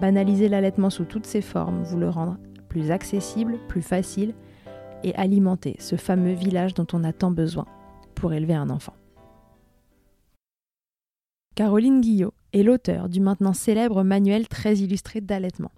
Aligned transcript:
banaliser 0.00 0.48
l'allaitement 0.48 0.90
sous 0.90 1.04
toutes 1.04 1.26
ses 1.26 1.42
formes, 1.42 1.82
vous 1.82 1.98
le 1.98 2.08
rendre 2.08 2.38
plus 2.68 2.90
accessible, 2.90 3.58
plus 3.68 3.82
facile 3.82 4.34
et 5.02 5.14
alimenter 5.14 5.76
ce 5.78 5.96
fameux 5.96 6.32
village 6.32 6.74
dont 6.74 6.86
on 6.92 7.04
a 7.04 7.12
tant 7.12 7.30
besoin 7.30 7.66
pour 8.14 8.32
élever 8.32 8.54
un 8.54 8.70
enfant. 8.70 8.94
Caroline 11.54 12.00
Guillot 12.00 12.32
est 12.52 12.62
l'auteur 12.62 13.08
du 13.08 13.20
maintenant 13.20 13.52
célèbre 13.52 14.02
manuel 14.02 14.48
très 14.48 14.76
illustré 14.78 15.20
d'allaitement. 15.20 15.72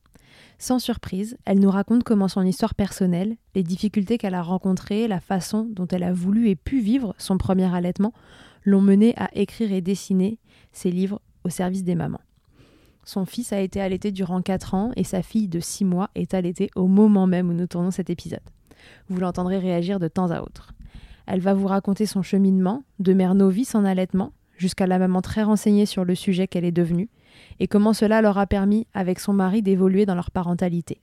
Sans 0.58 0.78
surprise, 0.78 1.36
elle 1.44 1.58
nous 1.58 1.70
raconte 1.70 2.04
comment 2.04 2.28
son 2.28 2.42
histoire 2.42 2.74
personnelle, 2.74 3.36
les 3.54 3.64
difficultés 3.64 4.16
qu'elle 4.16 4.34
a 4.34 4.42
rencontrées, 4.42 5.08
la 5.08 5.20
façon 5.20 5.66
dont 5.68 5.88
elle 5.88 6.04
a 6.04 6.12
voulu 6.12 6.48
et 6.48 6.56
pu 6.56 6.80
vivre 6.80 7.14
son 7.18 7.36
premier 7.36 7.74
allaitement 7.74 8.12
l'ont 8.64 8.80
menée 8.80 9.14
à 9.16 9.28
écrire 9.34 9.72
et 9.72 9.80
dessiner 9.80 10.38
ses 10.70 10.90
livres 10.92 11.20
au 11.44 11.48
service 11.48 11.82
des 11.82 11.96
mamans. 11.96 12.20
Son 13.04 13.24
fils 13.24 13.52
a 13.52 13.60
été 13.60 13.80
allaité 13.80 14.12
durant 14.12 14.42
4 14.42 14.74
ans 14.74 14.92
et 14.96 15.04
sa 15.04 15.22
fille 15.22 15.48
de 15.48 15.60
6 15.60 15.84
mois 15.84 16.10
est 16.14 16.34
allaitée 16.34 16.70
au 16.76 16.86
moment 16.86 17.26
même 17.26 17.50
où 17.50 17.52
nous 17.52 17.66
tournons 17.66 17.90
cet 17.90 18.10
épisode. 18.10 18.40
Vous 19.08 19.20
l'entendrez 19.20 19.58
réagir 19.58 19.98
de 19.98 20.08
temps 20.08 20.30
à 20.30 20.40
autre. 20.40 20.72
Elle 21.26 21.40
va 21.40 21.54
vous 21.54 21.66
raconter 21.66 22.06
son 22.06 22.22
cheminement, 22.22 22.84
de 22.98 23.12
mère 23.12 23.34
novice 23.34 23.74
en 23.74 23.84
allaitement, 23.84 24.32
jusqu'à 24.56 24.86
la 24.86 24.98
maman 24.98 25.22
très 25.22 25.42
renseignée 25.42 25.86
sur 25.86 26.04
le 26.04 26.14
sujet 26.14 26.46
qu'elle 26.46 26.64
est 26.64 26.72
devenue, 26.72 27.08
et 27.60 27.68
comment 27.68 27.92
cela 27.92 28.22
leur 28.22 28.38
a 28.38 28.46
permis, 28.46 28.86
avec 28.94 29.20
son 29.20 29.32
mari, 29.32 29.62
d'évoluer 29.62 30.06
dans 30.06 30.14
leur 30.14 30.30
parentalité. 30.30 31.00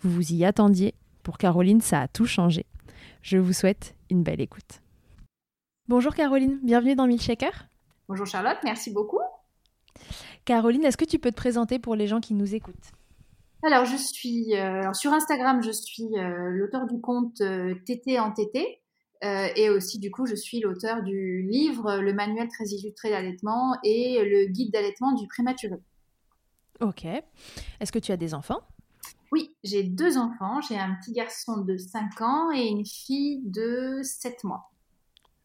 Vous 0.00 0.10
vous 0.10 0.32
y 0.32 0.44
attendiez, 0.44 0.94
pour 1.22 1.38
Caroline, 1.38 1.80
ça 1.80 2.02
a 2.02 2.08
tout 2.08 2.26
changé. 2.26 2.66
Je 3.22 3.38
vous 3.38 3.52
souhaite 3.52 3.94
une 4.10 4.22
belle 4.22 4.40
écoute. 4.40 4.80
Bonjour 5.88 6.14
Caroline, 6.14 6.58
bienvenue 6.62 6.94
dans 6.94 7.06
Milkshaker. 7.06 7.68
Bonjour 8.08 8.26
Charlotte, 8.26 8.58
merci 8.64 8.92
beaucoup. 8.92 9.20
Caroline, 10.48 10.82
est-ce 10.86 10.96
que 10.96 11.04
tu 11.04 11.18
peux 11.18 11.30
te 11.30 11.36
présenter 11.36 11.78
pour 11.78 11.94
les 11.94 12.06
gens 12.06 12.20
qui 12.20 12.32
nous 12.32 12.54
écoutent? 12.54 12.92
Alors, 13.62 13.84
je 13.84 13.96
suis 13.96 14.56
euh, 14.56 14.94
sur 14.94 15.12
Instagram, 15.12 15.62
je 15.62 15.70
suis 15.70 16.08
euh, 16.16 16.48
l'auteur 16.52 16.86
du 16.86 17.02
compte 17.02 17.38
euh, 17.42 17.74
TT 17.84 18.18
en 18.18 18.32
TT. 18.32 18.80
et 19.20 19.68
aussi, 19.68 19.98
du 19.98 20.10
coup, 20.10 20.24
je 20.24 20.34
suis 20.34 20.60
l'auteur 20.60 21.02
du 21.02 21.42
livre 21.42 21.98
Le 21.98 22.14
manuel 22.14 22.48
très 22.48 22.64
illustré 22.64 23.10
d'allaitement 23.10 23.76
et 23.84 24.24
le 24.24 24.46
guide 24.46 24.72
d'allaitement 24.72 25.12
du 25.12 25.26
prématuré. 25.26 25.76
Ok. 26.80 27.04
Est-ce 27.04 27.92
que 27.92 27.98
tu 27.98 28.10
as 28.12 28.16
des 28.16 28.32
enfants? 28.32 28.60
Oui, 29.30 29.54
j'ai 29.64 29.82
deux 29.82 30.16
enfants. 30.16 30.62
J'ai 30.62 30.78
un 30.78 30.94
petit 30.94 31.12
garçon 31.12 31.58
de 31.58 31.76
5 31.76 32.22
ans 32.22 32.50
et 32.52 32.68
une 32.68 32.86
fille 32.86 33.42
de 33.44 34.00
7 34.02 34.44
mois. 34.44 34.70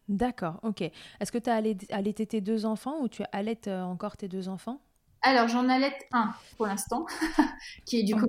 D'accord, 0.07 0.61
ok. 0.63 0.81
Est-ce 1.19 1.31
que 1.33 1.39
tu 1.39 1.49
as 1.49 1.55
allaité 1.93 2.25
tes 2.25 2.39
deux 2.39 2.65
enfants 2.65 3.01
ou 3.01 3.09
tu 3.09 3.23
allaites 3.33 3.67
encore 3.67 4.15
tes 4.15 4.29
deux 4.29 4.47
enfants? 4.47 4.79
Alors, 5.23 5.47
j'en 5.47 5.69
allaite 5.69 6.05
un 6.11 6.33
pour 6.57 6.67
l'instant, 6.67 7.05
qui 7.85 7.99
est 7.99 8.03
du 8.03 8.15
coup. 8.15 8.27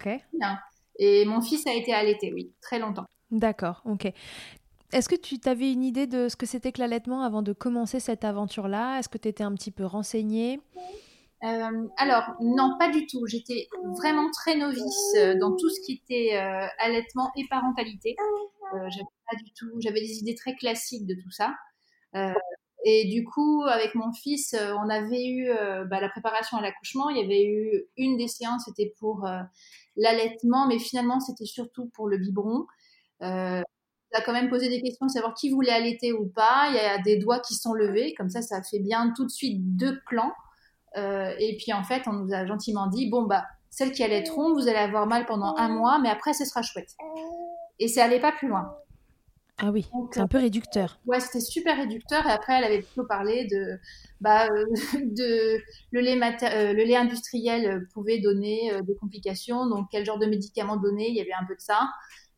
Et 0.99 1.25
mon 1.25 1.43
fils 1.43 1.67
a 1.67 1.75
été 1.75 1.93
allaité, 1.93 2.33
oui, 2.33 2.53
très 2.63 2.79
longtemps. 2.79 3.05
D'accord, 3.31 3.83
ok. 3.85 4.13
Est-ce 4.93 5.09
que 5.09 5.17
tu 5.17 5.37
avais 5.47 5.73
une 5.73 5.83
idée 5.83 6.07
de 6.07 6.29
ce 6.29 6.37
que 6.37 6.47
c'était 6.47 6.71
que 6.71 6.79
l'allaitement 6.79 7.23
avant 7.23 7.43
de 7.43 7.53
commencer 7.53 7.99
cette 7.99 8.25
aventure-là? 8.25 9.01
Est-ce 9.01 9.09
que 9.09 9.19
tu 9.19 9.27
étais 9.27 9.43
un 9.43 9.53
petit 9.55 9.73
peu 9.73 9.85
renseignée? 9.85 10.61
Euh, 11.43 11.89
alors, 11.97 12.37
non, 12.41 12.77
pas 12.79 12.91
du 12.91 13.07
tout. 13.07 13.27
J'étais 13.27 13.67
vraiment 13.99 14.31
très 14.31 14.57
novice 14.57 15.15
euh, 15.17 15.35
dans 15.39 15.57
tout 15.57 15.69
ce 15.69 15.81
qui 15.81 16.01
était 16.01 16.37
euh, 16.37 16.67
allaitement 16.79 17.33
et 17.37 17.45
parentalité. 17.49 18.15
j'avais 18.73 19.05
pas 19.31 19.37
du 19.37 19.51
tout, 19.53 19.71
j'avais 19.81 20.01
des 20.01 20.19
idées 20.19 20.37
très 20.37 20.55
classiques 20.55 21.07
de 21.07 21.15
tout 21.15 21.31
ça. 21.31 21.55
Et 22.87 23.07
du 23.07 23.25
coup, 23.25 23.63
avec 23.65 23.95
mon 23.95 24.13
fils, 24.13 24.53
euh, 24.53 24.75
on 24.75 24.91
avait 24.91 25.27
eu 25.27 25.49
euh, 25.49 25.85
bah, 25.85 26.01
la 26.01 26.11
préparation 26.11 26.59
à 26.59 26.61
l'accouchement. 26.61 27.09
Il 27.09 27.17
y 27.17 27.25
avait 27.25 27.45
eu 27.45 27.85
une 27.97 28.19
des 28.19 28.29
séances, 28.29 28.65
c'était 28.67 28.95
pour 28.99 29.27
euh, 29.27 29.41
l'allaitement, 29.97 30.69
mais 30.69 30.79
finalement, 30.79 31.19
c'était 31.19 31.47
surtout 31.47 31.87
pour 31.95 32.09
le 32.09 32.19
biberon. 32.19 32.67
Euh, 33.23 33.63
on 34.13 34.19
a 34.19 34.21
quand 34.21 34.35
même 34.35 34.51
posé 34.51 34.69
des 34.69 34.83
questions, 34.83 35.09
savoir 35.09 35.35
qui 35.35 35.49
voulait 35.49 35.73
allaiter 35.73 36.13
ou 36.13 36.27
pas. 36.27 36.67
Il 36.69 36.77
y 36.77 36.79
a 36.79 36.99
des 36.99 37.17
doigts 37.17 37.41
qui 37.41 37.55
sont 37.55 37.73
levés, 37.73 38.13
comme 38.15 38.29
ça, 38.29 38.43
ça 38.43 38.63
fait 38.63 38.81
bien 38.81 39.13
tout 39.17 39.25
de 39.25 39.31
suite 39.31 39.77
deux 39.77 39.99
clans. 40.07 40.33
et 40.95 41.57
puis 41.59 41.73
en 41.73 41.83
fait, 41.83 42.03
on 42.07 42.13
nous 42.13 42.33
a 42.33 42.47
gentiment 42.47 42.87
dit 42.87 43.09
bon 43.11 43.23
bah 43.25 43.45
celles 43.71 43.91
qui 43.91 44.05
allaiteront, 44.05 44.55
vous 44.55 44.69
allez 44.69 44.79
avoir 44.79 45.07
mal 45.09 45.27
pendant 45.27 45.57
un 45.57 45.69
mois, 45.69 45.99
mais 45.99 46.09
après, 46.09 46.33
ce 46.33 46.45
sera 46.45 46.63
chouette. 46.63 46.91
Et 47.81 47.89
ça 47.89 48.05
allait 48.05 48.21
pas 48.21 48.31
plus 48.31 48.47
loin. 48.47 48.73
Ah 49.59 49.71
oui, 49.71 49.87
c'est 50.11 50.21
un 50.21 50.27
peu 50.27 50.39
réducteur. 50.39 50.99
Ouais, 51.07 51.21
c'était 51.21 51.41
super 51.41 51.77
réducteur. 51.77 52.27
Et 52.27 52.31
après, 52.31 52.55
elle 52.55 52.65
avait 52.65 52.83
plutôt 52.83 53.05
parlé 53.05 53.47
de, 53.47 53.79
bah, 54.21 54.49
euh, 54.49 54.65
de 55.05 55.61
le 55.93 56.01
lait, 56.01 56.19
euh, 56.21 56.73
le 56.73 56.83
lait 56.83 56.97
industriel 56.97 57.87
pouvait 57.95 58.19
donner 58.19 58.73
euh, 58.73 58.83
des 58.83 58.97
complications. 58.97 59.67
Donc, 59.67 59.87
quel 59.93 60.05
genre 60.05 60.19
de 60.19 60.27
médicaments 60.27 60.77
donner? 60.77 61.09
Il 61.09 61.15
y 61.15 61.21
avait 61.21 61.33
un 61.33 61.45
peu 61.47 61.55
de 61.55 61.61
ça. 61.61 61.89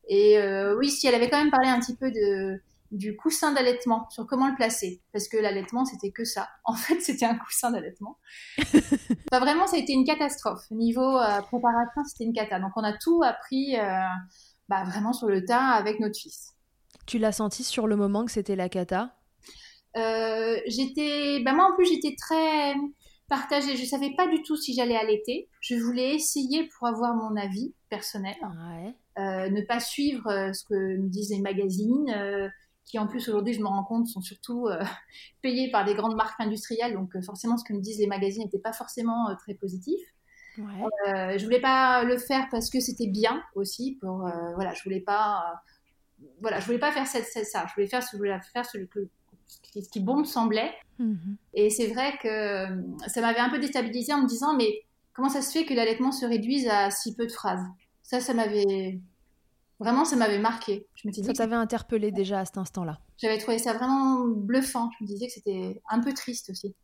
Et 0.09 0.39
oui, 0.79 0.89
si 0.89 1.09
elle 1.09 1.17
avait 1.17 1.29
quand 1.29 1.39
même 1.43 1.51
parlé 1.51 1.69
un 1.69 1.81
petit 1.81 1.97
peu 1.97 2.13
de 2.13 2.61
du 2.93 3.17
coussin 3.17 3.53
d'allaitement, 3.53 4.09
sur 4.11 4.25
comment 4.29 4.47
le 4.47 4.55
placer. 4.55 5.01
Parce 5.13 5.27
que 5.27 5.37
l'allaitement, 5.37 5.85
c'était 5.85 6.13
que 6.13 6.25
ça. 6.25 6.49
En 6.65 6.75
fait, 6.75 7.01
c'était 7.01 7.25
un 7.25 7.35
coussin 7.35 7.73
d'allaitement. 7.73 8.19
enfin, 8.59 9.41
vraiment, 9.41 9.67
ça 9.67 9.77
a 9.77 9.81
été 9.81 9.93
une 9.93 10.05
catastrophe. 10.05 10.71
Niveau 10.71 11.19
préparation, 11.49 12.05
c'était 12.05 12.25
une 12.25 12.33
cata. 12.33 12.61
Donc, 12.61 12.71
on 12.77 12.85
a 12.85 12.93
tout 12.93 13.23
appris 13.25 13.75
bah, 14.69 14.85
vraiment 14.85 15.13
sur 15.13 15.27
le 15.27 15.45
tas 15.45 15.71
avec 15.71 15.99
notre 15.99 16.17
fils. 16.17 16.56
Tu 17.07 17.19
l'as 17.19 17.33
senti 17.33 17.63
sur 17.63 17.87
le 17.87 17.95
moment 17.95 18.25
que 18.25 18.33
c'était 18.33 18.57
la 18.57 18.69
cata? 18.69 19.15
Euh, 19.97 20.59
J'étais, 20.67 21.41
bah 21.45 21.53
moi 21.53 21.71
en 21.71 21.77
plus 21.77 21.87
j'étais 21.87 22.17
très 22.17 22.75
partagée. 23.29 23.77
Je 23.77 23.85
savais 23.85 24.11
pas 24.17 24.27
du 24.27 24.43
tout 24.43 24.57
si 24.57 24.75
j'allais 24.75 24.97
allaiter. 24.97 25.49
Je 25.61 25.77
voulais 25.77 26.17
essayer 26.17 26.69
pour 26.77 26.89
avoir 26.89 27.15
mon 27.15 27.37
avis 27.37 27.75
personnel. 27.89 28.35
Euh, 29.19 29.49
ne 29.49 29.63
pas 29.63 29.79
suivre 29.81 30.27
euh, 30.29 30.53
ce 30.53 30.65
que 30.65 30.75
me 30.75 31.09
disent 31.09 31.31
les 31.31 31.41
magazines, 31.41 32.13
qui 32.85 32.99
en 32.99 33.07
plus 33.07 33.29
aujourd'hui 33.29 33.55
je 33.55 33.61
me 33.61 33.67
rends 33.67 33.85
compte 33.85 34.07
sont 34.09 34.21
surtout 34.21 34.67
payés 35.43 35.71
par 35.71 35.85
des 35.85 35.95
grandes 35.95 36.17
marques 36.17 36.41
industrielles. 36.41 36.95
Donc 36.95 37.17
forcément 37.25 37.57
ce 37.57 37.65
que 37.65 37.73
me 37.73 37.81
disent 37.81 38.01
les 38.01 38.09
magazines 38.09 38.43
n'était 38.43 38.59
pas 38.59 38.73
forcément 38.73 39.29
très 39.39 39.55
positif. 39.55 40.01
Ouais. 40.59 41.39
je 41.39 41.45
voulais 41.45 41.61
pas 41.61 42.03
le 42.03 42.17
faire 42.19 42.49
parce 42.51 42.69
que 42.71 42.81
c'était 42.81 43.09
bien 43.09 43.43
aussi. 43.55 43.97
Pour 44.01 44.29
voilà, 44.57 44.75
je 44.75 44.83
voulais 44.83 45.03
pas 45.03 45.55
voilà, 46.41 46.61
je 46.61 46.67
voulais 46.67 46.79
pas 46.79 46.93
faire 46.93 47.07
ça, 47.07 47.21
ça, 47.23 47.67
je 47.69 47.75
voulais 47.75 47.87
faire 47.87 48.03
ce, 48.03 48.11
je 48.13 48.17
voulais 48.17 48.39
faire 48.53 48.67
ce, 48.67 48.79
ce 49.83 49.89
qui 49.89 50.01
bon 50.01 50.19
me 50.19 50.25
semblait. 50.25 50.73
Mhm. 50.99 51.37
Et 51.55 51.71
c'est 51.71 51.89
vrai 51.89 52.17
que 52.23 52.29
euh, 52.29 52.83
ça 53.07 53.21
m'avait 53.21 53.41
un 53.41 53.51
peu 53.51 53.59
déstabilisé 53.59 54.13
en 54.13 54.23
me 54.23 54.29
disant, 54.29 54.57
mais 54.57 54.83
comment 55.13 55.29
ça 55.29 55.43
se 55.43 55.53
fait 55.53 55.65
que 55.65 55.75
l'allaitement 55.75 56.13
se 56.13 56.27
réduise 56.27 56.69
à 56.69 56.91
si 56.91 57.15
peu 57.15 57.27
de 57.27 57.33
phrases? 57.33 57.65
Ça, 58.03 58.21
ça 58.21 58.35
m'avait 58.35 59.01
vraiment, 59.79 60.05
ça 60.05 60.17
m'avait 60.17 60.39
marqué. 60.39 60.87
Je 60.95 61.11
ça 61.11 61.33
t'avait 61.33 61.57
interpellé 61.57 62.13
déjà 62.13 62.41
à 62.41 62.45
cet 62.45 62.59
instant-là. 62.59 63.01
J'avais 63.19 63.39
trouvé 63.39 63.59
ça 63.59 63.73
vraiment 63.73 64.27
bluffant. 64.27 64.91
Je 64.99 65.05
me 65.05 65.09
disais 65.09 65.27
que 65.27 65.33
c'était 65.33 65.81
un 65.91 66.01
peu 66.01 66.13
triste 66.13 66.51
aussi. 66.51 66.75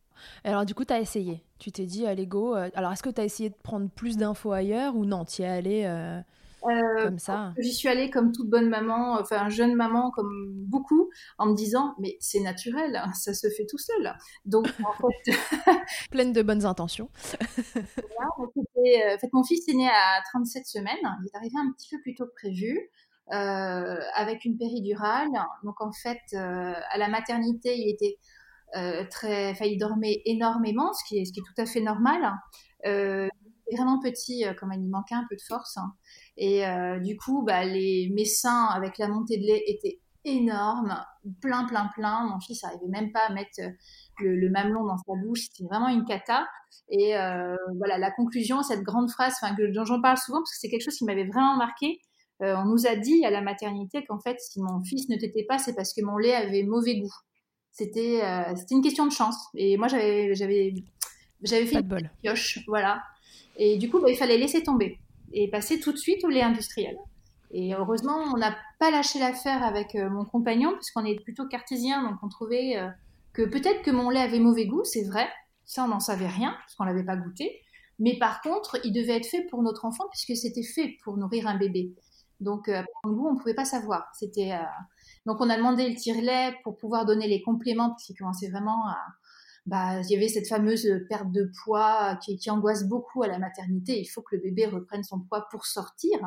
Alors 0.44 0.66
du 0.66 0.74
coup, 0.74 0.84
tu 0.84 0.92
as 0.92 1.00
essayé. 1.00 1.42
Tu 1.58 1.72
t'es 1.72 1.86
dit, 1.86 2.06
allez 2.06 2.26
go. 2.26 2.54
Euh, 2.54 2.70
alors 2.74 2.92
est-ce 2.92 3.02
que 3.02 3.10
tu 3.10 3.20
as 3.20 3.24
essayé 3.24 3.50
de 3.50 3.54
prendre 3.62 3.88
plus 3.88 4.16
d'infos 4.16 4.52
ailleurs 4.52 4.96
ou 4.96 5.04
non? 5.04 5.24
Tu 5.24 5.42
y 5.42 5.44
es 5.44 5.48
allé 5.48 5.84
euh, 5.84 6.20
Euh, 6.64 7.04
comme 7.04 7.18
ça. 7.18 7.52
J'y 7.58 7.72
suis 7.72 7.88
allée 7.88 8.10
comme 8.10 8.32
toute 8.32 8.48
bonne 8.48 8.68
maman, 8.68 9.18
enfin 9.20 9.48
jeune 9.48 9.74
maman 9.74 10.10
comme 10.10 10.52
beaucoup, 10.54 11.10
en 11.38 11.46
me 11.46 11.54
disant 11.54 11.94
mais 11.98 12.16
c'est 12.20 12.40
naturel, 12.40 12.96
hein, 12.96 13.12
ça 13.14 13.34
se 13.34 13.48
fait 13.48 13.66
tout 13.68 13.78
seul. 13.78 14.14
Donc 14.44 14.68
en 14.84 14.92
fait, 15.24 15.32
pleine 16.10 16.32
de 16.32 16.42
bonnes 16.42 16.64
intentions. 16.64 17.08
voilà, 17.74 18.30
euh, 18.38 19.14
en 19.14 19.18
fait, 19.18 19.32
mon 19.32 19.44
fils 19.44 19.68
est 19.68 19.74
né 19.74 19.88
à 19.88 20.22
37 20.32 20.66
semaines, 20.66 20.96
il 21.02 21.26
est 21.26 21.36
arrivé 21.36 21.54
un 21.58 21.72
petit 21.72 21.88
peu 21.90 22.00
plus 22.02 22.14
tôt 22.14 22.26
que 22.26 22.34
prévu. 22.34 22.90
Euh, 23.32 24.00
avec 24.14 24.44
une 24.44 24.58
péridurale. 24.58 25.30
Donc 25.62 25.80
en 25.80 25.92
fait, 25.92 26.20
à 26.34 26.98
la 26.98 27.08
maternité, 27.08 27.78
il 27.78 27.88
était 27.88 28.18
très, 29.08 29.52
enfin, 29.52 29.64
il 29.64 29.78
dormait 29.78 30.20
énormément, 30.26 30.92
ce 30.92 31.04
qui 31.08 31.18
est, 31.18 31.24
ce 31.24 31.32
qui 31.32 31.40
est 31.40 31.42
tout 31.42 31.62
à 31.62 31.64
fait 31.64 31.80
normal. 31.80 32.32
Euh, 32.86 33.28
vraiment 33.74 33.98
petit, 34.00 34.46
euh, 34.46 34.54
comme 34.54 34.72
il 34.72 34.88
manquait 34.88 35.14
un 35.14 35.26
peu 35.28 35.36
de 35.36 35.42
force. 35.42 35.76
Hein. 35.76 35.92
Et 36.36 36.66
euh, 36.66 36.98
du 37.00 37.16
coup, 37.16 37.42
bah, 37.42 37.64
les, 37.64 38.10
mes 38.14 38.24
seins 38.24 38.66
avec 38.66 38.98
la 38.98 39.08
montée 39.08 39.38
de 39.38 39.44
lait 39.44 39.62
étaient 39.66 40.00
énormes, 40.24 40.96
plein, 41.40 41.64
plein, 41.64 41.90
plein. 41.94 42.28
Mon 42.28 42.40
fils 42.40 42.62
n'arrivait 42.62 42.88
même 42.88 43.12
pas 43.12 43.26
à 43.28 43.32
mettre 43.32 43.60
euh, 43.60 43.70
le, 44.20 44.50
mamelon 44.50 44.84
dans 44.84 44.96
sa 44.96 45.12
bouche. 45.22 45.48
C'était 45.50 45.68
vraiment 45.68 45.88
une 45.88 46.04
cata. 46.04 46.46
Et 46.88 47.14
voilà, 47.78 47.96
la 47.98 48.10
conclusion, 48.10 48.62
cette 48.62 48.82
grande 48.82 49.10
phrase 49.10 49.34
que, 49.40 49.72
dont 49.74 49.84
j'en 49.84 50.00
parle 50.00 50.18
souvent, 50.18 50.38
parce 50.38 50.50
que 50.52 50.58
c'est 50.58 50.68
quelque 50.68 50.84
chose 50.84 50.96
qui 50.96 51.04
m'avait 51.04 51.26
vraiment 51.26 51.56
marqué. 51.56 52.00
on 52.40 52.66
nous 52.66 52.86
a 52.86 52.96
dit 52.96 53.24
à 53.24 53.30
la 53.30 53.40
maternité 53.40 54.04
qu'en 54.04 54.18
fait, 54.18 54.38
si 54.40 54.60
mon 54.60 54.82
fils 54.82 55.08
ne 55.08 55.16
t'était 55.16 55.44
pas, 55.44 55.58
c'est 55.58 55.74
parce 55.74 55.94
que 55.94 56.02
mon 56.02 56.18
lait 56.18 56.34
avait 56.34 56.64
mauvais 56.64 56.98
goût. 56.98 57.14
C'était 57.70 58.20
c'était 58.56 58.74
une 58.74 58.82
question 58.82 59.06
de 59.06 59.12
chance. 59.12 59.36
Et 59.54 59.78
moi, 59.78 59.88
j'avais 59.88 60.34
j'avais 60.34 60.74
j'avais 61.42 61.66
fait 61.66 61.80
une 61.80 62.10
pioche, 62.22 62.60
voilà. 62.68 63.02
Et 63.64 63.76
du 63.78 63.88
coup, 63.88 64.00
bah, 64.00 64.10
il 64.10 64.16
fallait 64.16 64.38
laisser 64.38 64.64
tomber 64.64 64.98
et 65.32 65.48
passer 65.48 65.78
tout 65.78 65.92
de 65.92 65.96
suite 65.96 66.24
au 66.24 66.28
lait 66.28 66.42
industriel. 66.42 66.96
Et 67.52 67.72
heureusement, 67.74 68.18
on 68.34 68.36
n'a 68.36 68.56
pas 68.80 68.90
lâché 68.90 69.20
l'affaire 69.20 69.62
avec 69.62 69.94
euh, 69.94 70.10
mon 70.10 70.24
compagnon, 70.24 70.72
puisqu'on 70.74 71.04
est 71.04 71.22
plutôt 71.22 71.46
cartésien, 71.46 72.02
donc 72.02 72.18
on 72.24 72.28
trouvait 72.28 72.76
euh, 72.76 72.88
que 73.32 73.42
peut-être 73.42 73.82
que 73.82 73.92
mon 73.92 74.10
lait 74.10 74.20
avait 74.20 74.40
mauvais 74.40 74.66
goût, 74.66 74.82
c'est 74.82 75.04
vrai. 75.04 75.28
Ça, 75.64 75.84
on 75.84 75.88
n'en 75.88 76.00
savait 76.00 76.26
rien, 76.26 76.56
parce 76.58 76.74
qu'on 76.74 76.82
l'avait 76.82 77.04
pas 77.04 77.14
goûté. 77.14 77.60
Mais 78.00 78.18
par 78.18 78.40
contre, 78.40 78.80
il 78.82 78.92
devait 78.92 79.18
être 79.18 79.28
fait 79.28 79.42
pour 79.42 79.62
notre 79.62 79.84
enfant, 79.84 80.06
puisque 80.10 80.36
c'était 80.36 80.64
fait 80.64 80.96
pour 81.04 81.16
nourrir 81.16 81.46
un 81.46 81.56
bébé. 81.56 81.94
Donc, 82.40 82.68
euh, 82.68 82.82
le 83.04 83.12
goût, 83.12 83.28
on 83.28 83.34
ne 83.34 83.38
pouvait 83.38 83.54
pas 83.54 83.64
savoir. 83.64 84.10
C'était, 84.12 84.58
Donc, 85.24 85.40
on 85.40 85.48
a 85.48 85.56
demandé 85.56 85.88
le 85.88 85.94
tire-lait 85.94 86.56
pour 86.64 86.76
pouvoir 86.78 87.06
donner 87.06 87.28
les 87.28 87.42
compléments, 87.42 87.90
parce 87.90 88.06
qu'il 88.06 88.18
commençait 88.18 88.50
vraiment 88.50 88.88
à, 88.88 88.98
bah, 89.66 90.00
il 90.00 90.10
y 90.10 90.16
avait 90.16 90.28
cette 90.28 90.48
fameuse 90.48 90.88
perte 91.08 91.30
de 91.30 91.50
poids 91.64 92.18
qui, 92.24 92.36
qui, 92.36 92.50
angoisse 92.50 92.84
beaucoup 92.84 93.22
à 93.22 93.28
la 93.28 93.38
maternité. 93.38 94.00
Il 94.00 94.06
faut 94.06 94.22
que 94.22 94.34
le 94.34 94.42
bébé 94.42 94.66
reprenne 94.66 95.04
son 95.04 95.20
poids 95.20 95.46
pour 95.50 95.66
sortir. 95.66 96.18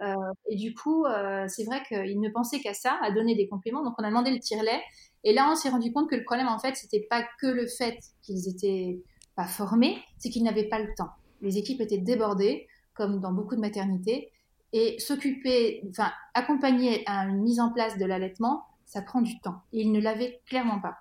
Euh, 0.00 0.14
et 0.50 0.56
du 0.56 0.74
coup, 0.74 1.04
euh, 1.06 1.46
c'est 1.48 1.64
vrai 1.64 1.82
qu'il 1.88 2.20
ne 2.20 2.28
pensait 2.28 2.60
qu'à 2.60 2.74
ça, 2.74 2.98
à 3.02 3.10
donner 3.10 3.34
des 3.34 3.48
compléments. 3.48 3.82
Donc, 3.82 3.94
on 3.98 4.04
a 4.04 4.08
demandé 4.08 4.30
le 4.30 4.40
tire-lait. 4.40 4.82
Et 5.24 5.32
là, 5.32 5.48
on 5.50 5.54
s'est 5.54 5.68
rendu 5.68 5.92
compte 5.92 6.10
que 6.10 6.16
le 6.16 6.24
problème, 6.24 6.48
en 6.48 6.58
fait, 6.58 6.76
c'était 6.76 7.06
pas 7.08 7.24
que 7.40 7.46
le 7.46 7.66
fait 7.66 7.98
qu'ils 8.22 8.48
étaient 8.48 9.02
pas 9.34 9.46
formés, 9.46 9.98
c'est 10.18 10.30
qu'ils 10.30 10.44
n'avaient 10.44 10.68
pas 10.68 10.78
le 10.78 10.92
temps. 10.96 11.10
Les 11.42 11.58
équipes 11.58 11.80
étaient 11.80 11.98
débordées, 11.98 12.66
comme 12.94 13.20
dans 13.20 13.32
beaucoup 13.32 13.56
de 13.56 13.60
maternités. 13.60 14.32
Et 14.72 14.98
s'occuper, 14.98 15.82
enfin, 15.90 16.12
accompagner 16.34 17.02
à 17.06 17.24
une 17.26 17.42
mise 17.42 17.60
en 17.60 17.72
place 17.72 17.96
de 17.98 18.04
l'allaitement, 18.04 18.64
ça 18.84 19.00
prend 19.02 19.22
du 19.22 19.38
temps. 19.40 19.62
Et 19.72 19.80
ils 19.82 19.92
ne 19.92 20.00
l'avaient 20.00 20.40
clairement 20.46 20.80
pas. 20.80 20.96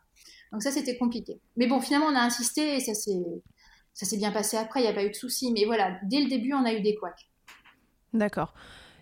Donc 0.56 0.64
ça, 0.64 0.72
c'était 0.72 0.96
compliqué. 0.96 1.42
Mais 1.58 1.68
bon, 1.68 1.82
finalement, 1.82 2.08
on 2.08 2.16
a 2.16 2.22
insisté 2.22 2.78
et 2.78 2.80
ça 2.80 2.94
s'est, 2.94 3.12
ça 3.94 4.06
s'est 4.06 4.16
bien 4.16 4.32
passé 4.32 4.56
après, 4.56 4.80
il 4.80 4.84
n'y 4.84 4.90
a 4.90 4.94
pas 4.94 5.04
eu 5.04 5.10
de 5.10 5.14
soucis. 5.14 5.52
Mais 5.52 5.66
voilà, 5.66 6.00
dès 6.04 6.22
le 6.22 6.30
début, 6.30 6.54
on 6.54 6.64
a 6.64 6.72
eu 6.72 6.80
des 6.80 6.96
couacs. 6.96 7.28
D'accord. 8.14 8.54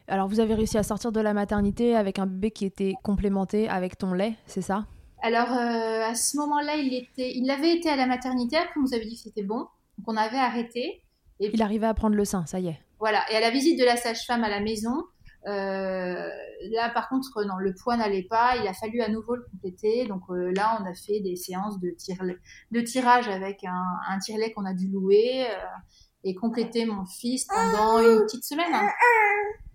Alors, 0.08 0.28
vous 0.28 0.40
avez 0.40 0.56
réussi 0.56 0.80
à 0.80 0.84
sortir 0.84 1.12
de 1.12 1.20
la 1.20 1.36
maternité 1.36 1.96
avec 1.96 2.18
un 2.18 2.26
bébé 2.26 2.50
qui 2.50 2.66
était 2.66 2.96
complémenté 3.04 3.70
avec 3.70 4.00
ton 4.00 4.14
lait, 4.14 4.34
c'est 4.48 4.64
ça? 4.64 4.88
Alors, 5.22 5.52
euh, 5.52 6.10
à 6.10 6.16
ce 6.16 6.38
moment-là, 6.38 6.76
il, 6.78 6.92
était, 6.92 7.32
il 7.36 7.48
avait 7.52 7.78
été 7.78 7.88
à 7.88 7.98
la 7.98 8.08
maternité, 8.08 8.58
après, 8.58 8.80
on 8.80 8.82
nous 8.82 8.96
avait 8.96 9.06
dit 9.06 9.14
que 9.14 9.22
c'était 9.22 9.44
bon. 9.44 9.60
Donc, 9.60 10.08
on 10.08 10.18
avait 10.18 10.38
arrêté. 10.38 11.04
Et 11.40 11.52
il 11.54 11.62
arrivait 11.62 11.86
à 11.86 11.94
prendre 11.94 12.16
le 12.16 12.26
sein, 12.26 12.48
ça 12.48 12.60
y 12.60 12.70
est. 12.70 12.80
Voilà. 12.98 13.32
Et 13.32 13.36
à 13.36 13.42
la 13.42 13.52
visite 13.52 13.80
de 13.80 13.86
la 13.86 13.96
sage-femme 13.96 14.44
à 14.44 14.50
la 14.50 14.60
maison, 14.60 15.04
là, 15.45 16.90
par 16.94 17.10
contre, 17.10 17.44
non, 17.45 17.57
le 17.57 17.74
poids 17.74 17.98
n'allait 17.98 18.24
pas. 18.24 18.56
Il 18.57 18.68
a 18.68 18.74
fallu 18.74 19.01
à 19.01 19.10
nouveau 19.10 19.36
le 19.36 19.44
compléter. 19.51 20.06
Donc 20.06 20.24
euh, 20.30 20.51
là, 20.56 20.80
on 20.80 20.86
a 20.86 20.94
fait 20.94 21.19
des 21.19 21.36
séances 21.36 21.80
de, 21.80 21.95
de 22.72 22.81
tirage 22.81 23.28
avec 23.28 23.63
un, 23.63 23.86
un 24.07 24.19
tirelet 24.19 24.51
qu'on 24.51 24.66
a 24.66 24.74
dû 24.74 24.88
louer 24.88 25.45
euh, 25.45 25.66
et 26.24 26.36
compléter 26.36 26.86
mon 26.86 27.06
fils 27.06 27.45
pendant 27.45 28.00
une 28.00 28.22
petite 28.25 28.45
semaine. 28.45 28.74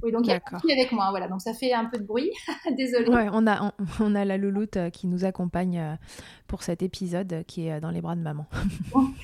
Oui, 0.03 0.13
donc 0.13 0.27
il 0.27 0.31
y 0.31 0.33
a 0.33 0.41
avec 0.81 0.93
moi, 0.93 1.11
voilà. 1.11 1.29
Donc 1.29 1.43
ça 1.43 1.53
fait 1.53 1.73
un 1.73 1.87
peu 1.87 1.99
de 1.99 2.05
bruit. 2.05 2.31
Désolée. 2.77 3.09
Ouais, 3.09 3.29
on 3.33 3.47
a 3.47 3.75
on, 4.01 4.15
a 4.15 4.25
la 4.25 4.39
louloute 4.39 4.79
qui 4.93 5.09
nous 5.09 5.25
accompagne 5.25 5.99
pour 6.47 6.63
cet 6.63 6.83
épisode 6.83 7.45
qui 7.47 7.67
est 7.67 7.81
dans 7.81 7.91
les 7.91 8.01
bras 8.01 8.15
de 8.15 8.23
maman. 8.23 8.47
donc, 8.95 9.17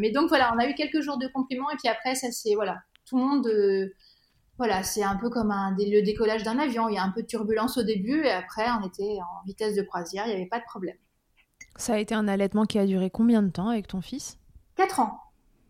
mais 0.00 0.12
donc 0.12 0.28
voilà, 0.28 0.54
on 0.54 0.58
a 0.58 0.68
eu 0.68 0.74
quelques 0.74 1.00
jours 1.00 1.18
de 1.18 1.26
compléments 1.26 1.70
et 1.70 1.76
puis 1.76 1.88
après 1.88 2.14
ça 2.14 2.28
c'est 2.30 2.54
voilà, 2.54 2.78
tout 3.06 3.18
le 3.18 3.24
monde 3.24 3.48
voilà, 4.60 4.82
c'est 4.82 5.02
un 5.02 5.16
peu 5.16 5.30
comme 5.30 5.50
un, 5.50 5.74
le 5.78 6.02
décollage 6.02 6.42
d'un 6.42 6.58
avion. 6.58 6.90
Il 6.90 6.94
y 6.94 6.98
a 6.98 7.02
un 7.02 7.08
peu 7.08 7.22
de 7.22 7.26
turbulence 7.26 7.78
au 7.78 7.82
début 7.82 8.24
et 8.26 8.30
après, 8.30 8.66
on 8.78 8.86
était 8.86 9.18
en 9.22 9.46
vitesse 9.46 9.74
de 9.74 9.80
croisière, 9.80 10.26
il 10.26 10.28
n'y 10.28 10.36
avait 10.36 10.50
pas 10.50 10.58
de 10.58 10.64
problème. 10.64 10.96
Ça 11.76 11.94
a 11.94 11.96
été 11.96 12.14
un 12.14 12.28
allaitement 12.28 12.66
qui 12.66 12.78
a 12.78 12.84
duré 12.84 13.08
combien 13.08 13.42
de 13.42 13.48
temps 13.48 13.70
avec 13.70 13.88
ton 13.88 14.02
fils? 14.02 14.38
Quatre 14.76 15.00
ans. 15.00 15.18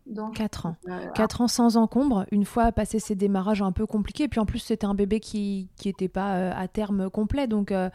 Donc, 0.07 0.35
4 0.35 0.65
ans. 0.65 0.75
Euh, 0.89 1.07
Quatre 1.15 1.39
ans 1.39 1.47
sans 1.47 1.77
encombre, 1.77 2.25
une 2.31 2.43
fois 2.43 2.73
passé 2.73 2.99
ces 2.99 3.15
démarrages 3.15 3.61
un 3.61 3.71
peu 3.71 3.85
compliqués. 3.85 4.27
Puis 4.27 4.41
en 4.41 4.45
plus, 4.45 4.59
c'était 4.59 4.85
un 4.85 4.93
bébé 4.93 5.21
qui 5.21 5.69
n'était 5.85 6.09
pas 6.09 6.35
euh, 6.35 6.53
à 6.53 6.67
terme 6.67 7.09
complet. 7.09 7.47
Donc, 7.47 7.71
euh, 7.71 7.89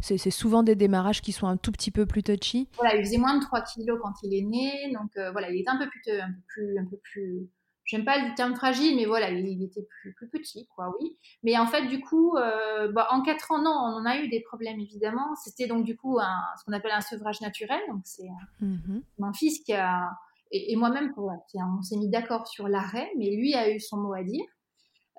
c'est 0.00 0.30
souvent 0.30 0.62
des 0.62 0.76
démarrages 0.76 1.20
qui 1.20 1.32
sont 1.32 1.46
un 1.46 1.58
tout 1.58 1.72
petit 1.72 1.90
peu 1.90 2.06
plus 2.06 2.22
touchy. 2.22 2.70
Voilà, 2.78 2.96
il 2.96 3.04
faisait 3.04 3.18
moins 3.18 3.36
de 3.36 3.42
3 3.42 3.60
kilos 3.60 3.98
quand 4.02 4.14
il 4.22 4.32
est 4.32 4.46
né. 4.46 4.94
Donc, 4.94 5.10
voilà, 5.32 5.50
il 5.50 5.60
était 5.60 5.68
un 5.68 5.76
peu 5.76 5.90
plus, 5.90 6.18
un 6.18 6.30
peu 6.30 6.40
plus, 6.46 6.78
un 6.78 6.84
peu 6.86 6.96
plus 6.96 7.48
j'aime 7.88 8.04
pas 8.04 8.18
le 8.18 8.34
terme 8.34 8.54
fragile, 8.54 8.96
mais 8.96 9.06
voilà, 9.06 9.30
il, 9.30 9.62
était 9.62 9.82
plus, 9.82 10.12
plus, 10.12 10.28
petit, 10.28 10.68
quoi, 10.76 10.94
oui. 11.00 11.16
Mais 11.42 11.58
en 11.58 11.66
fait, 11.66 11.86
du 11.86 12.00
coup, 12.00 12.36
euh, 12.36 12.92
bah, 12.92 13.08
en 13.10 13.22
quatre 13.22 13.50
ans, 13.50 13.62
non, 13.62 13.70
on 13.70 14.00
en 14.00 14.04
a 14.04 14.18
eu 14.18 14.28
des 14.28 14.40
problèmes, 14.40 14.78
évidemment. 14.78 15.34
C'était 15.42 15.66
donc, 15.66 15.84
du 15.84 15.96
coup, 15.96 16.18
un, 16.20 16.38
ce 16.58 16.64
qu'on 16.64 16.72
appelle 16.74 16.92
un 16.92 17.00
sevrage 17.00 17.40
naturel. 17.40 17.80
Donc, 17.88 18.02
c'est 18.04 18.28
mm-hmm. 18.62 19.02
mon 19.18 19.32
fils 19.32 19.60
qui 19.60 19.72
a, 19.72 20.10
et, 20.50 20.76
moi-même, 20.76 21.14
on 21.16 21.82
s'est 21.82 21.96
mis 21.96 22.10
d'accord 22.10 22.46
sur 22.46 22.68
l'arrêt, 22.68 23.10
mais 23.16 23.30
lui 23.30 23.54
a 23.54 23.70
eu 23.70 23.80
son 23.80 23.96
mot 23.96 24.12
à 24.12 24.22
dire. 24.22 24.44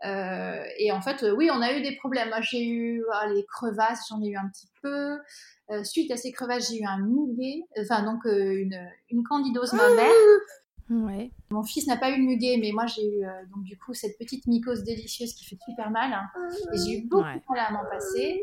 Euh, 0.06 0.64
et 0.78 0.92
en 0.92 1.02
fait, 1.02 1.26
oui, 1.36 1.50
on 1.52 1.62
a 1.62 1.74
eu 1.74 1.82
des 1.82 1.96
problèmes. 1.96 2.30
Moi, 2.30 2.42
j'ai 2.42 2.68
eu 2.68 3.04
ah, 3.12 3.28
les 3.34 3.46
crevasses, 3.46 4.06
j'en 4.10 4.22
ai 4.22 4.28
eu 4.28 4.38
un 4.38 4.48
petit 4.48 4.70
peu. 4.84 5.18
Euh, 5.72 5.84
suite 5.84 6.12
à 6.12 6.18
ces 6.18 6.32
crevasses, 6.32 6.70
j'ai 6.70 6.82
eu 6.82 6.86
un 6.86 7.00
muguet, 7.00 7.64
enfin 7.82 8.04
donc 8.04 8.24
une, 8.26 8.80
une 9.10 9.24
candidose 9.24 9.74
mammaire. 9.74 10.08
Mon 10.90 11.64
fils 11.64 11.88
n'a 11.88 11.98
pas 11.98 12.10
eu 12.10 12.18
le 12.18 12.24
muguet, 12.24 12.58
mais 12.60 12.72
moi 12.72 12.86
j'ai 12.88 13.04
eu 13.04 13.24
euh, 13.24 13.30
donc 13.54 13.64
du 13.64 13.78
coup 13.78 13.94
cette 13.94 14.18
petite 14.18 14.48
mycose 14.48 14.84
délicieuse 14.84 15.34
qui 15.34 15.46
fait 15.46 15.58
super 15.64 15.92
mal. 15.92 16.12
Hein. 16.14 16.28
Et 16.74 16.78
j'ai 16.78 16.98
eu 17.00 17.08
beaucoup 17.08 17.24
de 17.24 17.54
mal 17.54 17.66
à 17.68 17.72
m'en 17.72 17.86
passer, 17.90 18.42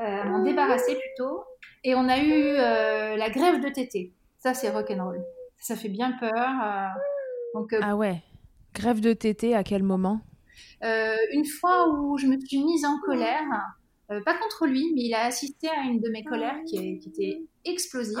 euh, 0.00 0.22
à 0.22 0.24
m'en 0.24 0.42
débarrasser 0.42 0.96
plutôt. 0.96 1.44
Et 1.84 1.94
on 1.94 2.08
a 2.08 2.18
eu 2.18 2.32
euh, 2.32 3.16
la 3.16 3.30
grève 3.30 3.62
de 3.62 3.68
tété. 3.68 4.12
Ça 4.38 4.54
c'est 4.54 4.70
rock'n'roll. 4.70 5.22
Ça 5.58 5.76
fait 5.76 5.88
bien 5.88 6.12
peur. 6.12 6.90
donc, 7.54 7.74
ah 7.80 7.94
ouais. 7.94 8.22
Grève 8.74 9.00
de 9.00 9.12
tété 9.12 9.54
à 9.54 9.62
quel 9.62 9.82
moment? 9.82 10.20
Une 10.82 11.44
fois 11.44 11.88
où 11.90 12.16
je 12.16 12.26
me 12.26 12.38
suis 12.40 12.64
mise 12.64 12.84
en 12.84 12.98
colère 13.00 13.42
euh, 13.52 13.81
pas 14.20 14.38
contre 14.38 14.66
lui, 14.66 14.92
mais 14.94 15.02
il 15.02 15.14
a 15.14 15.24
assisté 15.24 15.68
à 15.68 15.82
une 15.84 16.00
de 16.00 16.08
mes 16.10 16.24
colères 16.24 16.60
qui, 16.66 16.76
était 16.76 17.42
explosive 17.64 18.18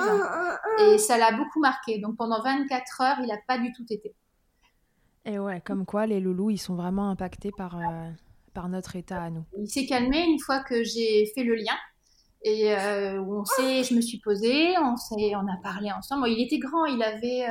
et 0.80 0.98
ça 0.98 1.18
l'a 1.18 1.32
beaucoup 1.32 1.60
marqué. 1.60 1.98
Donc 1.98 2.16
pendant 2.16 2.42
24 2.42 3.00
heures, 3.00 3.16
il 3.20 3.26
n'a 3.26 3.38
pas 3.46 3.58
du 3.58 3.72
tout 3.72 3.84
été. 3.90 4.14
Et 5.24 5.38
ouais, 5.38 5.60
comme 5.60 5.86
quoi 5.86 6.06
les 6.06 6.20
loulous, 6.20 6.50
ils 6.50 6.58
sont 6.58 6.74
vraiment 6.74 7.08
impactés 7.08 7.52
par, 7.56 7.78
euh, 7.78 8.10
par 8.54 8.68
notre 8.68 8.96
état 8.96 9.22
à 9.22 9.30
nous. 9.30 9.44
Il 9.58 9.68
s'est 9.68 9.86
calmé 9.86 10.24
une 10.24 10.40
fois 10.40 10.60
que 10.60 10.82
j'ai 10.82 11.26
fait 11.34 11.44
le 11.44 11.54
lien. 11.54 11.76
Et 12.44 12.74
euh, 12.74 13.22
on 13.22 13.44
sait, 13.44 13.84
je 13.84 13.94
me 13.94 14.00
suis 14.00 14.18
posée, 14.18 14.76
on, 14.78 14.96
sait, 14.96 15.36
on 15.36 15.46
a 15.46 15.56
parlé 15.62 15.92
ensemble. 15.92 16.28
il 16.28 16.42
était 16.42 16.58
grand, 16.58 16.86
il 16.86 17.00
avait, 17.02 17.46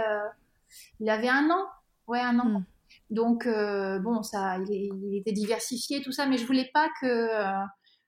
il 1.00 1.10
avait 1.10 1.30
un 1.30 1.50
an. 1.50 1.66
Ouais, 2.08 2.20
un 2.20 2.40
an. 2.40 2.60
Hmm. 2.60 2.64
Donc, 3.10 3.48
bon, 3.48 4.22
ça, 4.22 4.58
il, 4.58 4.92
il, 5.02 5.18
était 5.18 5.32
diversifié, 5.32 6.02
tout 6.02 6.12
ça, 6.12 6.26
mais 6.26 6.38
je 6.38 6.46
voulais 6.46 6.70
pas 6.74 6.90
que 7.00 7.30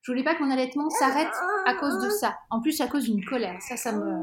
je 0.04 0.12
voulais 0.12 0.24
pas 0.24 0.36
que 0.36 0.44
mon 0.44 0.52
allaitement 0.52 0.90
s'arrête 0.90 1.34
à 1.66 1.76
cause 1.76 1.98
de 2.04 2.10
ça. 2.10 2.38
En 2.50 2.62
plus, 2.62 2.80
à 2.82 2.88
cause 2.88 3.06
d'une 3.06 3.24
colère. 3.24 3.60
Ça, 3.62 3.78
ça 3.78 3.94
me. 3.94 4.22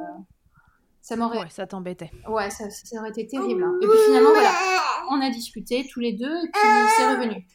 Ça 1.00 1.16
m'aurait. 1.16 1.38
Ouais, 1.38 1.48
ça 1.48 1.66
t'embêtait. 1.66 2.10
Ouais, 2.28 2.50
ça, 2.50 2.68
ça, 2.68 3.00
aurait 3.00 3.08
été 3.08 3.26
terrible. 3.26 3.64
Hein. 3.64 3.74
Et 3.80 3.86
puis 3.86 3.98
finalement, 4.06 4.30
voilà, 4.30 4.52
on 5.10 5.20
a 5.22 5.30
discuté 5.30 5.88
tous 5.90 6.00
les 6.00 6.12
deux 6.12 6.36
et 6.36 6.50
puis 6.52 6.62
c'est 6.98 7.10
revenu. 7.10 7.46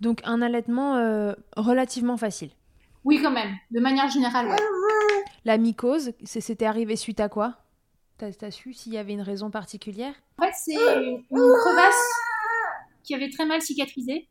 Donc, 0.00 0.20
un 0.24 0.42
allaitement 0.42 0.96
euh, 0.96 1.32
relativement 1.56 2.16
facile. 2.16 2.50
Oui, 3.04 3.20
quand 3.22 3.30
même. 3.30 3.54
De 3.70 3.78
manière 3.78 4.08
générale, 4.08 4.48
ouais. 4.48 4.56
La 5.44 5.56
mycose, 5.56 6.12
c'était 6.24 6.66
arrivé 6.66 6.96
suite 6.96 7.20
à 7.20 7.28
quoi? 7.28 7.54
T'as 8.18 8.30
as 8.42 8.50
su 8.50 8.72
s'il 8.72 8.94
y 8.94 8.98
avait 8.98 9.12
une 9.12 9.22
raison 9.22 9.50
particulière? 9.50 10.14
En 10.38 10.46
fait, 10.46 10.52
c'est 10.56 10.74
une 10.74 11.22
crevasse 11.30 11.94
qui 13.04 13.14
avait 13.14 13.30
très 13.30 13.46
mal 13.46 13.62
cicatrisé 13.62 14.28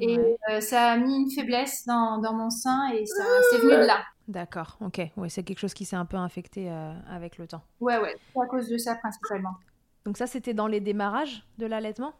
Et 0.00 0.60
ça 0.60 0.92
a 0.92 0.96
mis 0.96 1.16
une 1.16 1.30
faiblesse 1.30 1.84
dans, 1.86 2.18
dans 2.18 2.32
mon 2.32 2.50
sein 2.50 2.90
et 2.92 3.06
ça 3.06 3.24
c'est 3.50 3.58
venu 3.58 3.72
de 3.72 3.86
là. 3.86 4.02
D'accord, 4.28 4.78
ok. 4.80 5.00
Ouais, 5.16 5.28
c'est 5.28 5.42
quelque 5.42 5.58
chose 5.58 5.74
qui 5.74 5.84
s'est 5.84 5.96
un 5.96 6.06
peu 6.06 6.16
infecté 6.16 6.70
avec 7.08 7.38
le 7.38 7.46
temps. 7.46 7.62
Ouais, 7.80 7.98
ouais, 7.98 8.14
à 8.40 8.46
cause 8.46 8.68
de 8.68 8.78
ça 8.78 8.94
principalement. 8.94 9.56
Donc 10.04 10.16
ça, 10.16 10.26
c'était 10.26 10.54
dans 10.54 10.66
les 10.66 10.80
démarrages 10.80 11.44
de 11.58 11.66
l'allaitement? 11.66 12.14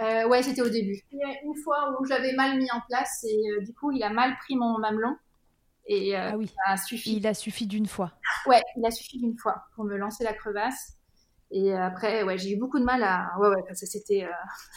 Euh, 0.00 0.26
Ouais, 0.28 0.42
c'était 0.42 0.62
au 0.62 0.68
début. 0.68 1.00
Il 1.12 1.18
y 1.18 1.24
a 1.24 1.42
une 1.44 1.54
fois 1.56 1.96
où 2.00 2.04
j'avais 2.04 2.32
mal 2.34 2.56
mis 2.58 2.70
en 2.70 2.80
place 2.88 3.24
et 3.24 3.50
euh, 3.50 3.60
du 3.64 3.72
coup, 3.74 3.92
il 3.92 4.02
a 4.02 4.10
mal 4.10 4.36
pris 4.38 4.56
mon 4.56 4.78
mamelon. 4.78 5.16
Et 5.86 6.16
euh, 6.16 6.30
ah 6.32 6.36
oui. 6.36 6.48
ça 6.48 6.72
a 6.72 6.76
suffi. 6.76 7.16
Il 7.16 7.26
a 7.26 7.34
suffi 7.34 7.66
d'une 7.66 7.86
fois. 7.86 8.12
Ouais, 8.46 8.62
il 8.76 8.86
a 8.86 8.90
suffi 8.90 9.18
d'une 9.18 9.36
fois 9.36 9.64
pour 9.74 9.84
me 9.84 9.96
lancer 9.96 10.24
la 10.24 10.32
crevasse. 10.32 10.94
Et 11.50 11.72
après, 11.74 12.22
ouais, 12.22 12.38
j'ai 12.38 12.52
eu 12.52 12.56
beaucoup 12.56 12.78
de 12.78 12.84
mal 12.84 13.02
à. 13.02 13.32
Ouais, 13.38 13.48
ouais, 13.48 13.62
parce 13.66 13.80
que 13.80 13.86
c'était, 13.86 14.26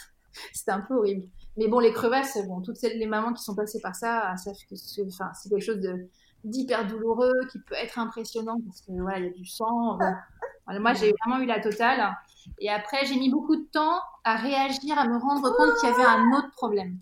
c'était 0.52 0.70
un 0.72 0.80
peu 0.80 0.94
horrible. 0.94 1.26
Mais 1.58 1.66
bon, 1.68 1.80
les 1.80 1.92
crevasses, 1.92 2.38
bon, 2.46 2.62
toutes 2.62 2.76
celles, 2.76 2.98
les 2.98 3.06
mamans 3.06 3.32
qui 3.32 3.42
sont 3.42 3.54
passées 3.54 3.80
par 3.80 3.94
ça, 3.94 4.34
savent 4.36 4.54
que 4.70 4.76
c'est, 4.76 5.04
enfin, 5.06 5.30
c'est 5.34 5.48
quelque 5.48 5.64
chose 5.64 5.80
de 5.80 6.08
d'hyper 6.44 6.86
douloureux 6.86 7.34
qui 7.50 7.58
peut 7.58 7.74
être 7.74 7.98
impressionnant 7.98 8.58
parce 8.64 8.80
que 8.82 8.92
voilà, 8.92 9.18
il 9.18 9.24
y 9.24 9.28
a 9.28 9.32
du 9.32 9.44
sang. 9.44 9.98
moi, 10.68 10.94
j'ai 10.94 11.12
vraiment 11.24 11.42
eu 11.42 11.46
la 11.46 11.58
totale. 11.58 12.14
Et 12.60 12.70
après, 12.70 13.04
j'ai 13.06 13.16
mis 13.16 13.28
beaucoup 13.28 13.56
de 13.56 13.64
temps 13.72 14.00
à 14.22 14.36
réagir, 14.36 14.96
à 14.96 15.08
me 15.08 15.18
rendre 15.18 15.50
compte 15.56 15.74
qu'il 15.80 15.88
y 15.88 15.92
avait 15.92 16.04
un 16.04 16.30
autre 16.32 16.50
problème. 16.52 16.98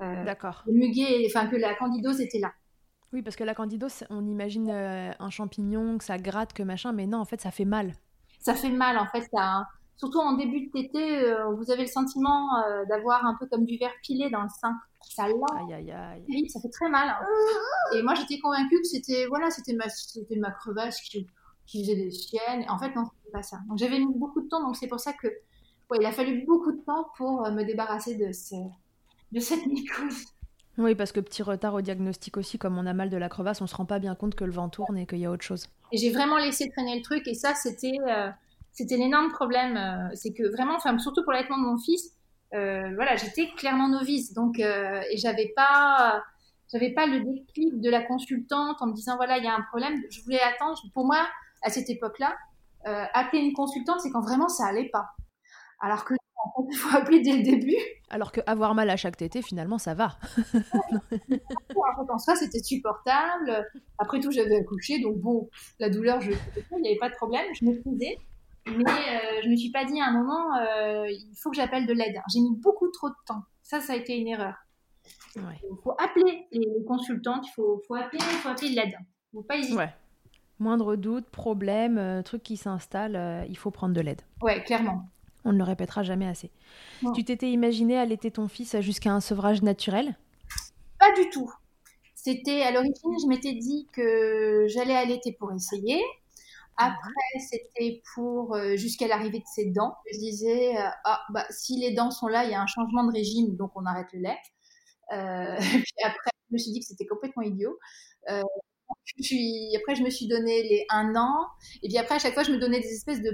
Euh, 0.00 0.24
D'accord. 0.24 0.64
Le 0.66 0.72
muguet, 0.72 1.24
enfin 1.26 1.46
que 1.46 1.56
la 1.56 1.74
candidose 1.74 2.20
était 2.20 2.40
là. 2.40 2.52
Oui, 3.12 3.22
parce 3.22 3.36
que 3.36 3.44
la 3.44 3.54
candidose, 3.54 4.04
on 4.10 4.26
imagine 4.26 4.68
euh, 4.70 5.12
un 5.20 5.30
champignon, 5.30 5.98
que 5.98 6.04
ça 6.04 6.18
gratte, 6.18 6.52
que 6.52 6.64
machin, 6.64 6.92
mais 6.92 7.06
non, 7.06 7.18
en 7.18 7.24
fait, 7.24 7.40
ça 7.40 7.52
fait 7.52 7.64
mal. 7.64 7.92
Ça 8.40 8.54
fait 8.54 8.70
mal, 8.70 8.98
en 8.98 9.06
fait. 9.06 9.22
Ça, 9.32 9.68
surtout 9.96 10.18
en 10.18 10.34
début 10.34 10.66
de 10.66 10.70
tété, 10.70 11.24
euh, 11.24 11.50
vous 11.50 11.70
avez 11.70 11.82
le 11.82 11.88
sentiment 11.88 12.48
d'avoir 12.88 13.24
un 13.24 13.36
peu 13.38 13.46
comme 13.46 13.64
du 13.64 13.78
verre 13.78 13.94
pilé 14.02 14.30
dans 14.30 14.42
le 14.42 14.48
sein. 14.60 14.74
Ça 15.02 15.24
Aïe, 15.24 15.74
aïe, 15.74 15.92
aïe. 15.92 16.48
ça 16.48 16.60
fait 16.60 16.70
très 16.70 16.88
mal. 16.88 17.08
Hein. 17.08 17.26
Et 17.94 18.02
moi, 18.02 18.14
j'étais 18.14 18.38
convaincue 18.38 18.80
que 18.80 18.86
c'était 18.86 19.26
voilà, 19.26 19.50
c'était 19.50 19.74
ma, 19.74 19.88
c'était 19.88 20.36
ma 20.36 20.50
crevasse 20.50 21.00
qui, 21.02 21.26
qui 21.66 21.82
faisait 21.82 21.96
des 21.96 22.10
siennes. 22.10 22.64
En 22.68 22.78
fait, 22.78 22.94
non, 22.94 23.04
c'était 23.04 23.32
pas 23.32 23.42
ça. 23.42 23.58
Donc 23.68 23.78
j'avais 23.78 23.98
mis 23.98 24.14
beaucoup 24.16 24.40
de 24.40 24.48
temps, 24.48 24.62
donc 24.62 24.76
c'est 24.76 24.88
pour 24.88 25.00
ça 25.00 25.12
que 25.12 25.28
ouais, 25.28 25.98
il 26.00 26.06
a 26.06 26.12
fallu 26.12 26.44
beaucoup 26.46 26.72
de 26.72 26.80
temps 26.84 27.08
pour 27.16 27.44
euh, 27.44 27.50
me 27.50 27.64
débarrasser 27.64 28.16
de, 28.16 28.32
ce, 28.32 28.54
de 29.32 29.40
cette 29.40 29.66
mycose. 29.66 30.24
Oui, 30.76 30.94
parce 30.94 31.12
que 31.12 31.20
petit 31.20 31.42
retard 31.42 31.74
au 31.74 31.82
diagnostic 31.82 32.36
aussi, 32.36 32.58
comme 32.58 32.78
on 32.78 32.86
a 32.86 32.92
mal 32.94 33.08
de 33.08 33.16
la 33.16 33.28
crevasse, 33.28 33.60
on 33.60 33.66
se 33.66 33.76
rend 33.76 33.84
pas 33.84 34.00
bien 34.00 34.14
compte 34.14 34.34
que 34.34 34.44
le 34.44 34.52
vent 34.52 34.68
tourne 34.68 34.98
et 34.98 35.06
qu'il 35.06 35.18
y 35.18 35.26
a 35.26 35.30
autre 35.30 35.44
chose. 35.44 35.66
Et 35.92 35.98
j'ai 35.98 36.10
vraiment 36.10 36.36
laissé 36.36 36.68
traîner 36.70 36.96
le 36.96 37.02
truc, 37.02 37.28
et 37.28 37.34
ça, 37.34 37.54
c'était 37.54 37.96
euh, 38.08 38.30
c'était 38.74 38.96
l'énorme 38.96 39.30
problème. 39.30 39.76
Euh, 39.76 40.14
c'est 40.14 40.34
que 40.34 40.42
vraiment, 40.52 40.76
enfin, 40.76 40.98
surtout 40.98 41.22
pour 41.24 41.32
l'allaitement 41.32 41.58
de 41.58 41.64
mon 41.64 41.78
fils, 41.78 42.10
voilà, 42.52 43.16
j'étais 43.16 43.48
clairement 43.56 43.88
novice, 43.88 44.32
donc 44.32 44.60
et 44.60 45.16
j'avais 45.16 45.52
pas 45.56 46.22
j'avais 46.72 46.90
pas 46.90 47.06
le 47.06 47.20
déclic 47.20 47.80
de 47.80 47.90
la 47.90 48.02
consultante 48.02 48.80
en 48.80 48.86
me 48.86 48.92
disant 48.92 49.16
voilà 49.16 49.38
il 49.38 49.44
y 49.44 49.48
a 49.48 49.54
un 49.54 49.62
problème. 49.62 50.00
Je 50.10 50.22
voulais 50.22 50.40
attendre. 50.40 50.80
Pour 50.92 51.04
moi, 51.04 51.26
à 51.62 51.70
cette 51.70 51.90
époque-là, 51.90 52.36
euh, 52.86 53.04
appeler 53.14 53.42
une 53.42 53.54
consultante, 53.54 54.00
c'est 54.00 54.10
quand 54.10 54.20
vraiment 54.20 54.48
ça 54.48 54.66
allait 54.66 54.90
pas. 54.90 55.06
Alors 55.80 56.04
que 56.04 56.14
il 56.70 56.76
faut 56.76 56.96
appeler 56.96 57.20
dès 57.20 57.36
le 57.38 57.42
début. 57.42 57.76
Alors 58.10 58.30
que 58.30 58.40
avoir 58.46 58.74
mal 58.74 58.90
à 58.90 58.96
chaque 58.96 59.16
tété, 59.16 59.40
finalement, 59.40 59.78
ça 59.78 59.94
va. 59.94 60.18
en 62.10 62.18
soi, 62.18 62.36
c'était 62.36 62.62
supportable. 62.62 63.66
Après 63.98 64.20
tout, 64.20 64.30
j'avais 64.30 64.56
accouché, 64.56 65.00
donc 65.00 65.16
bon, 65.18 65.48
la 65.78 65.88
douleur, 65.88 66.20
je 66.20 66.30
il 66.30 66.82
n'y 66.82 66.88
avait 66.88 66.98
pas 66.98 67.08
de 67.08 67.14
problème, 67.14 67.46
je 67.54 67.64
maîtrisais. 67.64 68.18
Mais 68.66 68.72
euh, 68.74 69.42
je 69.42 69.48
me 69.48 69.56
suis 69.56 69.70
pas 69.70 69.84
dit 69.84 70.00
à 70.00 70.06
un 70.06 70.12
moment, 70.12 70.56
euh, 70.56 71.06
il 71.08 71.36
faut 71.36 71.50
que 71.50 71.56
j'appelle 71.56 71.86
de 71.86 71.92
l'aide. 71.92 72.16
J'ai 72.32 72.40
mis 72.40 72.56
beaucoup 72.56 72.90
trop 72.90 73.08
de 73.08 73.14
temps. 73.26 73.42
Ça, 73.62 73.80
ça 73.80 73.92
a 73.92 73.96
été 73.96 74.16
une 74.16 74.28
erreur. 74.28 74.54
Il 75.36 75.76
faut 75.82 75.94
appeler 75.98 76.46
les, 76.52 76.84
consultantes, 76.86 77.46
il 77.46 77.52
faut, 77.52 77.82
faut 77.86 77.94
appeler, 77.94 78.20
faut 78.20 78.48
appeler 78.48 78.70
de 78.70 78.76
l'aide. 78.76 78.94
Il 79.32 79.36
faut 79.36 79.42
pas 79.42 79.56
hésiter. 79.56 79.76
Ouais. 79.76 79.92
Moindre 80.60 80.96
doute, 80.96 81.26
problème, 81.26 81.98
euh, 81.98 82.22
truc 82.22 82.42
qui 82.42 82.56
s'installe, 82.56 83.16
euh, 83.16 83.44
il 83.48 83.58
faut 83.58 83.70
prendre 83.70 83.94
de 83.94 84.00
l'aide. 84.00 84.22
Ouais, 84.40 84.62
clairement. 84.62 85.08
On 85.44 85.52
ne 85.52 85.58
le 85.58 85.64
répétera 85.64 86.02
jamais 86.02 86.26
assez. 86.26 86.50
Tu 87.14 87.24
t'étais 87.24 87.50
imaginé 87.50 87.98
allaiter 87.98 88.30
ton 88.30 88.48
fils 88.48 88.80
jusqu'à 88.80 89.12
un 89.12 89.20
sevrage 89.20 89.62
naturel? 89.62 90.16
Pas 90.98 91.12
du 91.12 91.28
tout. 91.28 91.52
C'était 92.14 92.62
à 92.62 92.70
l'origine, 92.70 93.14
je 93.22 93.28
m'étais 93.28 93.52
dit 93.52 93.86
que 93.92 94.66
j'allais 94.68 94.94
allaiter 94.94 95.32
pour 95.32 95.52
essayer. 95.52 96.02
Après, 96.76 97.38
c'était 97.50 98.02
pour 98.14 98.54
euh, 98.54 98.76
jusqu'à 98.76 99.06
l'arrivée 99.06 99.38
de 99.38 99.44
ses 99.54 99.66
dents. 99.66 99.94
Je 100.12 100.18
disais, 100.18 100.74
ah, 101.04 101.20
bah, 101.30 101.46
si 101.50 101.78
les 101.78 101.92
dents 101.92 102.10
sont 102.10 102.26
là, 102.28 102.44
il 102.44 102.50
y 102.50 102.54
a 102.54 102.60
un 102.60 102.66
changement 102.66 103.04
de 103.04 103.12
régime, 103.12 103.56
donc 103.56 103.70
on 103.76 103.86
arrête 103.86 104.08
le 104.12 104.20
lait. 104.20 104.38
Euh, 105.12 105.56
puis 105.58 106.04
après, 106.04 106.30
je 106.48 106.54
me 106.54 106.58
suis 106.58 106.72
dit 106.72 106.80
que 106.80 106.86
c'était 106.86 107.06
complètement 107.06 107.42
idiot. 107.42 107.78
Euh, 108.30 108.42
puis 109.22 109.74
après, 109.76 109.94
je 109.94 110.02
me 110.02 110.10
suis 110.10 110.26
donné 110.26 110.62
les 110.62 110.86
un 110.90 111.14
an. 111.16 111.46
Et 111.82 111.88
puis 111.88 111.98
après, 111.98 112.16
à 112.16 112.18
chaque 112.18 112.34
fois, 112.34 112.42
je 112.42 112.52
me 112.52 112.58
donnais 112.58 112.80
des 112.80 112.92
espèces 112.92 113.22
de, 113.22 113.30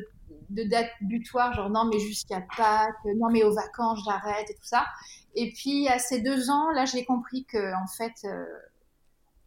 de 0.51 0.65
dates 0.65 0.91
butoirs, 1.03 1.55
genre 1.55 1.71
non, 1.71 1.85
mais 1.87 1.99
jusqu'à 1.99 2.43
Pâques, 2.57 2.95
non, 3.17 3.31
mais 3.31 3.43
aux 3.43 3.55
vacances, 3.55 4.01
j'arrête 4.05 4.51
et 4.51 4.55
tout 4.55 4.65
ça. 4.65 4.87
Et 5.35 5.53
puis 5.53 5.89
à 5.89 5.99
ces 5.99 6.21
deux 6.21 6.51
ans, 6.51 6.71
là, 6.71 6.85
j'ai 6.85 7.05
compris 7.05 7.45
que 7.47 7.75
en 7.75 7.87
fait, 7.87 8.13
euh, 8.25 8.45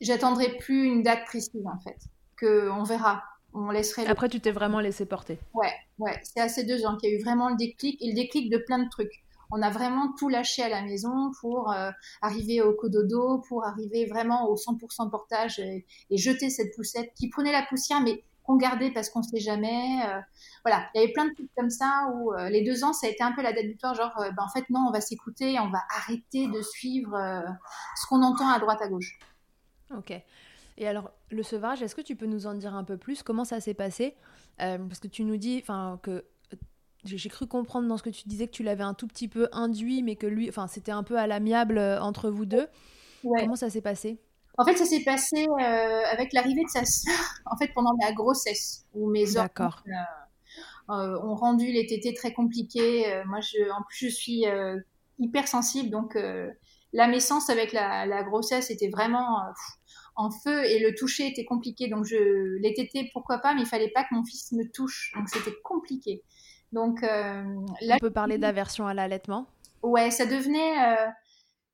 j'attendrai 0.01 0.57
plus 0.57 0.85
une 0.85 1.03
date 1.03 1.25
précise, 1.25 1.65
en 1.65 1.79
fait. 1.79 1.97
Que 2.37 2.69
on 2.69 2.83
verra. 2.83 3.23
On 3.53 3.69
laisserait. 3.69 4.05
Après, 4.07 4.29
tu 4.29 4.39
t'es 4.39 4.51
vraiment 4.51 4.79
laissé 4.79 5.05
porter. 5.05 5.39
Ouais, 5.53 5.73
ouais. 5.99 6.19
C'est 6.23 6.41
à 6.41 6.49
ces 6.49 6.63
deux 6.63 6.85
ans 6.85 6.97
qu'il 6.97 7.09
y 7.09 7.13
a 7.13 7.15
eu 7.17 7.21
vraiment 7.21 7.49
le 7.49 7.55
déclic 7.55 8.01
et 8.01 8.09
le 8.09 8.15
déclic 8.15 8.49
de 8.49 8.57
plein 8.57 8.79
de 8.79 8.89
trucs 8.89 9.23
on 9.53 9.61
a 9.61 9.69
vraiment 9.69 10.11
tout 10.17 10.29
lâché 10.29 10.63
à 10.63 10.69
la 10.69 10.81
maison 10.81 11.31
pour 11.39 11.71
euh, 11.71 11.91
arriver 12.21 12.61
au 12.61 12.73
cododo, 12.73 13.43
pour 13.47 13.65
arriver 13.65 14.05
vraiment 14.05 14.49
au 14.49 14.55
100% 14.55 15.11
portage 15.11 15.59
et, 15.59 15.85
jeter 16.11 16.49
cette 16.49 16.75
poussette 16.75 17.13
qui 17.15 17.29
prenait 17.29 17.51
la 17.51 17.63
poussière, 17.63 18.01
mais 18.01 18.23
qu'on 18.43 18.57
gardait 18.57 18.91
parce 18.91 19.09
qu'on 19.09 19.19
ne 19.19 19.25
sait 19.25 19.39
jamais. 19.39 20.01
Euh, 20.07 20.19
voilà, 20.65 20.89
il 20.93 21.01
y 21.01 21.03
avait 21.03 21.13
plein 21.13 21.25
de 21.25 21.33
trucs 21.35 21.53
comme 21.55 21.69
ça 21.69 22.07
où 22.15 22.33
euh, 22.33 22.49
les 22.49 22.63
deux 22.63 22.83
ans, 22.83 22.93
ça 22.93 23.05
a 23.05 23.11
été 23.11 23.23
un 23.23 23.31
peu 23.31 23.43
la 23.43 23.53
date 23.53 23.67
butoir, 23.67 23.93
genre, 23.93 24.13
ben, 24.17 24.43
en 24.43 24.49
fait, 24.49 24.67
non, 24.71 24.87
on 24.89 24.91
va 24.91 25.01
s'écouter, 25.01 25.59
on 25.59 25.69
va 25.69 25.83
arrêter 25.97 26.47
de 26.47 26.61
suivre 26.61 27.15
ce 27.95 28.07
qu'on 28.07 28.23
entend 28.23 28.49
à 28.49 28.59
droite, 28.59 28.81
à 28.81 28.87
gauche. 28.87 29.19
Ok. 29.95 30.13
Et 30.77 30.87
alors, 30.87 31.11
le 31.29 31.43
sevrage, 31.43 31.81
est-ce 31.81 31.95
que 31.95 32.01
tu 32.01 32.15
peux 32.15 32.25
nous 32.25 32.47
en 32.47 32.53
dire 32.53 32.73
un 32.73 32.83
peu 32.83 32.97
plus? 32.97 33.23
Comment 33.23 33.45
ça 33.45 33.59
s'est 33.59 33.73
passé? 33.73 34.15
Parce 34.57 34.99
que 34.99 35.07
tu 35.07 35.23
nous 35.23 35.37
dis 35.37 35.63
que 36.01 36.23
j'ai 37.05 37.29
cru 37.29 37.47
comprendre 37.47 37.87
dans 37.87 37.97
ce 37.97 38.03
que 38.03 38.09
tu 38.09 38.27
disais 38.27 38.47
que 38.47 38.53
tu 38.53 38.63
l'avais 38.63 38.83
un 38.83 38.93
tout 38.93 39.07
petit 39.07 39.27
peu 39.27 39.49
induit, 39.51 40.03
mais 40.03 40.15
que 40.15 40.27
lui, 40.27 40.49
enfin, 40.49 40.67
c'était 40.67 40.91
un 40.91 41.03
peu 41.03 41.17
à 41.17 41.27
l'amiable 41.27 41.77
euh, 41.77 42.01
entre 42.01 42.29
vous 42.29 42.45
deux. 42.45 42.67
Comment 43.23 43.55
ça 43.55 43.69
s'est 43.69 43.81
passé? 43.81 44.19
En 44.57 44.65
fait, 44.65 44.75
ça 44.75 44.85
s'est 44.85 45.03
passé 45.03 45.47
euh, 45.47 46.01
avec 46.11 46.31
l'arrivée 46.33 46.63
de 46.63 46.69
sa 46.69 46.85
sœur, 46.85 47.19
en 47.45 47.57
fait, 47.57 47.71
pendant 47.73 47.93
la 48.01 48.11
grossesse, 48.13 48.85
où 48.93 49.09
mes 49.09 49.37
organes 49.37 49.71
euh, 50.89 51.19
ont 51.21 51.35
rendu 51.35 51.71
les 51.71 51.87
tétés 51.87 52.13
très 52.13 52.33
compliqués. 52.33 53.23
moi, 53.25 53.39
je, 53.41 53.69
en 53.71 53.81
plus, 53.83 54.09
je 54.09 54.13
suis 54.13 54.43
hyper 55.19 55.47
sensible, 55.47 55.89
donc 55.89 56.17
la 56.93 57.07
naissance 57.07 57.49
avec 57.49 57.73
la, 57.73 58.23
grossesse 58.23 58.69
était 58.69 58.89
vraiment 58.89 59.39
en 60.15 60.29
feu 60.29 60.63
et 60.65 60.79
le 60.79 60.95
toucher 60.95 61.27
était 61.27 61.45
compliqué. 61.45 61.87
Donc, 61.87 62.05
je, 62.05 62.57
les 62.59 62.73
tétés, 62.73 63.09
pourquoi 63.13 63.39
pas, 63.39 63.53
mais 63.53 63.61
il 63.61 63.67
fallait 63.67 63.91
pas 63.91 64.03
que 64.03 64.13
mon 64.13 64.23
fils 64.23 64.51
me 64.51 64.69
touche, 64.71 65.11
donc 65.15 65.29
c'était 65.29 65.55
compliqué. 65.63 66.23
Donc 66.73 67.03
euh, 67.03 67.43
là, 67.81 67.95
on 67.95 67.99
peut 67.99 68.11
parler 68.11 68.37
d'aversion 68.37 68.87
à 68.87 68.93
l'allaitement. 68.93 69.47
Ouais, 69.83 70.09
ça 70.11 70.25
devenait. 70.25 70.83
Euh, 70.83 71.07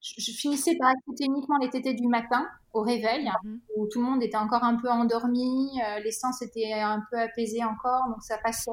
je, 0.01 0.31
finissais 0.31 0.75
par 0.77 0.91
écouter 0.91 1.25
uniquement 1.25 1.57
les 1.57 1.69
tétés 1.69 1.93
du 1.93 2.07
matin 2.07 2.45
au 2.73 2.81
réveil, 2.81 3.31
mhm. 3.43 3.59
où 3.77 3.87
tout 3.87 4.01
le 4.01 4.05
monde 4.05 4.21
était 4.21 4.37
encore 4.37 4.63
un 4.63 4.75
peu 4.75 4.89
endormi, 4.89 5.71
euh, 5.81 5.99
l'essence 6.01 6.41
était 6.41 6.73
un 6.73 7.01
peu 7.09 7.17
apaisée 7.17 7.63
encore, 7.63 8.07
donc 8.09 8.21
ça 8.21 8.37
passait. 8.37 8.71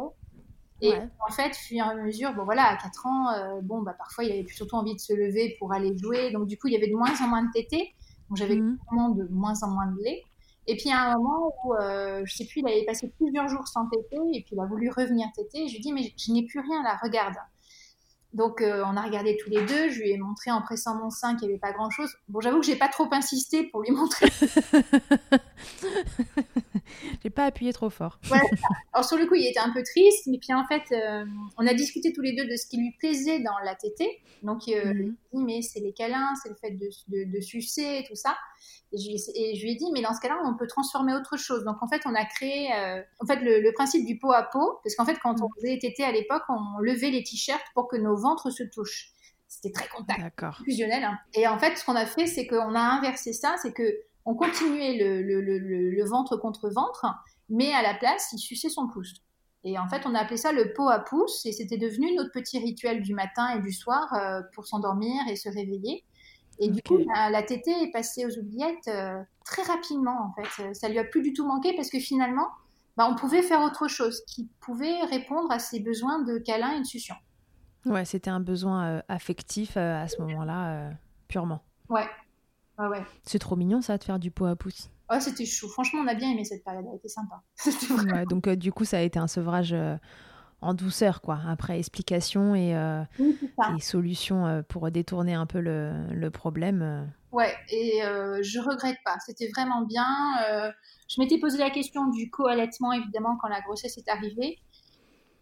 Et 0.82 0.92
en 0.92 1.32
fait, 1.32 1.52
au 1.52 1.54
fur 1.54 1.76
et 1.78 1.80
à 1.80 1.94
mesure, 1.94 2.34
bon 2.34 2.44
voilà, 2.44 2.64
à 2.64 2.76
4 2.76 3.06
ans, 3.06 3.60
bon 3.62 3.80
bah 3.80 3.94
parfois 3.96 4.24
il 4.24 4.32
avait 4.32 4.46
surtout 4.46 4.76
envie 4.76 4.94
de 4.94 5.00
se 5.00 5.14
lever 5.14 5.56
pour 5.58 5.72
aller 5.72 5.96
jouer, 5.96 6.30
donc 6.32 6.46
du 6.46 6.58
coup 6.58 6.68
il 6.68 6.74
y 6.74 6.76
avait 6.76 6.90
de 6.90 6.94
moins 6.94 7.18
en 7.22 7.28
moins 7.28 7.42
de 7.42 7.50
tétés, 7.50 7.94
donc 8.28 8.36
j'avais 8.36 8.56
mhm. 8.56 8.78
vraiment 8.86 9.10
de 9.10 9.26
moins 9.30 9.62
en 9.62 9.70
moins 9.70 9.86
de 9.86 10.02
lait. 10.02 10.22
Et 10.68 10.76
puis, 10.76 10.90
à 10.90 11.12
un 11.12 11.14
moment 11.16 11.54
où, 11.64 11.74
euh, 11.74 12.22
je 12.24 12.34
sais 12.34 12.44
plus, 12.44 12.60
il 12.60 12.66
avait 12.66 12.84
passé 12.84 13.12
plusieurs 13.18 13.48
jours 13.48 13.68
sans 13.68 13.86
téter, 13.88 14.16
et 14.32 14.42
puis 14.42 14.50
il 14.52 14.60
a 14.60 14.66
voulu 14.66 14.90
revenir 14.90 15.28
téter. 15.34 15.68
Je 15.68 15.72
lui 15.72 15.78
ai 15.78 15.80
dit, 15.80 15.92
mais 15.92 16.12
je 16.16 16.32
n'ai 16.32 16.44
plus 16.44 16.58
rien 16.58 16.82
là, 16.82 16.98
regarde. 17.02 17.36
Donc, 18.32 18.60
euh, 18.60 18.82
on 18.84 18.96
a 18.96 19.02
regardé 19.02 19.36
tous 19.42 19.48
les 19.48 19.64
deux. 19.64 19.88
Je 19.90 20.00
lui 20.00 20.10
ai 20.10 20.18
montré 20.18 20.50
en 20.50 20.60
pressant 20.60 20.96
mon 20.96 21.08
sein 21.08 21.36
qu'il 21.36 21.48
n'y 21.48 21.54
avait 21.54 21.60
pas 21.60 21.72
grand-chose. 21.72 22.10
Bon, 22.28 22.40
j'avoue 22.40 22.60
que 22.60 22.66
j'ai 22.66 22.76
pas 22.76 22.88
trop 22.88 23.08
insisté 23.12 23.64
pour 23.70 23.82
lui 23.82 23.92
montrer. 23.92 24.26
pas 27.36 27.44
appuyé 27.44 27.72
trop 27.72 27.90
fort. 27.90 28.18
Alors, 28.92 29.04
sur 29.06 29.16
le 29.18 29.26
coup, 29.26 29.34
il 29.34 29.46
était 29.46 29.60
un 29.60 29.72
peu 29.72 29.82
triste, 29.82 30.26
mais 30.26 30.38
puis 30.38 30.54
en 30.54 30.66
fait, 30.66 30.82
euh, 30.92 31.24
on 31.58 31.66
a 31.66 31.74
discuté 31.74 32.12
tous 32.12 32.22
les 32.22 32.34
deux 32.34 32.46
de 32.46 32.56
ce 32.56 32.66
qui 32.66 32.78
lui 32.78 32.96
plaisait 32.98 33.40
dans 33.40 33.58
la 33.64 33.74
tétée. 33.74 34.22
Donc, 34.42 34.62
euh, 34.68 34.92
mhm. 34.92 35.16
il 35.32 35.38
dit, 35.38 35.44
mais 35.44 35.62
c'est 35.62 35.80
les 35.80 35.92
câlins, 35.92 36.34
c'est 36.42 36.48
le 36.48 36.56
fait 36.56 36.70
de, 36.72 36.88
de, 37.08 37.30
de, 37.30 37.40
sucer 37.40 37.98
et 37.98 38.04
tout 38.08 38.16
ça. 38.16 38.36
Et 38.92 38.98
je, 38.98 39.62
lui 39.62 39.72
ai 39.72 39.74
dit, 39.76 39.86
mais 39.92 40.00
dans 40.00 40.14
ce 40.14 40.20
cas-là, 40.20 40.40
on 40.44 40.56
peut 40.56 40.66
transformer 40.66 41.14
autre 41.14 41.36
chose. 41.36 41.64
Donc, 41.64 41.76
en 41.82 41.88
fait, 41.88 42.02
on 42.06 42.14
a 42.14 42.24
créé 42.24 42.72
euh, 42.72 43.02
en 43.20 43.26
fait, 43.26 43.40
le, 43.42 43.70
principe 43.72 44.06
du 44.06 44.18
pot 44.18 44.32
à 44.32 44.42
pot. 44.42 44.80
Parce 44.82 44.96
qu'en 44.96 45.04
fait, 45.04 45.18
quand 45.22 45.36
on 45.42 45.48
faisait 45.60 45.78
tété 45.78 46.02
à 46.02 46.12
l'époque, 46.12 46.42
on 46.48 46.80
levait 46.80 47.10
les 47.10 47.22
t-shirts 47.22 47.64
pour 47.74 47.86
que 47.86 47.96
nos 47.96 48.16
ventres 48.16 48.50
se 48.50 48.62
touchent. 48.62 49.12
C'était 49.48 49.70
très 49.70 49.88
contact, 49.88 50.42
fusionnel. 50.64 51.04
Hein. 51.04 51.18
Et 51.34 51.46
en 51.46 51.58
fait, 51.58 51.76
ce 51.76 51.84
qu'on 51.84 51.94
a 51.94 52.06
fait, 52.06 52.26
c'est 52.26 52.46
qu'on 52.46 52.74
a 52.74 52.80
inversé 52.80 53.32
ça, 53.32 53.54
c'est 53.62 53.72
que 53.72 53.84
on 54.26 54.34
continuait 54.34 54.98
le, 54.98 55.22
le, 55.22 55.40
le, 55.40 55.58
le, 55.58 56.04
ventre 56.04 56.36
contre 56.36 56.68
ventre, 56.68 57.06
mais 57.48 57.72
à 57.72 57.80
la 57.80 57.94
place, 57.94 58.30
il 58.32 58.38
suçait 58.38 58.68
son 58.68 58.88
pouce. 58.88 59.14
Et 59.62 59.78
en 59.78 59.88
fait, 59.88 60.02
on 60.04 60.14
a 60.14 60.20
appelé 60.20 60.36
ça 60.36 60.52
le 60.52 60.72
pot 60.72 60.88
à 60.88 60.98
pouce, 60.98 61.46
et 61.46 61.52
c'était 61.52 61.78
devenu 61.78 62.14
notre 62.14 62.32
petit 62.32 62.58
rituel 62.58 63.02
du 63.02 63.14
matin 63.14 63.56
et 63.56 63.60
du 63.60 63.72
soir 63.72 64.12
euh, 64.14 64.42
pour 64.54 64.66
s'endormir 64.66 65.22
et 65.28 65.36
se 65.36 65.48
réveiller. 65.48 66.04
Et 66.58 66.70
du 66.70 66.82
coup, 66.82 66.98
la, 66.98 67.42
tétée 67.42 67.82
est 67.82 67.92
passée 67.92 68.26
aux 68.26 68.38
oubliettes 68.38 68.88
euh, 68.88 69.22
très 69.44 69.62
rapidement, 69.62 70.16
en 70.28 70.42
fait. 70.42 70.74
Ça 70.74 70.88
lui 70.88 70.98
a 70.98 71.04
plus 71.04 71.22
du 71.22 71.32
tout 71.32 71.46
manqué 71.46 71.74
parce 71.76 71.90
que 71.90 72.00
finalement, 72.00 72.48
bah, 72.96 73.08
on 73.10 73.14
pouvait 73.14 73.42
faire 73.42 73.60
autre 73.60 73.88
chose 73.88 74.24
qui 74.26 74.48
pouvait 74.60 75.02
répondre 75.02 75.50
à 75.52 75.58
ses 75.58 75.80
besoins 75.80 76.22
de 76.22 76.38
câlin 76.38 76.72
et 76.72 76.80
de 76.80 76.86
succion. 76.86 77.14
Ouais, 77.84 78.04
c'était 78.04 78.30
un 78.30 78.40
besoin 78.40 78.86
euh, 78.86 79.02
affectif 79.08 79.76
à 79.76 80.08
ce 80.08 80.20
moment-là, 80.22 80.90
purement. 81.28 81.62
Ouais, 81.90 82.08
ouais. 82.78 83.02
C'est 83.24 83.38
trop 83.38 83.56
mignon 83.56 83.80
ça 83.80 83.98
de 83.98 84.04
faire 84.04 84.18
du 84.18 84.30
pot 84.30 84.46
à 84.46 84.56
pouce. 84.56 84.90
Oh, 85.10 85.16
c'était 85.20 85.46
chou. 85.46 85.68
Franchement, 85.68 86.00
on 86.04 86.08
a 86.08 86.14
bien 86.14 86.30
aimé 86.30 86.44
cette 86.44 86.64
période. 86.64 86.84
Elle 86.90 86.96
était 86.96 87.08
sympa. 87.08 87.42
Ouais, 88.12 88.24
donc, 88.26 88.48
euh, 88.48 88.56
du 88.56 88.72
coup, 88.72 88.84
ça 88.84 88.98
a 88.98 89.00
été 89.02 89.18
un 89.18 89.28
sevrage 89.28 89.72
euh, 89.72 89.96
en 90.60 90.74
douceur, 90.74 91.20
quoi. 91.20 91.38
Après 91.46 91.78
explication 91.78 92.54
et, 92.54 92.76
euh, 92.76 93.02
et 93.76 93.80
solution 93.80 94.64
pour 94.68 94.90
détourner 94.90 95.34
un 95.34 95.46
peu 95.46 95.60
le, 95.60 95.92
le 96.10 96.30
problème. 96.30 97.12
Ouais, 97.30 97.54
et 97.70 98.00
je 98.42 98.58
regrette 98.60 98.98
pas. 99.04 99.16
C'était 99.24 99.48
vraiment 99.48 99.82
bien. 99.82 100.06
je 101.08 101.20
m'étais 101.20 101.38
posé 101.38 101.58
la 101.58 101.70
question 101.70 102.08
du 102.08 102.30
co-allaitement, 102.30 102.92
évidemment, 102.92 103.36
quand 103.40 103.48
la 103.48 103.60
grossesse 103.60 103.96
est 103.98 104.08
arrivée. 104.08 104.58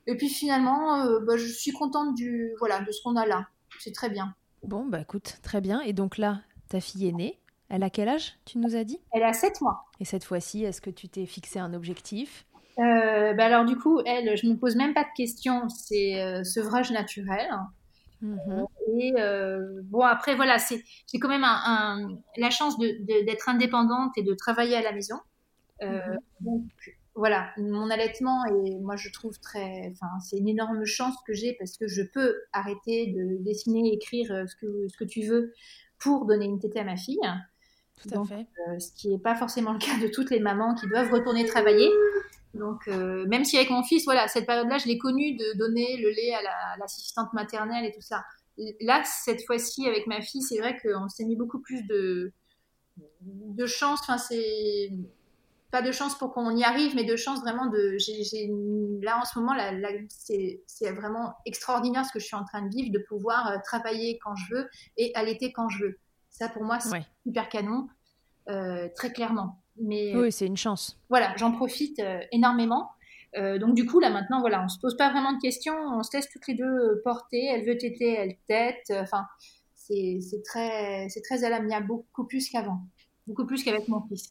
Et 0.06 0.16
puis 0.16 0.28
finalement, 0.28 1.06
bah, 1.20 1.36
je 1.36 1.46
suis 1.46 1.72
contente 1.72 2.14
du, 2.14 2.52
voilà, 2.58 2.80
de 2.80 2.92
ce 2.92 3.00
qu'on 3.02 3.16
a 3.16 3.24
là. 3.24 3.46
C'est 3.78 3.92
très 3.92 4.10
bien. 4.10 4.34
Bon, 4.64 4.84
bah 4.86 5.00
écoute, 5.00 5.38
très 5.42 5.60
bien. 5.60 5.80
Et 5.80 5.92
donc 5.92 6.18
là, 6.18 6.40
ta 6.74 6.80
fille 6.80 7.06
est 7.06 7.12
née. 7.12 7.38
Elle 7.68 7.84
a 7.84 7.90
quel 7.90 8.08
âge, 8.08 8.34
tu 8.44 8.58
nous 8.58 8.74
as 8.74 8.82
dit? 8.82 8.98
Elle 9.12 9.22
a 9.22 9.32
7 9.32 9.60
mois. 9.60 9.84
Et 10.00 10.04
cette 10.04 10.24
fois-ci, 10.24 10.64
est-ce 10.64 10.80
que 10.80 10.90
tu 10.90 11.08
t'es 11.08 11.24
fixé 11.24 11.60
un 11.60 11.72
objectif? 11.72 12.46
Euh, 12.80 13.32
bah 13.32 13.44
Alors 13.44 13.64
du 13.64 13.76
coup, 13.76 14.00
elle, 14.04 14.36
je 14.36 14.44
ne 14.48 14.54
me 14.54 14.58
pose 14.58 14.74
même 14.74 14.92
pas 14.92 15.04
de 15.04 15.14
questions, 15.16 15.68
c'est 15.68 16.20
euh, 16.20 16.42
sevrage 16.42 16.90
naturel. 16.90 17.48
Mhm. 18.20 18.66
Et 18.98 19.12
euh, 19.20 19.82
bon, 19.84 20.00
après, 20.00 20.34
voilà, 20.34 20.58
c'est 20.58 20.82
quand 21.20 21.28
même 21.28 21.44
un, 21.44 22.08
la 22.36 22.50
chance 22.50 22.76
d'être 22.78 23.48
indépendante 23.48 24.10
et 24.18 24.24
de 24.24 24.34
travailler 24.34 24.74
à 24.74 24.82
la 24.82 24.90
maison. 24.90 25.20
Mhm. 25.80 26.18
Donc 26.40 26.64
voilà, 27.14 27.52
mon 27.56 27.88
allaitement 27.88 28.44
et 28.46 28.80
moi 28.80 28.96
je 28.96 29.08
trouve 29.10 29.38
très, 29.38 29.92
enfin 29.92 30.08
c'est 30.20 30.38
une 30.38 30.48
énorme 30.48 30.84
chance 30.84 31.14
que 31.24 31.32
j'ai 31.32 31.54
parce 31.54 31.76
que 31.76 31.86
je 31.86 32.02
peux 32.02 32.34
arrêter 32.52 33.12
de 33.12 33.40
dessiner, 33.44 33.92
écrire 33.92 34.26
ce 34.48 34.56
que 34.56 34.88
ce 34.88 34.96
que 34.96 35.04
tu 35.04 35.22
veux 35.22 35.52
pour 35.98 36.26
donner 36.26 36.44
une 36.46 36.58
tétée 36.58 36.80
à 36.80 36.84
ma 36.84 36.96
fille. 36.96 37.18
Tout 38.02 38.20
à 38.20 38.24
fait. 38.24 38.46
Euh, 38.68 38.78
ce 38.78 38.92
qui 38.92 39.08
n'est 39.08 39.18
pas 39.18 39.34
forcément 39.34 39.72
le 39.72 39.78
cas 39.78 39.98
de 40.00 40.08
toutes 40.08 40.30
les 40.30 40.40
mamans 40.40 40.74
qui 40.74 40.86
doivent 40.88 41.12
retourner 41.12 41.44
travailler. 41.46 41.88
Donc, 42.54 42.86
euh, 42.88 43.26
même 43.26 43.44
si 43.44 43.56
avec 43.56 43.70
mon 43.70 43.82
fils, 43.82 44.04
voilà, 44.04 44.28
cette 44.28 44.46
période-là, 44.46 44.78
je 44.78 44.86
l'ai 44.86 44.98
connu 44.98 45.36
de 45.36 45.58
donner 45.58 45.96
le 45.98 46.10
lait 46.10 46.34
à 46.34 46.76
l'assistante 46.78 47.32
maternelle 47.32 47.84
et 47.84 47.92
tout 47.92 48.00
ça. 48.00 48.24
Là, 48.80 49.02
cette 49.04 49.44
fois-ci, 49.44 49.88
avec 49.88 50.06
ma 50.06 50.20
fille, 50.20 50.42
c'est 50.42 50.58
vrai 50.58 50.78
qu'on 50.80 51.08
s'est 51.08 51.24
mis 51.24 51.36
beaucoup 51.36 51.60
plus 51.60 51.82
de, 51.86 52.32
de 53.22 53.66
chance. 53.66 54.00
Enfin, 54.02 54.18
c'est 54.18 54.90
pas 55.74 55.82
de 55.82 55.90
chance 55.90 56.16
pour 56.16 56.32
qu'on 56.32 56.54
y 56.54 56.62
arrive, 56.62 56.94
mais 56.94 57.02
de 57.02 57.16
chance 57.16 57.40
vraiment 57.40 57.66
de. 57.66 57.96
là, 59.04 59.18
en 59.20 59.24
ce 59.24 59.40
moment, 59.40 59.54
c'est 60.08 60.92
vraiment 60.92 61.34
extraordinaire 61.46 62.04
ce 62.04 62.12
que 62.12 62.20
je 62.20 62.26
suis 62.26 62.36
en 62.36 62.44
train 62.44 62.62
de 62.62 62.68
vivre, 62.68 62.92
de 62.92 63.00
pouvoir 63.00 63.50
euh, 63.50 63.56
travailler 63.64 64.20
quand 64.22 64.36
je 64.36 64.54
veux 64.54 64.68
et 64.96 65.10
allaiter 65.16 65.52
quand 65.52 65.68
je 65.68 65.86
veux. 65.86 65.98
Ça, 66.30 66.48
pour 66.48 66.62
moi, 66.62 66.78
c'est 66.78 67.02
super 67.26 67.48
canon, 67.48 67.88
euh, 68.50 68.88
très 68.94 69.12
clairement. 69.12 69.64
Mais, 69.76 70.14
oui, 70.14 70.30
c'est 70.30 70.46
une 70.46 70.56
chance. 70.56 70.96
Voilà, 71.08 71.34
j'en 71.38 71.50
profite 71.50 71.98
euh, 71.98 72.20
énormément. 72.30 72.92
Euh, 73.36 73.58
donc 73.58 73.74
du 73.74 73.84
coup, 73.84 73.98
là 73.98 74.10
maintenant, 74.10 74.38
voilà, 74.38 74.62
on 74.62 74.68
se 74.68 74.78
pose 74.78 74.96
pas 74.96 75.10
vraiment 75.10 75.32
de 75.32 75.40
questions, 75.40 75.74
on 75.74 76.04
se 76.04 76.16
laisse 76.16 76.28
toutes 76.28 76.46
les 76.46 76.54
deux 76.54 77.00
porter. 77.02 77.46
Elle 77.46 77.66
veut 77.66 77.76
téter, 77.76 78.14
elle 78.14 78.36
tête. 78.46 78.92
Enfin, 78.92 79.26
c'est 79.74 80.20
très, 80.44 81.08
c'est 81.08 81.22
très 81.22 81.42
à 81.42 81.50
l'amiable, 81.50 81.88
beaucoup 81.88 82.26
plus 82.28 82.48
qu'avant, 82.48 82.78
beaucoup 83.26 83.44
plus 83.44 83.64
qu'avec 83.64 83.88
mon 83.88 84.00
fils. 84.02 84.30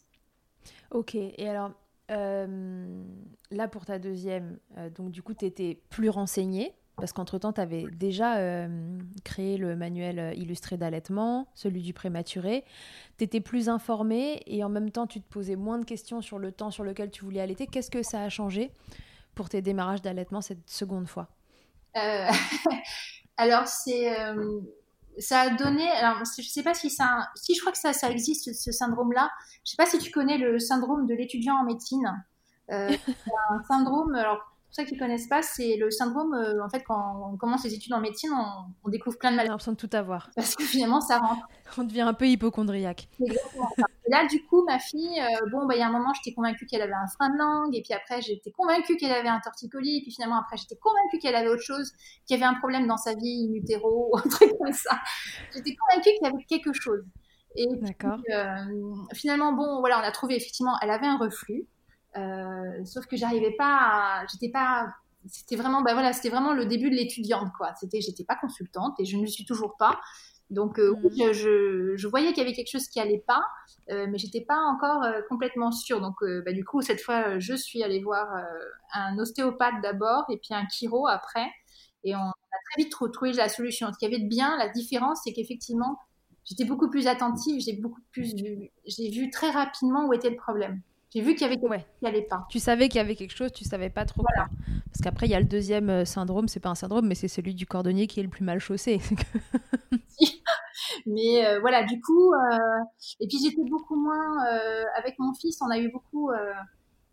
Ok. 0.93 1.15
Et 1.15 1.49
alors, 1.49 1.71
là 2.09 3.67
pour 3.67 3.85
ta 3.85 3.99
deuxième, 3.99 4.57
donc 4.95 5.11
du 5.11 5.21
coup, 5.21 5.33
tu 5.33 5.45
étais 5.45 5.81
plus 5.89 6.09
renseignée 6.09 6.73
parce 6.97 7.11
qu'entre-temps, 7.11 7.53
tu 7.53 7.61
avais 7.61 7.85
déjà 7.91 8.37
euh, 8.37 8.99
créé 9.23 9.57
le 9.57 9.75
manuel 9.75 10.19
euh, 10.19 10.33
illustré 10.35 10.77
d'allaitement, 10.77 11.47
celui 11.55 11.81
du 11.81 11.93
prématuré. 11.93 12.63
Tu 13.17 13.23
étais 13.23 13.41
plus 13.41 13.67
informée 13.67 14.43
et 14.45 14.63
en 14.63 14.69
même 14.69 14.91
temps, 14.91 15.07
tu 15.07 15.19
te 15.19 15.27
posais 15.27 15.55
moins 15.55 15.79
de 15.79 15.85
questions 15.85 16.21
sur 16.21 16.37
le 16.37 16.51
temps 16.51 16.69
sur 16.69 16.83
lequel 16.83 17.09
tu 17.09 17.25
voulais 17.25 17.41
allaiter. 17.41 17.65
Qu'est-ce 17.65 17.89
que 17.89 18.03
ça 18.03 18.21
a 18.21 18.29
changé 18.29 18.71
pour 19.33 19.49
tes 19.49 19.61
démarrages 19.61 20.03
d'allaitement 20.03 20.41
cette 20.41 20.69
seconde 20.69 21.07
fois? 21.07 21.29
Euh, 21.97 22.27
Alors, 23.37 23.67
c'est. 23.67 24.15
Ça 25.19 25.41
a 25.41 25.49
donné. 25.51 25.89
Alors, 25.91 26.19
je 26.25 26.47
sais 26.47 26.63
pas 26.63 26.73
si 26.73 26.89
ça. 26.89 27.29
Si 27.35 27.55
je 27.55 27.59
crois 27.61 27.71
que 27.71 27.77
ça, 27.77 27.93
ça 27.93 28.09
existe, 28.09 28.53
ce 28.53 28.71
syndrome-là. 28.71 29.29
Je 29.65 29.71
sais 29.71 29.77
pas 29.77 29.85
si 29.85 29.97
tu 29.99 30.11
connais 30.11 30.37
le 30.37 30.59
syndrome 30.59 31.05
de 31.07 31.13
l'étudiant 31.13 31.55
en 31.55 31.63
médecine. 31.63 32.23
c'est 32.69 32.99
un 33.49 33.63
syndrome. 33.67 34.15
Alors, 34.15 34.52
pour 34.73 34.83
ceux 34.83 34.89
qui 34.89 34.95
ne 34.95 34.99
connaissent 34.99 35.27
pas, 35.27 35.43
c'est 35.43 35.77
le 35.77 35.91
syndrome, 35.91 36.33
euh, 36.33 36.63
en 36.63 36.69
fait, 36.69 36.81
quand 36.83 37.31
on 37.31 37.37
commence 37.37 37.63
les 37.63 37.75
études 37.75 37.93
en 37.93 37.99
médecine, 37.99 38.31
on, 38.83 38.89
découvre 38.89 39.19
plein 39.19 39.29
de 39.29 39.35
maladies. 39.35 39.49
On 39.49 39.53
a 39.53 39.53
l'impression 39.53 39.73
de 39.73 39.77
tout 39.77 39.89
avoir. 39.95 40.31
Parce 40.35 40.55
que 40.55 40.63
finalement, 40.63 40.99
ça 40.99 41.19
rentre. 41.19 41.47
On 41.77 41.83
devient 41.83 42.01
un 42.01 42.13
peu 42.13 42.27
hypochondriaque. 42.27 43.07
Exactement 43.19 43.69
Et 43.77 44.11
là, 44.11 44.25
du 44.27 44.43
coup, 44.45 44.63
ma 44.65 44.79
fille, 44.79 45.21
euh, 45.21 45.49
bon, 45.51 45.67
bah, 45.67 45.75
il 45.75 45.79
y 45.79 45.83
a 45.83 45.87
un 45.87 45.91
moment, 45.91 46.11
j'étais 46.15 46.33
convaincue 46.33 46.65
qu'elle 46.65 46.81
avait 46.81 46.93
un 46.93 47.07
frein 47.07 47.29
de 47.29 47.37
langue, 47.37 47.75
et 47.75 47.83
puis 47.83 47.93
après, 47.93 48.21
j'étais 48.21 48.51
convaincue 48.51 48.95
qu'elle 48.97 49.11
avait 49.11 49.29
un 49.29 49.39
torticolis, 49.39 49.97
et 49.97 50.01
puis 50.01 50.11
finalement, 50.11 50.39
après, 50.39 50.57
j'étais 50.57 50.77
convaincue 50.77 51.19
qu'elle 51.19 51.35
avait 51.35 51.49
autre 51.49 51.61
chose, 51.61 51.91
qu'il 52.25 52.39
y 52.39 52.43
avait 52.43 52.51
un 52.51 52.57
problème 52.57 52.87
dans 52.87 52.97
sa 52.97 53.13
vie, 53.13 53.47
in 53.47 53.53
utero, 53.53 54.09
ou 54.13 54.17
un 54.17 54.27
truc 54.27 54.57
comme 54.57 54.73
ça. 54.73 54.97
J'étais 55.53 55.75
convaincue 55.75 56.09
qu'il 56.17 56.23
y 56.23 56.27
avait 56.27 56.45
quelque 56.45 56.73
chose. 56.73 57.03
Et 57.55 57.67
D'accord. 57.75 58.19
Euh, 58.31 58.55
finalement, 59.13 59.53
bon, 59.53 59.81
voilà, 59.81 59.99
on 59.99 60.03
a 60.03 60.11
trouvé 60.11 60.35
effectivement, 60.35 60.75
elle 60.81 60.89
avait 60.89 61.05
un 61.05 61.17
reflux. 61.17 61.67
Euh, 62.17 62.85
sauf 62.85 63.05
que 63.05 63.15
j'arrivais 63.15 63.55
pas, 63.57 64.25
j'étais 64.31 64.49
pas, 64.49 64.87
c'était 65.27 65.55
vraiment, 65.55 65.81
bah 65.81 65.93
voilà, 65.93 66.13
c'était 66.13 66.29
vraiment 66.29 66.53
le 66.53 66.65
début 66.65 66.89
de 66.89 66.95
l'étudiante, 66.95 67.49
quoi. 67.57 67.73
C'était, 67.79 68.01
j'étais 68.01 68.23
pas 68.23 68.35
consultante 68.35 68.99
et 68.99 69.05
je 69.05 69.17
ne 69.17 69.21
le 69.21 69.27
suis 69.27 69.45
toujours 69.45 69.75
pas. 69.77 69.99
Donc 70.49 70.77
euh, 70.77 70.95
mm. 70.95 71.33
je, 71.33 71.93
je, 71.95 72.07
voyais 72.07 72.29
qu'il 72.29 72.43
y 72.43 72.45
avait 72.45 72.53
quelque 72.53 72.69
chose 72.69 72.87
qui 72.87 72.99
allait 72.99 73.23
pas, 73.25 73.43
euh, 73.89 74.05
mais 74.09 74.17
j'étais 74.17 74.41
pas 74.41 74.57
encore 74.57 75.03
complètement 75.29 75.71
sûre. 75.71 76.01
Donc 76.01 76.15
bah, 76.45 76.51
du 76.51 76.63
coup 76.63 76.81
cette 76.81 77.01
fois 77.01 77.39
je 77.39 77.55
suis 77.55 77.81
allée 77.81 78.01
voir 78.01 78.27
un 78.93 79.17
ostéopathe 79.17 79.81
d'abord 79.81 80.25
et 80.29 80.37
puis 80.37 80.53
un 80.53 80.67
chiro 80.69 81.07
après, 81.07 81.47
et 82.03 82.15
on 82.15 82.19
a 82.19 82.57
très 82.71 82.83
vite 82.83 82.91
trouvé 82.91 83.31
la 83.33 83.49
solution. 83.49 83.91
Ce 83.91 83.97
qui 83.97 84.05
avait 84.05 84.19
de 84.19 84.27
bien, 84.27 84.57
la 84.57 84.69
différence, 84.69 85.21
c'est 85.23 85.33
qu'effectivement 85.33 85.97
j'étais 86.45 86.65
beaucoup 86.65 86.89
plus 86.89 87.07
attentive, 87.07 87.61
j'ai 87.61 87.73
beaucoup 87.73 88.01
plus, 88.11 88.33
j'ai 88.85 89.09
vu 89.09 89.29
très 89.29 89.49
rapidement 89.49 90.05
où 90.07 90.13
était 90.13 90.29
le 90.29 90.35
problème. 90.35 90.81
J'ai 91.13 91.21
vu 91.21 91.35
qu'il 91.35 91.41
y 91.41 91.45
avait 91.45 91.57
quelque 91.57 91.69
chose 91.69 91.85
qui 91.99 92.05
n'allait 92.05 92.23
pas. 92.23 92.47
Tu 92.49 92.59
savais 92.59 92.89
qu'il 92.89 92.97
y 92.97 93.01
avait 93.01 93.15
quelque 93.15 93.35
chose, 93.35 93.51
tu 93.51 93.63
savais 93.63 93.91
pas 93.91 94.05
trop 94.05 94.23
quoi. 94.23 94.47
Parce 94.85 95.01
qu'après, 95.03 95.27
il 95.27 95.31
y 95.31 95.35
a 95.35 95.39
le 95.39 95.45
deuxième 95.45 95.89
euh, 95.89 96.05
syndrome, 96.05 96.47
c'est 96.47 96.59
pas 96.59 96.69
un 96.69 96.75
syndrome, 96.75 97.07
mais 97.07 97.13
c'est 97.15 97.27
celui 97.27 97.53
du 97.53 97.67
cordonnier 97.67 98.07
qui 98.07 98.19
est 98.19 98.23
le 98.23 98.29
plus 98.29 98.43
mal 98.43 98.59
chaussé. 98.59 98.99
mais 101.05 101.45
euh, 101.45 101.59
voilà, 101.59 101.83
du 101.83 102.01
coup, 102.01 102.33
euh, 102.33 102.57
et 103.19 103.27
puis 103.27 103.37
j'étais 103.43 103.63
beaucoup 103.69 103.95
moins 103.95 104.43
avec 104.97 105.19
mon 105.19 105.33
fils, 105.35 105.59
on 105.61 105.69
a 105.69 105.77
eu 105.77 105.91
beaucoup. 105.91 106.31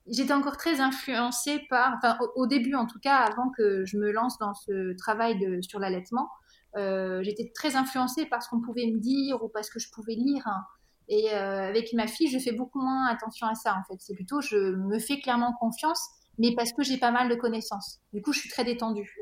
J'étais 0.06 0.32
encore 0.32 0.56
très 0.56 0.80
influencée 0.80 1.60
par, 1.68 1.94
enfin 1.96 2.18
au, 2.36 2.46
début 2.46 2.74
en 2.74 2.86
tout 2.86 2.98
cas, 3.00 3.16
avant 3.16 3.50
que 3.56 3.84
je 3.84 3.98
me 3.98 4.10
lance 4.12 4.38
dans 4.38 4.54
ce 4.54 4.96
travail 4.96 5.38
de, 5.38 5.60
sur 5.60 5.78
l'allaitement, 5.78 6.28
j'étais 6.74 7.52
très 7.54 7.76
influencée 7.76 8.24
par 8.24 8.42
ce 8.42 8.48
qu'on 8.48 8.62
pouvait 8.62 8.86
me 8.86 8.98
dire 8.98 9.42
ou 9.42 9.48
parce 9.48 9.68
que 9.68 9.78
je 9.78 9.90
pouvais 9.90 10.14
lire. 10.14 10.42
Hein. 10.46 10.64
Et 11.11 11.35
euh, 11.35 11.68
avec 11.68 11.92
ma 11.92 12.07
fille, 12.07 12.29
je 12.29 12.38
fais 12.38 12.53
beaucoup 12.53 12.81
moins 12.81 13.09
attention 13.09 13.49
à 13.49 13.57
ça, 13.57 13.77
en 13.77 13.83
fait. 13.83 13.96
C'est 13.99 14.14
plutôt, 14.14 14.40
je 14.40 14.57
me 14.57 15.01
fais 15.01 15.18
clairement 15.18 15.53
confiance, 15.59 16.01
mais 16.38 16.55
parce 16.55 16.73
que 16.73 16.85
j'ai 16.85 16.99
pas 16.99 17.11
mal 17.11 17.29
de 17.29 17.35
connaissances. 17.35 17.99
Du 18.12 18.23
coup, 18.23 18.33
je 18.33 18.38
suis 18.38 18.49
très 18.49 18.64
détendue. 18.64 19.12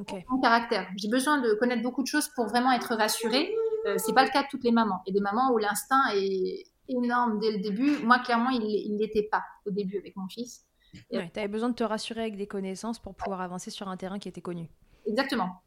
Okay. 0.00 0.26
Mon 0.28 0.40
caractère. 0.40 0.88
J'ai 0.96 1.08
besoin 1.08 1.40
de 1.40 1.54
connaître 1.54 1.82
beaucoup 1.82 2.02
de 2.02 2.08
choses 2.08 2.28
pour 2.34 2.48
vraiment 2.48 2.72
être 2.72 2.96
rassurée. 2.96 3.54
Euh, 3.86 3.94
c'est 3.96 4.12
pas 4.12 4.24
le 4.24 4.30
cas 4.30 4.42
de 4.42 4.48
toutes 4.50 4.64
les 4.64 4.72
mamans. 4.72 5.00
A 5.08 5.12
des 5.12 5.20
mamans 5.20 5.52
où 5.52 5.58
l'instinct 5.58 6.02
est 6.14 6.64
énorme 6.88 7.38
dès 7.38 7.52
le 7.52 7.58
début. 7.58 7.98
Moi, 8.02 8.18
clairement, 8.18 8.50
il 8.50 8.96
l'était 8.98 9.28
pas 9.30 9.44
au 9.66 9.70
début 9.70 9.98
avec 9.98 10.16
mon 10.16 10.26
fils. 10.26 10.66
tu 11.10 11.16
avais 11.16 11.48
besoin 11.48 11.68
de 11.68 11.74
te 11.74 11.84
rassurer 11.84 12.22
avec 12.22 12.36
des 12.36 12.48
connaissances 12.48 12.98
pour 12.98 13.14
pouvoir 13.14 13.40
avancer 13.40 13.70
sur 13.70 13.86
un 13.88 13.96
terrain 13.96 14.18
qui 14.18 14.28
était 14.28 14.42
connu. 14.42 14.68
Exactement. 15.06 15.62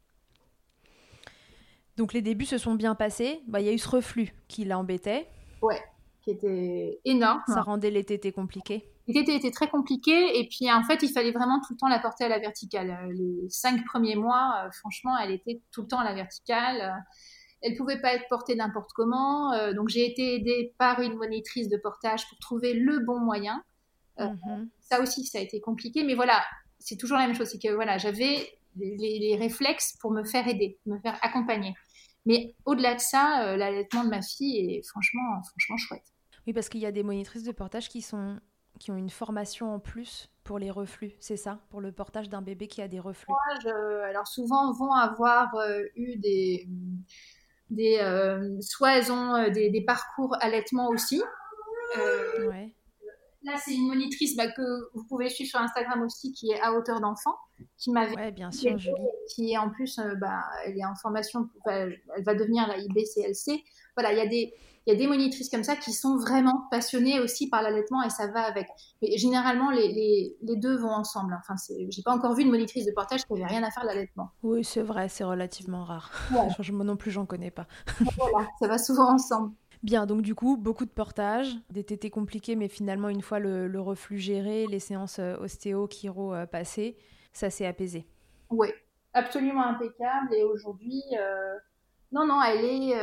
Donc 1.96 2.12
les 2.12 2.22
débuts 2.22 2.46
se 2.46 2.58
sont 2.58 2.74
bien 2.74 2.94
passés. 2.94 3.42
Bah, 3.46 3.60
il 3.60 3.66
y 3.66 3.68
a 3.68 3.72
eu 3.72 3.78
ce 3.78 3.88
reflux 3.88 4.34
qui 4.48 4.64
l'embêtait. 4.64 5.28
Ouais, 5.60 5.82
qui 6.22 6.30
était 6.30 7.00
énorme. 7.04 7.42
Ça 7.46 7.62
rendait 7.62 7.90
les 7.90 8.04
tétés 8.04 8.32
compliqués. 8.32 8.88
les 9.06 9.14
tétés 9.14 9.34
étaient 9.36 9.50
très 9.50 9.68
compliqués 9.68 10.38
et 10.38 10.48
puis 10.48 10.70
en 10.72 10.82
fait 10.84 11.02
il 11.02 11.10
fallait 11.10 11.32
vraiment 11.32 11.60
tout 11.60 11.74
le 11.74 11.78
temps 11.78 11.88
la 11.88 11.98
porter 11.98 12.24
à 12.24 12.28
la 12.28 12.38
verticale. 12.38 12.96
Les 13.12 13.48
cinq 13.48 13.84
premiers 13.84 14.16
mois, 14.16 14.68
franchement, 14.72 15.16
elle 15.18 15.32
était 15.32 15.60
tout 15.72 15.82
le 15.82 15.88
temps 15.88 15.98
à 15.98 16.04
la 16.04 16.14
verticale. 16.14 16.94
Elle 17.60 17.76
pouvait 17.76 18.00
pas 18.00 18.14
être 18.14 18.26
portée 18.28 18.56
n'importe 18.56 18.90
comment. 18.94 19.52
donc 19.74 19.88
j'ai 19.88 20.10
été 20.10 20.36
aidée 20.36 20.74
par 20.78 21.00
une 21.00 21.14
monitrice 21.14 21.68
de 21.68 21.76
portage 21.76 22.28
pour 22.28 22.38
trouver 22.38 22.74
le 22.74 23.00
bon 23.00 23.20
moyen. 23.20 23.62
Mhm. 24.18 24.68
Ça 24.80 25.00
aussi, 25.00 25.24
ça 25.24 25.38
a 25.38 25.40
été 25.40 25.60
compliqué, 25.60 26.04
mais 26.04 26.14
voilà, 26.14 26.42
c'est 26.78 26.96
toujours 26.96 27.18
la 27.18 27.26
même 27.26 27.36
chose. 27.36 27.48
C'est 27.48 27.62
que 27.62 27.72
voilà, 27.72 27.98
j'avais 27.98 28.48
les, 28.76 29.36
réflexes 29.38 29.96
pour 30.00 30.10
me 30.10 30.24
faire 30.24 30.46
aider, 30.48 30.78
me 30.86 30.98
faire 31.00 31.18
accompagner. 31.22 31.74
Mais 32.26 32.54
au-delà 32.64 32.94
de 32.94 33.00
ça, 33.00 33.46
euh, 33.46 33.56
l'allaitement 33.56 34.04
de 34.04 34.10
ma 34.10 34.22
fille 34.22 34.76
est 34.76 34.86
franchement, 34.88 35.42
franchement 35.42 35.76
chouette. 35.76 36.04
Oui, 36.46 36.52
parce 36.52 36.68
qu'il 36.68 36.80
y 36.80 36.86
a 36.86 36.92
des 36.92 37.02
monitrices 37.02 37.44
de 37.44 37.52
portage 37.52 37.88
qui, 37.88 38.02
sont, 38.02 38.38
qui 38.78 38.90
ont 38.90 38.96
une 38.96 39.10
formation 39.10 39.74
en 39.74 39.78
plus 39.78 40.30
pour 40.44 40.58
les 40.58 40.70
reflux, 40.70 41.12
c'est 41.20 41.36
ça? 41.36 41.60
Pour 41.70 41.80
le 41.80 41.92
portage 41.92 42.28
d'un 42.28 42.42
bébé 42.42 42.66
qui 42.66 42.82
a 42.82 42.88
des 42.88 43.00
reflux? 43.00 43.32
Alors 44.04 44.26
souvent 44.26 44.72
vont 44.72 44.92
avoir 44.92 45.54
euh, 45.56 45.82
eu 45.96 46.16
des... 46.16 46.68
des 47.70 47.98
euh, 47.98 48.60
soit 48.60 48.98
elles 48.98 49.12
ont 49.12 49.50
des, 49.50 49.70
des, 49.70 49.84
parcours 49.84 50.36
allaitement 50.40 50.88
aussi. 50.88 51.22
Ouais. 51.96 52.74
Là, 53.44 53.54
c'est 53.64 53.74
une 53.74 53.88
monitrice 53.88 54.36
bah, 54.36 54.48
que 54.48 54.90
vous 54.94 55.04
pouvez 55.04 55.28
suivre 55.28 55.50
sur 55.50 55.60
Instagram 55.60 56.02
aussi, 56.02 56.32
qui 56.32 56.50
est 56.50 56.60
à 56.60 56.72
hauteur 56.74 57.00
d'enfant, 57.00 57.34
qui 57.76 57.90
m'avait. 57.90 58.14
Ouais, 58.14 58.30
bien 58.30 58.50
sûr, 58.52 58.78
Julie. 58.78 58.94
Qui 59.34 59.52
est 59.52 59.58
en 59.58 59.70
plus, 59.70 59.98
euh, 59.98 60.14
bah, 60.14 60.42
elle 60.64 60.78
est 60.78 60.84
en 60.84 60.94
formation, 60.94 61.48
elle 61.66 62.00
va 62.24 62.34
devenir 62.34 62.68
la 62.68 62.78
IBCLC. 62.78 63.64
Voilà, 63.96 64.12
il 64.12 64.18
y 64.18 64.20
a 64.20 64.26
des, 64.26 64.54
il 64.86 64.92
y 64.92 64.96
a 64.96 64.98
des 64.98 65.06
monitrices 65.06 65.48
comme 65.48 65.62
ça 65.62 65.76
qui 65.76 65.92
sont 65.92 66.16
vraiment 66.16 66.64
passionnées 66.70 67.20
aussi 67.20 67.48
par 67.48 67.62
l'allaitement 67.62 68.02
et 68.02 68.10
ça 68.10 68.26
va 68.28 68.42
avec. 68.42 68.66
Mais 69.00 69.16
généralement, 69.16 69.70
les, 69.70 69.88
les, 69.88 70.36
les 70.42 70.56
deux 70.56 70.76
vont 70.76 70.90
ensemble. 70.90 71.36
Enfin, 71.38 71.54
j'ai 71.68 72.02
pas 72.02 72.12
encore 72.12 72.34
vu 72.34 72.42
une 72.42 72.50
monitrice 72.50 72.86
de 72.86 72.92
portage 72.92 73.24
qui 73.24 73.32
avait 73.32 73.46
rien 73.46 73.62
à 73.62 73.70
faire 73.70 73.84
de 73.84 73.88
l'allaitement. 73.88 74.30
Oui, 74.42 74.64
c'est 74.64 74.82
vrai, 74.82 75.08
c'est 75.08 75.24
relativement 75.24 75.84
rare. 75.84 76.10
Moi 76.30 76.84
non 76.84 76.96
plus, 76.96 77.10
j'en 77.10 77.26
connais 77.26 77.50
pas. 77.50 77.66
voilà, 78.16 78.48
ça 78.58 78.66
va 78.66 78.78
souvent 78.78 79.12
ensemble. 79.12 79.52
Bien, 79.82 80.06
donc 80.06 80.22
du 80.22 80.36
coup, 80.36 80.56
beaucoup 80.56 80.84
de 80.84 80.90
portages, 80.90 81.56
des 81.70 81.82
tétés 81.82 82.10
compliqués, 82.10 82.54
mais 82.54 82.68
finalement, 82.68 83.08
une 83.08 83.22
fois 83.22 83.40
le, 83.40 83.80
reflux 83.80 84.18
géré, 84.18 84.66
les 84.68 84.78
séances 84.78 85.18
euh, 85.18 85.36
ostéo, 85.38 85.88
chiro 85.88 86.32
euh, 86.32 86.46
passées, 86.46 86.96
ça 87.32 87.50
s'est 87.50 87.66
apaisé. 87.66 88.06
Oui, 88.50 88.68
absolument 89.12 89.64
impeccable. 89.64 90.34
Et 90.34 90.44
aujourd'hui, 90.44 91.02
euh, 91.18 91.56
non, 92.12 92.26
non, 92.26 92.40
elle 92.42 92.64
est. 92.64 92.94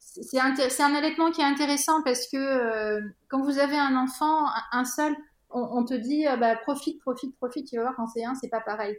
c'est 0.00 0.40
un 0.40 0.94
allaitement 0.94 1.30
qui 1.30 1.42
est 1.42 1.44
intéressant 1.44 2.02
parce 2.02 2.26
que 2.26 3.00
quand 3.28 3.42
vous 3.42 3.58
avez 3.58 3.78
un 3.78 3.94
enfant, 3.94 4.46
un 4.72 4.84
seul, 4.84 5.14
on, 5.50 5.84
te 5.84 5.94
dit 5.94 6.24
bah, 6.40 6.56
profite, 6.56 7.00
profite, 7.02 7.36
profite, 7.36 7.68
tu 7.68 7.76
vas 7.76 7.82
voir 7.82 7.94
quand 7.96 8.08
c'est 8.08 8.24
un, 8.24 8.34
c'est 8.34 8.48
pas 8.48 8.62
pareil. 8.62 8.96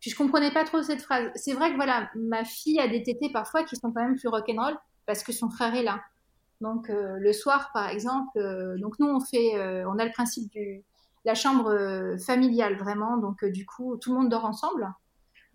Puis 0.00 0.10
je 0.10 0.16
comprenais 0.16 0.52
pas 0.52 0.64
trop 0.64 0.82
cette 0.82 1.02
phrase. 1.02 1.30
C'est 1.34 1.52
vrai 1.52 1.72
que 1.72 1.76
voilà, 1.76 2.10
ma 2.14 2.44
fille 2.44 2.80
a 2.80 2.88
des 2.88 3.02
tétés 3.02 3.30
parfois 3.32 3.64
qui 3.64 3.76
sont 3.76 3.92
quand 3.92 4.02
même 4.02 4.16
plus 4.16 4.28
rock'n'roll 4.28 4.78
parce 5.06 5.24
que 5.24 5.32
son 5.32 5.50
frère 5.50 5.74
est 5.74 5.82
là. 5.82 6.00
Donc 6.62 6.88
euh, 6.88 7.16
le 7.18 7.32
soir, 7.32 7.70
par 7.74 7.88
exemple, 7.88 8.38
euh, 8.38 8.78
donc 8.78 8.98
nous 9.00 9.08
on 9.08 9.20
fait, 9.20 9.56
euh, 9.56 9.84
on 9.88 9.98
a 9.98 10.04
le 10.04 10.12
principe 10.12 10.50
du 10.50 10.84
la 11.24 11.34
chambre 11.34 12.16
familiale 12.18 12.76
vraiment. 12.76 13.16
Donc 13.16 13.44
du 13.44 13.64
coup, 13.64 13.96
tout 13.96 14.12
le 14.12 14.20
monde 14.20 14.28
dort 14.28 14.44
ensemble. 14.44 14.92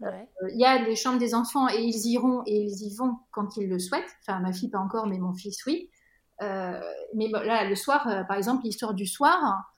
Il 0.02 0.58
y 0.58 0.64
a 0.64 0.78
les 0.82 0.96
chambres 0.96 1.18
des 1.18 1.34
enfants 1.36 1.68
et 1.68 1.82
ils 1.82 2.08
iront 2.08 2.42
et 2.46 2.56
ils 2.56 2.84
y 2.84 2.96
vont 2.96 3.18
quand 3.32 3.58
ils 3.58 3.68
le 3.68 3.78
souhaitent. 3.78 4.16
Enfin, 4.22 4.40
ma 4.40 4.54
fille 4.54 4.70
pas 4.70 4.80
encore, 4.80 5.08
mais 5.08 5.18
mon 5.18 5.34
fils 5.34 5.66
oui. 5.66 5.90
mais 6.40 7.28
là, 7.28 7.68
le 7.68 7.76
soir, 7.76 8.08
par 8.30 8.38
exemple, 8.38 8.64
l'histoire 8.64 8.94
du 8.94 9.06
soir, 9.06 9.74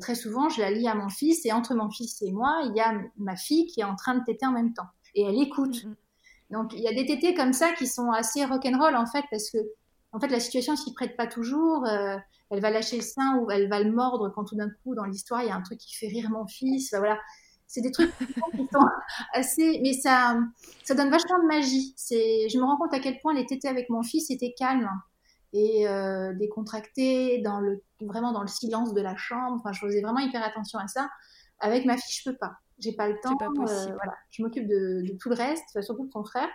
très 0.00 0.14
souvent, 0.14 0.48
je 0.48 0.62
la 0.62 0.70
lis 0.70 0.88
à 0.88 0.94
mon 0.94 1.10
fils 1.10 1.44
et 1.44 1.52
entre 1.52 1.74
mon 1.74 1.90
fils 1.90 2.22
et 2.22 2.32
moi, 2.32 2.62
il 2.64 2.74
y 2.74 2.80
a 2.80 2.94
ma 3.18 3.36
fille 3.36 3.66
qui 3.66 3.80
est 3.80 3.84
en 3.84 3.96
train 3.96 4.14
de 4.14 4.24
téter 4.24 4.46
en 4.46 4.52
même 4.52 4.72
temps 4.72 4.88
et 5.14 5.22
elle 5.22 5.40
écoute. 5.40 5.84
Mm, 5.84 5.88
mm. 5.88 5.96
Donc 6.50 6.72
il 6.72 6.80
y 6.80 6.88
a 6.88 6.94
des 6.94 7.04
tétés 7.04 7.34
comme 7.34 7.52
ça 7.52 7.72
qui 7.72 7.86
sont 7.86 8.10
assez 8.10 8.44
rock'n'roll 8.44 8.96
en 8.96 9.06
fait 9.06 9.24
parce 9.30 9.50
que 9.50 9.58
en 10.12 10.20
fait, 10.20 10.28
la 10.28 10.40
situation 10.40 10.76
s'y 10.76 10.92
prête 10.94 11.16
pas 11.16 11.26
toujours. 11.26 11.86
Euh, 11.86 12.16
elle 12.50 12.60
va 12.60 12.70
lâcher 12.70 12.96
le 12.96 13.02
sein 13.02 13.38
ou 13.38 13.50
elle 13.50 13.68
va 13.68 13.80
le 13.80 13.92
mordre 13.92 14.30
quand 14.34 14.44
tout 14.44 14.56
d'un 14.56 14.70
coup, 14.82 14.94
dans 14.94 15.04
l'histoire, 15.04 15.42
il 15.42 15.48
y 15.48 15.50
a 15.50 15.56
un 15.56 15.62
truc 15.62 15.78
qui 15.78 15.94
fait 15.94 16.08
rire 16.08 16.30
mon 16.30 16.46
fils. 16.46 16.94
voilà. 16.94 17.18
C'est 17.66 17.82
des 17.82 17.90
trucs 17.90 18.16
qui 18.18 18.66
sont 18.72 18.86
assez. 19.34 19.80
Mais 19.82 19.92
ça, 19.92 20.38
ça 20.84 20.94
donne 20.94 21.10
vachement 21.10 21.38
de 21.42 21.46
magie. 21.46 21.92
C'est, 21.96 22.48
je 22.48 22.58
me 22.58 22.64
rends 22.64 22.78
compte 22.78 22.94
à 22.94 23.00
quel 23.00 23.20
point 23.20 23.34
les 23.34 23.44
tétés 23.44 23.68
avec 23.68 23.90
mon 23.90 24.02
fils 24.02 24.30
étaient 24.30 24.54
calmes 24.56 24.88
et 25.52 25.88
euh, 25.88 26.32
dans 27.42 27.60
le, 27.60 27.82
vraiment 28.00 28.32
dans 28.32 28.42
le 28.42 28.48
silence 28.48 28.94
de 28.94 29.00
la 29.00 29.16
chambre. 29.16 29.56
Enfin, 29.60 29.72
je 29.72 29.80
faisais 29.80 30.00
vraiment 30.00 30.20
hyper 30.20 30.42
attention 30.42 30.78
à 30.78 30.88
ça. 30.88 31.10
Avec 31.60 31.84
ma 31.84 31.96
fille, 31.96 32.22
je 32.22 32.30
peux 32.30 32.36
pas. 32.36 32.52
J'ai 32.78 32.92
pas 32.92 33.08
le 33.08 33.18
temps. 33.22 33.36
Pas 33.36 33.46
euh, 33.46 33.86
voilà. 33.94 34.14
Je 34.30 34.42
m'occupe 34.42 34.66
de, 34.66 35.02
de, 35.06 35.16
tout 35.18 35.28
le 35.28 35.34
reste, 35.34 35.82
surtout 35.82 36.06
de 36.06 36.12
son 36.12 36.24
frère. 36.24 36.48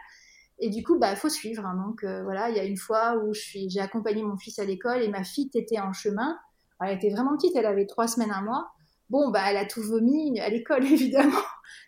Et 0.59 0.69
du 0.69 0.83
coup, 0.83 0.97
bah, 0.97 1.15
faut 1.15 1.29
suivre. 1.29 1.65
Hein. 1.65 1.75
Donc 1.85 2.03
euh, 2.03 2.23
voilà, 2.23 2.49
il 2.49 2.55
y 2.55 2.59
a 2.59 2.63
une 2.63 2.77
fois 2.77 3.17
où 3.17 3.33
je 3.33 3.41
suis, 3.41 3.69
j'ai 3.69 3.79
accompagné 3.79 4.23
mon 4.23 4.37
fils 4.37 4.59
à 4.59 4.65
l'école 4.65 5.01
et 5.01 5.09
ma 5.09 5.23
fille 5.23 5.49
était 5.53 5.79
en 5.79 5.93
chemin. 5.93 6.37
Elle 6.81 6.95
était 6.97 7.09
vraiment 7.09 7.35
petite, 7.35 7.55
elle 7.55 7.65
avait 7.65 7.85
trois 7.85 8.07
semaines, 8.07 8.31
un 8.31 8.41
mois. 8.41 8.71
Bon, 9.09 9.31
bah, 9.31 9.43
elle 9.47 9.57
a 9.57 9.65
tout 9.65 9.81
vomi 9.81 10.39
à 10.39 10.49
l'école 10.49 10.85
évidemment 10.91 11.31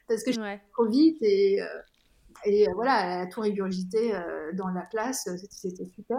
parce 0.07 0.23
que 0.23 0.31
je 0.31 0.41
suis 0.41 0.59
trop 0.73 0.87
vite 0.87 1.17
et 1.21 1.61
euh, 1.61 1.65
et 2.45 2.67
euh, 2.67 2.71
voilà, 2.75 3.01
elle 3.01 3.27
a 3.27 3.27
tout 3.27 3.41
régurgité 3.41 4.13
dans 4.53 4.67
la 4.67 4.81
classe. 4.83 5.27
C'était 5.49 5.87
super. 5.87 6.17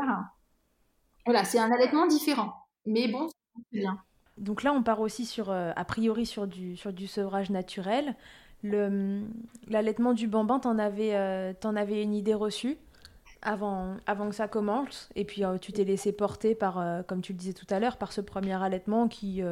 Voilà, 1.24 1.44
c'est 1.44 1.58
un 1.58 1.70
allaitement 1.70 2.06
différent, 2.06 2.52
mais 2.84 3.08
bon, 3.08 3.28
c'est 3.72 3.78
bien. 3.78 4.00
Donc 4.36 4.62
là, 4.62 4.72
on 4.72 4.82
part 4.82 5.00
aussi 5.00 5.24
sur, 5.24 5.50
a 5.50 5.84
priori, 5.84 6.26
sur 6.26 6.46
du, 6.46 6.76
sur 6.76 6.92
du 6.92 7.06
sevrage 7.06 7.50
naturel 7.50 8.16
l'allaitement 8.62 10.12
du 10.12 10.26
bambin, 10.26 10.58
t'en 10.58 10.78
avais, 10.78 11.14
euh, 11.14 11.52
avais 11.62 12.02
une 12.02 12.14
idée 12.14 12.34
reçue 12.34 12.78
avant, 13.42 13.96
avant 14.06 14.28
que 14.28 14.34
ça 14.34 14.48
commence, 14.48 15.08
et 15.14 15.24
puis 15.24 15.44
euh, 15.44 15.58
tu 15.58 15.72
t'es 15.72 15.84
laissé 15.84 16.12
porter 16.12 16.54
par, 16.54 16.78
euh, 16.78 17.02
comme 17.02 17.22
tu 17.22 17.32
le 17.32 17.38
disais 17.38 17.52
tout 17.52 17.66
à 17.70 17.78
l'heure, 17.78 17.96
par 17.96 18.12
ce 18.12 18.20
premier 18.20 18.60
allaitement 18.60 19.08
qui, 19.08 19.42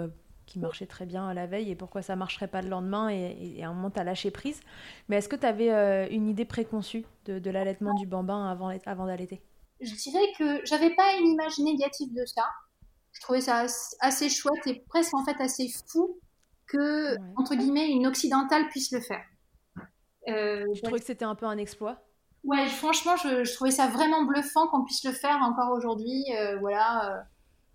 qui 0.46 0.58
marchait 0.58 0.86
très 0.86 1.06
bien 1.06 1.28
à 1.28 1.34
la 1.34 1.46
veille, 1.46 1.70
et 1.70 1.76
pourquoi 1.76 2.02
ça 2.02 2.16
marcherait 2.16 2.48
pas 2.48 2.62
le 2.62 2.68
lendemain, 2.68 3.08
et, 3.08 3.62
à 3.62 3.68
un 3.68 3.74
moment 3.74 3.90
t'as 3.90 4.04
lâché 4.04 4.30
prise. 4.30 4.60
Mais 5.08 5.16
est-ce 5.16 5.28
que 5.28 5.36
tu 5.36 5.46
avais 5.46 6.08
une 6.12 6.28
idée 6.28 6.44
préconçue 6.44 7.04
de, 7.26 7.38
de 7.38 7.50
l'allaitement 7.50 7.94
du 7.94 8.06
bambin 8.06 8.50
avant, 8.50 8.76
avant 8.86 9.06
d'allaiter? 9.06 9.42
Je 9.80 9.94
dirais 9.94 10.32
que 10.38 10.64
j'avais 10.64 10.94
pas 10.94 11.16
une 11.18 11.26
image 11.26 11.58
négative 11.58 12.12
de 12.14 12.24
ça. 12.24 12.44
Je 13.12 13.20
trouvais 13.20 13.40
ça 13.40 13.66
assez 14.00 14.28
chouette 14.28 14.66
et 14.66 14.82
presque 14.88 15.14
en 15.14 15.24
fait 15.24 15.40
assez 15.40 15.68
fou 15.86 16.18
que, 16.66 17.16
entre 17.36 17.54
guillemets, 17.54 17.90
une 17.90 18.06
occidentale 18.06 18.68
puisse 18.68 18.92
le 18.92 19.00
faire. 19.00 19.24
Euh, 20.28 20.64
je 20.74 20.82
trouvais 20.82 21.00
que 21.00 21.06
c'était 21.06 21.24
un 21.24 21.34
peu 21.34 21.46
un 21.46 21.58
exploit? 21.58 22.02
Ouais, 22.44 22.66
franchement, 22.68 23.16
je, 23.16 23.54
trouvais 23.54 23.70
ça 23.70 23.88
vraiment 23.88 24.24
bluffant 24.24 24.68
qu'on 24.68 24.84
puisse 24.84 25.02
le 25.04 25.12
faire 25.12 25.40
encore 25.42 25.72
aujourd'hui, 25.72 26.24
euh, 26.38 26.58
voilà, 26.58 27.10
euh, 27.10 27.22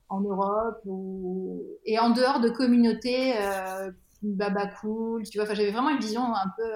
en 0.10 0.21
Europe 0.21 0.80
ou... 0.86 1.63
et 1.86 1.97
en 1.97 2.12
dehors 2.12 2.39
de 2.39 2.49
communautés 2.49 3.34
euh, 3.38 3.91
baba 4.21 4.67
cool, 4.67 5.23
tu 5.23 5.38
vois. 5.39 5.45
Enfin, 5.45 5.56
j'avais 5.56 5.71
vraiment 5.71 5.89
une 5.89 5.99
vision 5.99 6.21
un 6.21 6.52
peu, 6.56 6.71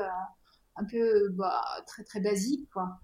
un 0.76 0.86
peu 0.86 1.30
bah, 1.30 1.63
très 1.86 2.04
très 2.04 2.19
basique, 2.19 2.67
quoi. 2.71 2.99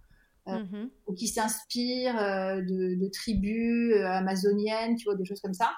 Mm-hmm. 0.48 0.89
Ou 1.06 1.13
qui 1.13 1.28
s'inspire 1.28 2.15
de, 2.15 3.00
de, 3.00 3.10
tribus 3.10 3.93
amazoniennes, 4.04 4.95
tu 4.95 5.06
vois, 5.06 5.15
des 5.15 5.26
choses 5.26 5.41
comme 5.41 5.54
ça. 5.54 5.72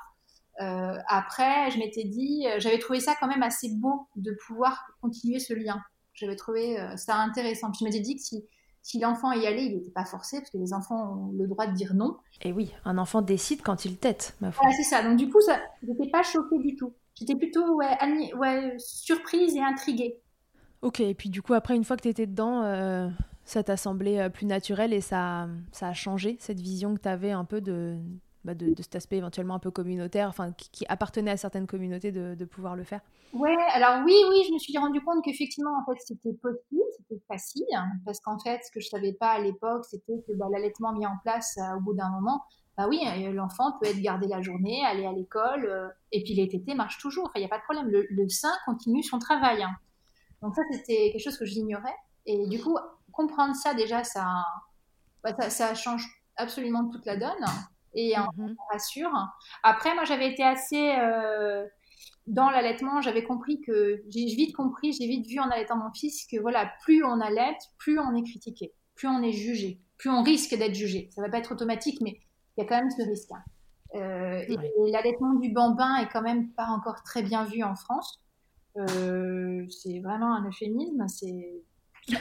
Euh, 0.62 0.98
après, 1.08 1.72
je 1.72 1.80
m'étais 1.80 2.04
dit, 2.04 2.46
euh, 2.48 2.60
j'avais 2.60 2.78
trouvé 2.78 3.00
ça 3.00 3.16
quand 3.20 3.28
même 3.28 3.44
assez 3.44 3.70
beau 3.74 4.08
de 4.16 4.36
pouvoir 4.46 4.86
continuer 5.02 5.40
ce 5.40 5.54
lien. 5.54 5.82
J'avais 6.14 6.36
trouvé 6.36 6.80
euh, 6.80 6.96
ça 6.98 7.16
intéressant. 7.16 7.72
Puis 7.72 7.80
je 7.80 7.86
m'étais 7.86 8.00
dit 8.00 8.16
que 8.16 8.22
si, 8.22 8.44
si 8.82 9.00
l'enfant 9.00 9.32
y 9.32 9.48
allait, 9.48 9.66
il 9.66 9.78
n'était 9.78 9.92
pas 9.92 10.06
forcé, 10.06 10.38
parce 10.38 10.52
que 10.52 10.58
les 10.58 10.74
enfants 10.74 11.14
ont 11.16 11.32
le 11.32 11.48
droit 11.48 11.68
de 11.68 11.74
dire 11.74 11.94
non. 11.96 12.18
Et 12.42 12.52
oui, 12.52 12.72
un 12.86 12.98
enfant 12.98 13.22
décide 13.22 13.62
quand 13.64 13.86
il 13.86 13.98
tête, 13.98 14.36
ma 14.42 14.52
foi. 14.52 14.70
c'est 14.76 14.84
ça. 14.84 15.02
Donc 15.04 15.18
du 15.18 15.30
coup, 15.30 15.42
ça, 15.42 15.60
j'étais 15.82 16.10
pas 16.10 16.24
choquée 16.24 16.60
du 16.60 16.76
tout. 16.76 16.94
J'étais 17.16 17.36
plutôt 17.36 17.76
ouais, 17.76 17.98
ouais, 18.36 18.76
surprise 18.78 19.56
et 19.56 19.62
intriguée. 19.62 20.22
Ok, 20.82 21.00
et 21.00 21.14
puis 21.14 21.30
du 21.30 21.42
coup, 21.42 21.54
après, 21.54 21.76
une 21.76 21.84
fois 21.84 21.96
que 21.98 22.04
tu 22.04 22.10
étais 22.10 22.26
dedans, 22.26 23.12
ça 23.46 23.64
t'a 23.64 23.78
semblé 23.78 24.30
plus 24.30 24.46
naturel 24.46 24.94
et 24.94 25.02
ça, 25.02 25.48
ça 25.72 25.90
a 25.90 25.94
changé 25.94 26.38
cette 26.40 26.60
vision 26.60 26.96
que 26.96 27.02
tu 27.02 27.10
avais 27.10 27.32
un 27.32 27.46
peu 27.46 27.62
de, 27.62 28.00
bah, 28.44 28.56
de, 28.56 28.74
cet 28.78 28.96
aspect 28.96 29.18
éventuellement 29.18 29.56
un 29.56 29.60
peu 29.60 29.70
communautaire, 29.70 30.28
enfin 30.28 30.52
qui, 30.54 30.86
appartenait 30.90 31.32
à 31.32 31.38
certaines 31.38 31.68
communautés 31.68 32.12
de, 32.12 32.46
pouvoir 32.46 32.76
le 32.76 32.84
faire 32.84 33.02
Ouais, 33.34 33.56
alors 33.74 34.04
oui, 34.04 34.16
oui, 34.30 34.44
je 34.48 34.54
me 34.54 34.58
suis 34.58 34.78
rendu 34.78 35.00
compte 35.02 35.24
qu'effectivement, 35.24 35.72
en 35.78 35.86
fait, 35.86 36.00
c'était 36.00 36.34
possible, 36.34 36.82
c'était 36.98 37.22
facile, 37.28 37.66
parce 38.04 38.20
qu'en 38.20 38.40
fait, 38.40 38.62
ce 38.66 38.72
que 38.72 38.80
je 38.80 38.90
savais 38.90 39.14
pas 39.14 39.32
à 39.32 39.40
l'époque, 39.40 39.86
c'était 39.86 40.22
que 40.28 40.34
bah, 40.34 40.48
l'allaitement 40.52 40.92
mis 40.94 41.06
en 41.06 41.18
place 41.24 41.58
euh, 41.58 41.78
au 41.78 41.82
bout 41.82 41.94
d'un 41.94 42.10
moment, 42.10 42.42
bah 42.78 42.88
oui, 42.90 43.00
euh, 43.06 43.32
l'enfant 43.32 43.78
peut 43.80 43.88
être 43.88 44.02
gardé 44.02 44.28
la 44.28 44.42
journée, 44.42 44.84
aller 44.86 45.06
à 45.06 45.14
l'école, 45.14 45.66
euh, 45.66 45.88
et 46.12 46.24
puis 46.24 46.34
les 46.34 46.48
tétés 46.48 46.74
marchent 46.74 47.00
toujours, 47.00 47.32
il 47.36 47.40
n'y 47.40 47.46
a 47.46 47.50
pas 47.50 47.60
de 47.60 47.64
problème, 47.64 47.90
le, 47.90 48.30
sein 48.30 48.52
continue 48.66 49.04
son 49.04 49.20
travail. 49.20 49.64
Hein. 49.64 49.76
Donc 50.42 50.56
ça, 50.56 50.64
c'était 50.72 51.12
quelque 51.12 51.24
chose 51.24 51.38
que 51.38 51.46
j'ignorais, 51.46 51.96
et 52.26 52.48
du 52.48 52.62
coup, 52.62 52.76
comprendre 53.12 53.56
ça 53.56 53.76
déjà, 53.76 54.04
ça, 54.04 54.26
bah, 55.24 55.50
ça 55.50 55.76
change 55.76 56.06
absolument 56.38 56.90
toute 56.90 57.06
la 57.06 57.18
donne 57.18 57.46
et 57.94 58.14
on, 58.18 58.42
mmh 58.42 58.56
rassure. 58.72 59.12
Après, 59.64 59.94
moi, 59.96 60.06
j'avais 60.06 60.32
été 60.32 60.44
assez, 60.44 60.96
euh, 60.98 61.66
dans 62.28 62.50
l'allaitement, 62.50 63.02
j'avais 63.02 63.24
compris 63.24 63.62
que 63.62 64.04
j'ai 64.10 64.26
vite 64.26 64.56
compris, 64.56 64.94
j'ai 64.94 65.08
vite 65.08 65.28
vu 65.28 65.40
en 65.40 65.50
allaitant 65.50 65.78
mon 65.78 65.92
fils 65.92 66.26
que 66.26 66.40
voilà, 66.40 66.72
plus 66.84 67.04
on 67.04 67.20
allait, 67.20 67.58
plus 67.78 68.00
on 68.00 68.16
est 68.16 68.24
critiqué, 68.24 68.74
plus 68.96 69.08
on 69.08 69.22
est 69.22 69.34
jugé, 69.34 69.80
plus 69.98 70.10
on 70.10 70.24
risque 70.24 70.56
d'être 70.56 70.76
jugé. 70.76 71.10
Ça 71.14 71.22
va 71.22 71.30
pas 71.30 71.40
être 71.40 71.52
automatique, 71.52 72.00
mais 72.02 72.20
il 72.58 72.64
y 72.64 72.66
a 72.66 72.68
quand 72.68 72.78
même 72.78 72.92
ce 72.92 73.04
risque. 73.04 73.32
Hein. 73.32 73.44
Euh, 73.96 74.44
et 74.48 74.58
l'allaitement 74.92 75.34
du 75.34 75.52
bambin 75.52 75.98
est 75.98 76.08
quand 76.08 76.22
même 76.22 76.52
pas 76.54 76.68
encore 76.68 77.04
très 77.04 77.24
bien 77.24 77.44
vu 77.44 77.64
en 77.64 77.76
France. 77.76 78.22
Euh, 78.78 79.66
c'est 79.70 80.00
vraiment 80.00 80.34
un 80.34 80.48
euphémisme, 80.48 81.06
c'est 81.08 81.62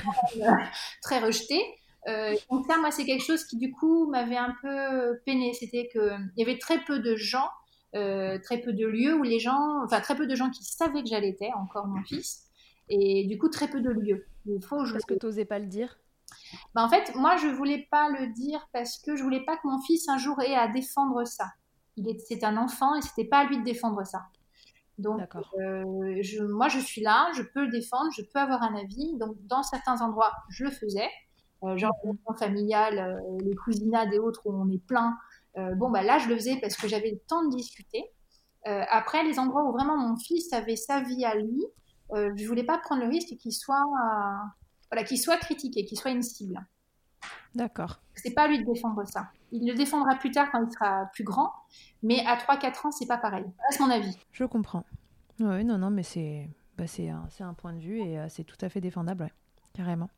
très 1.03 1.21
rejeté. 1.21 1.63
Euh, 2.09 2.35
donc 2.51 2.67
ça, 2.67 2.79
moi, 2.79 2.91
c'est 2.91 3.05
quelque 3.05 3.25
chose 3.25 3.45
qui 3.45 3.57
du 3.57 3.73
coup 3.73 4.09
m'avait 4.11 4.37
un 4.37 4.55
peu 4.63 5.21
peiné. 5.27 5.53
C'était 5.53 5.89
qu'il 5.89 6.33
y 6.37 6.43
avait 6.43 6.59
très 6.59 6.83
peu 6.85 7.01
de 7.01 7.17
gens, 7.17 7.49
très 7.93 8.61
peu 8.63 8.73
de 8.73 8.87
lieux 8.87 9.15
où 9.15 9.23
les 9.23 9.39
gens, 9.39 9.85
enfin 9.85 10.01
très 10.01 10.17
peu 10.17 10.27
de 10.27 10.35
gens 10.35 10.51
qui 10.51 10.65
savaient 10.65 11.03
que 11.03 11.09
j'allaitais 11.09 11.51
encore 11.57 11.87
mon 11.87 12.03
fils, 12.05 12.47
et 12.89 13.27
du 13.27 13.39
coup 13.39 13.49
très 13.49 13.69
peu 13.69 13.81
de 13.81 13.91
lieux. 13.91 14.27
Il 14.47 14.63
faut. 14.63 14.79
Parce 14.79 15.05
que 15.05 15.15
tu 15.15 15.27
n'osais 15.27 15.45
pas 15.45 15.59
le 15.59 15.67
dire. 15.67 15.99
Ben, 16.75 16.85
en 16.85 16.89
fait, 16.89 17.15
moi, 17.15 17.37
je 17.37 17.49
voulais 17.49 17.87
pas 17.91 18.09
le 18.09 18.33
dire 18.33 18.67
parce 18.73 18.99
que 18.99 19.17
je 19.17 19.23
voulais 19.23 19.45
pas 19.45 19.57
que 19.57 19.67
mon 19.67 19.81
fils 19.83 20.09
un 20.09 20.19
jour 20.19 20.41
ait 20.41 20.55
à 20.55 20.69
défendre 20.69 21.25
ça. 21.25 21.47
Il 21.97 22.09
est, 22.09 22.19
c'est 22.21 22.45
un 22.45 22.57
enfant 22.57 22.95
et 22.95 23.03
c'était 23.03 23.25
pas 23.25 23.39
à 23.39 23.45
lui 23.45 23.59
de 23.59 23.65
défendre 23.65 24.05
ça. 24.05 24.23
Donc, 24.99 25.21
euh, 25.59 26.19
je, 26.23 26.43
moi, 26.43 26.69
je 26.69 26.79
suis 26.79 27.01
là, 27.01 27.31
je 27.35 27.43
peux 27.43 27.65
le 27.65 27.71
défendre, 27.71 28.11
je 28.13 28.23
peux 28.23 28.39
avoir 28.39 28.63
un 28.63 28.75
avis. 28.77 29.17
Donc, 29.19 29.37
dans 29.47 29.63
certains 29.63 30.01
endroits, 30.03 30.33
je 30.51 30.65
le 30.65 30.71
faisais. 30.71 31.09
Euh, 31.63 31.77
genre, 31.77 31.93
le 32.05 32.35
familial, 32.37 32.99
euh, 32.99 33.39
les 33.45 33.55
cousinades 33.55 34.13
et 34.13 34.19
autres 34.19 34.43
où 34.47 34.53
on 34.53 34.69
est 34.71 34.83
plein. 34.85 35.17
Euh, 35.59 35.75
bon, 35.75 35.91
bah 35.91 36.03
là, 36.03 36.19
je 36.19 36.29
le 36.29 36.37
faisais 36.37 36.59
parce 36.61 36.77
que 36.77 36.89
j'avais 36.89 37.11
le 37.11 37.19
temps 37.19 37.45
de 37.45 37.55
discuter. 37.55 38.05
après, 38.65 39.25
les 39.25 39.39
endroits 39.39 39.65
où 39.65 39.73
vraiment 39.73 39.97
mon 39.97 40.17
fils 40.17 40.53
avait 40.53 40.77
sa 40.77 41.01
vie 41.01 41.25
à 41.25 41.35
lui, 41.35 41.65
je 42.13 42.47
voulais 42.47 42.65
pas 42.65 42.79
prendre 42.79 43.03
le 43.03 43.09
risque 43.09 43.37
qu'il 43.39 43.53
soit, 43.53 43.83
voilà, 44.91 45.05
qu'il 45.05 45.19
soit 45.19 45.39
critiqué, 45.39 45.85
qu'il 45.85 45.99
soit 45.99 46.11
une 46.11 46.23
cible. 46.23 46.61
D'accord. 47.55 48.01
C'est 48.15 48.35
pas 48.35 48.43
à 48.43 48.49
lui 48.49 48.61
de 48.61 48.71
défendre 48.71 49.03
ça. 49.07 49.31
Il 49.51 49.67
le 49.67 49.75
défendra 49.75 50.15
plus 50.17 50.31
tard 50.31 50.51
quand 50.53 50.65
il 50.65 50.71
sera 50.71 51.07
plus 51.15 51.25
grand, 51.25 51.53
mais 52.03 52.25
à 52.27 52.37
3-4 52.37 52.87
ans, 52.87 52.91
c'est 52.91 53.07
pas 53.07 53.19
pareil. 53.19 53.45
C'est 53.71 53.81
mon 53.81 53.91
avis. 53.91 54.17
Je 54.33 54.45
comprends. 54.45 54.85
Oui, 55.41 55.65
non, 55.65 55.79
non, 55.79 55.91
mais 55.91 56.03
c'est 56.03 56.49
bah, 56.77 56.85
un, 56.99 57.47
un, 57.47 57.55
point 57.55 57.73
de 57.73 57.81
vue 57.81 58.01
et 58.01 58.19
euh, 58.19 58.27
c'est 58.29 58.45
tout 58.45 58.59
à 58.61 58.69
fait 58.69 58.81
défendable, 58.81 59.25
ouais. 59.25 59.33
carrément. 59.73 60.11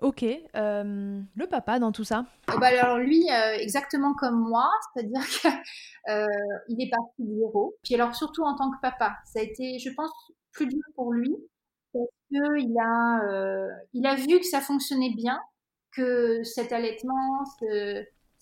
Ok, 0.00 0.24
euh, 0.24 1.20
le 1.36 1.46
papa 1.46 1.78
dans 1.78 1.92
tout 1.92 2.02
ça 2.02 2.26
bah 2.48 2.66
Alors 2.66 2.98
lui, 2.98 3.22
euh, 3.30 3.54
exactement 3.60 4.14
comme 4.14 4.40
moi, 4.48 4.68
c'est-à-dire 4.94 5.24
qu'il 5.28 6.82
est 6.82 6.90
parti 6.90 7.22
de 7.22 7.36
zéro. 7.38 7.76
Puis 7.84 7.94
alors 7.94 8.14
surtout 8.14 8.42
en 8.42 8.56
tant 8.56 8.70
que 8.70 8.80
papa, 8.82 9.14
ça 9.24 9.38
a 9.38 9.42
été, 9.42 9.78
je 9.78 9.90
pense, 9.94 10.10
plus 10.52 10.66
dur 10.66 10.82
pour 10.96 11.12
lui 11.12 11.34
parce 11.92 12.06
qu'il 12.28 12.78
a, 12.80 13.20
il 13.92 14.06
a 14.06 14.14
vu 14.16 14.40
que 14.40 14.46
ça 14.46 14.60
fonctionnait 14.60 15.14
bien, 15.14 15.38
que 15.92 16.42
cet 16.42 16.72
allaitement, 16.72 17.44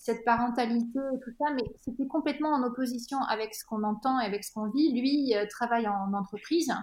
cette 0.01 0.25
parentalité 0.25 0.99
tout 1.23 1.31
ça, 1.37 1.53
mais 1.53 1.61
c'était 1.79 2.07
complètement 2.07 2.49
en 2.49 2.63
opposition 2.63 3.19
avec 3.29 3.53
ce 3.53 3.63
qu'on 3.65 3.83
entend 3.83 4.19
et 4.19 4.25
avec 4.25 4.43
ce 4.43 4.51
qu'on 4.51 4.69
vit. 4.71 4.99
Lui 4.99 5.35
euh, 5.35 5.45
travaille 5.47 5.87
en 5.87 6.13
entreprise, 6.13 6.73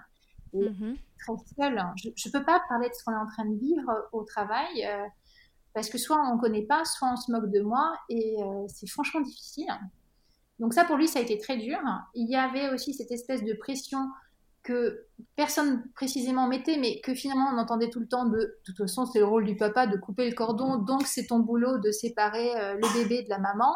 et 0.54 0.68
mm-hmm. 0.68 0.96
très 1.18 1.36
seul. 1.56 1.82
Je 1.96 2.28
ne 2.28 2.32
peux 2.32 2.44
pas 2.44 2.60
parler 2.68 2.88
de 2.88 2.94
ce 2.94 3.04
qu'on 3.04 3.12
est 3.12 3.16
en 3.16 3.26
train 3.26 3.46
de 3.46 3.56
vivre 3.58 4.08
au 4.12 4.24
travail, 4.24 4.86
euh, 4.86 5.06
parce 5.74 5.88
que 5.88 5.98
soit 5.98 6.18
on 6.30 6.36
ne 6.36 6.40
connaît 6.40 6.66
pas, 6.66 6.84
soit 6.84 7.10
on 7.12 7.16
se 7.16 7.30
moque 7.30 7.50
de 7.50 7.60
moi, 7.60 7.92
et 8.08 8.36
euh, 8.42 8.64
c'est 8.68 8.88
franchement 8.88 9.20
difficile. 9.20 9.68
Donc 10.58 10.74
ça, 10.74 10.84
pour 10.84 10.96
lui, 10.96 11.06
ça 11.06 11.20
a 11.20 11.22
été 11.22 11.38
très 11.38 11.56
dur. 11.56 11.78
Il 12.14 12.28
y 12.28 12.36
avait 12.36 12.70
aussi 12.70 12.94
cette 12.94 13.12
espèce 13.12 13.44
de 13.44 13.54
pression 13.54 14.00
que 14.68 15.06
personne 15.34 15.84
précisément 15.94 16.46
mettait, 16.46 16.76
mais 16.76 17.00
que 17.00 17.14
finalement 17.14 17.50
on 17.54 17.58
entendait 17.58 17.88
tout 17.90 18.00
le 18.00 18.08
temps 18.08 18.26
de, 18.26 18.36
de 18.36 18.58
toute 18.64 18.76
façon 18.76 19.06
c'est 19.06 19.20
le 19.20 19.24
rôle 19.24 19.46
du 19.46 19.56
papa 19.56 19.86
de 19.86 19.96
couper 19.96 20.28
le 20.28 20.34
cordon, 20.34 20.76
donc 20.76 21.06
c'est 21.06 21.26
ton 21.26 21.38
boulot 21.38 21.78
de 21.78 21.90
séparer 21.90 22.54
euh, 22.56 22.74
le 22.74 23.02
bébé 23.02 23.22
de 23.22 23.30
la 23.30 23.38
maman. 23.38 23.74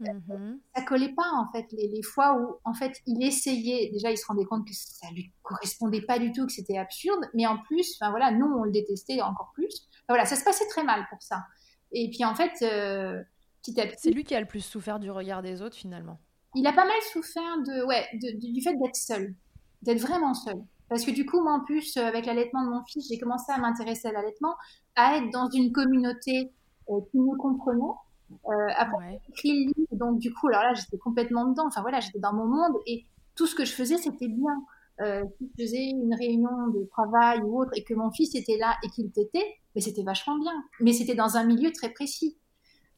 Mm-hmm. 0.00 0.58
Ça 0.74 0.82
collait 0.82 1.14
pas 1.14 1.30
en 1.32 1.50
fait 1.52 1.66
les, 1.72 2.02
fois 2.02 2.38
où 2.38 2.56
en 2.64 2.74
fait 2.74 3.00
il 3.06 3.22
essayait, 3.24 3.90
déjà 3.90 4.10
il 4.10 4.18
se 4.18 4.26
rendait 4.26 4.44
compte 4.44 4.66
que 4.66 4.74
ça 4.74 5.10
lui 5.12 5.32
correspondait 5.42 6.02
pas 6.02 6.18
du 6.18 6.32
tout, 6.32 6.46
que 6.46 6.52
c'était 6.52 6.76
absurde, 6.76 7.24
mais 7.32 7.46
en 7.46 7.58
plus, 7.58 7.96
enfin 7.98 8.10
voilà, 8.10 8.30
nous 8.30 8.46
on 8.46 8.64
le 8.64 8.72
détestait 8.72 9.20
encore 9.22 9.52
plus. 9.54 9.88
voilà, 10.08 10.26
ça 10.26 10.36
se 10.36 10.44
passait 10.44 10.66
très 10.68 10.84
mal 10.84 11.06
pour 11.08 11.22
ça. 11.22 11.44
Et 11.92 12.10
puis 12.10 12.24
en 12.24 12.34
fait, 12.34 12.52
euh, 12.62 13.22
petit 13.62 13.80
à 13.80 13.86
petit, 13.86 13.96
c'est 13.98 14.10
lui 14.10 14.24
qui 14.24 14.34
a 14.34 14.40
le 14.40 14.46
plus 14.46 14.60
souffert 14.60 14.98
du 14.98 15.10
regard 15.10 15.42
des 15.42 15.62
autres 15.62 15.76
finalement. 15.76 16.20
Il 16.54 16.66
a 16.66 16.72
pas 16.72 16.84
mal 16.84 17.00
souffert 17.12 17.58
de, 17.66 17.84
ouais, 17.86 18.06
du 18.14 18.60
fait 18.62 18.74
d'être 18.74 18.96
seul 18.96 19.34
d'être 19.82 20.00
vraiment 20.00 20.34
seule. 20.34 20.62
Parce 20.88 21.04
que 21.04 21.10
du 21.10 21.26
coup, 21.26 21.42
moi, 21.42 21.54
en 21.54 21.60
plus, 21.60 21.96
euh, 21.96 22.06
avec 22.06 22.26
l'allaitement 22.26 22.64
de 22.64 22.70
mon 22.70 22.84
fils, 22.84 23.08
j'ai 23.08 23.18
commencé 23.18 23.50
à 23.50 23.58
m'intéresser 23.58 24.08
à 24.08 24.12
l'allaitement, 24.12 24.54
à 24.94 25.16
être 25.16 25.30
dans 25.30 25.48
une 25.50 25.72
communauté 25.72 26.52
euh, 26.90 27.00
qui 27.10 27.18
me 27.18 27.36
comprenait. 27.36 27.94
Euh, 28.30 28.68
après, 28.76 29.20
j'ai 29.24 29.32
écrit 29.32 29.64
le 29.64 29.72
livre, 29.76 29.96
donc 29.96 30.18
du 30.18 30.32
coup, 30.32 30.48
alors 30.48 30.62
là, 30.62 30.74
j'étais 30.74 30.98
complètement 30.98 31.46
dedans. 31.46 31.66
Enfin 31.66 31.82
voilà, 31.82 32.00
j'étais 32.00 32.18
dans 32.18 32.32
mon 32.32 32.46
monde 32.46 32.76
et 32.86 33.06
tout 33.34 33.46
ce 33.46 33.54
que 33.54 33.64
je 33.64 33.72
faisais, 33.72 33.96
c'était 33.96 34.28
bien. 34.28 34.62
Euh, 35.02 35.22
si 35.38 35.50
je 35.58 35.64
faisais 35.64 35.84
une 35.90 36.14
réunion 36.14 36.68
de 36.68 36.88
travail 36.90 37.40
ou 37.40 37.60
autre 37.60 37.72
et 37.74 37.84
que 37.84 37.92
mon 37.92 38.10
fils 38.10 38.34
était 38.34 38.56
là 38.56 38.76
et 38.82 38.88
qu'il 38.88 39.10
t'était, 39.10 39.46
mais 39.74 39.80
c'était 39.80 40.02
vachement 40.02 40.38
bien. 40.38 40.54
Mais 40.80 40.92
c'était 40.92 41.14
dans 41.14 41.36
un 41.36 41.44
milieu 41.44 41.70
très 41.72 41.90
précis. 41.90 42.38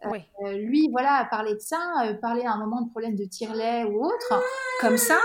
Oui. 0.05 0.21
lui, 0.45 0.89
voilà, 0.93 1.27
parler 1.29 1.55
de 1.55 1.59
ça, 1.59 1.79
parler 2.23 2.45
à 2.45 2.53
un 2.53 2.59
moment 2.59 2.83
de 2.83 2.91
problème 2.91 3.17
de 3.17 3.25
tire-lait 3.25 3.83
ou 3.83 4.05
autre, 4.05 4.41
comme 4.81 4.97
ça, 4.97 5.19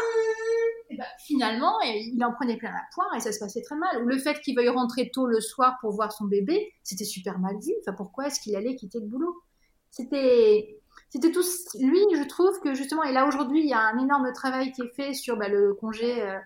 bah, 0.97 1.05
finalement, 1.19 1.79
il 1.81 2.23
en 2.23 2.33
prenait 2.33 2.57
plein 2.57 2.71
la 2.71 2.83
poire 2.93 3.13
et 3.15 3.19
ça 3.19 3.31
se 3.31 3.39
passait 3.39 3.61
très 3.61 3.75
mal. 3.75 4.03
Ou 4.03 4.07
le 4.07 4.17
fait 4.17 4.39
qu'il 4.41 4.55
veuille 4.55 4.69
rentrer 4.69 5.09
tôt 5.11 5.25
le 5.25 5.41
soir 5.41 5.77
pour 5.81 5.91
voir 5.91 6.11
son 6.11 6.25
bébé, 6.25 6.73
c'était 6.83 7.05
super 7.05 7.39
mal 7.39 7.55
vu. 7.55 7.73
Enfin, 7.81 7.93
pourquoi 7.93 8.27
est-ce 8.27 8.39
qu'il 8.39 8.55
allait 8.55 8.75
quitter 8.75 8.99
le 8.99 9.07
boulot? 9.07 9.35
C'était, 9.93 10.79
c'était 11.09 11.31
tout. 11.31 11.43
Lui, 11.79 11.99
je 12.15 12.27
trouve 12.27 12.59
que 12.59 12.73
justement, 12.73 13.03
et 13.03 13.11
là 13.11 13.27
aujourd'hui, 13.27 13.61
il 13.61 13.69
y 13.69 13.73
a 13.73 13.79
un 13.79 13.97
énorme 13.99 14.33
travail 14.33 14.71
qui 14.71 14.81
est 14.81 14.95
fait 14.95 15.13
sur 15.13 15.37
bah, 15.37 15.47
le 15.47 15.73
congé. 15.73 16.21
Euh, 16.21 16.37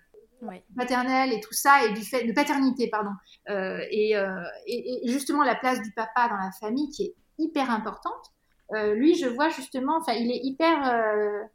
maternel 0.75 1.33
et 1.33 1.39
tout 1.39 1.55
ça 1.55 1.83
et 1.83 1.93
du 1.93 2.03
fait 2.03 2.23
de 2.25 2.31
paternité 2.31 2.91
pardon 2.91 3.09
euh, 3.49 3.79
et, 3.89 4.15
euh, 4.15 4.43
et, 4.67 5.03
et, 5.03 5.11
justement 5.11 5.43
la 5.43 5.55
place 5.55 5.81
du 5.81 5.91
papa 5.93 6.29
dans 6.29 6.35
la 6.35 6.51
famille 6.59 6.89
qui 6.89 7.05
est 7.05 7.15
hyper 7.39 7.71
importante 7.71 8.33
lui 8.93 9.15
je 9.15 9.25
vois 9.25 9.49
justement 9.49 9.97
enfin 9.97 10.13
il 10.13 10.29
est 10.29 10.41
hyper 10.43 11.49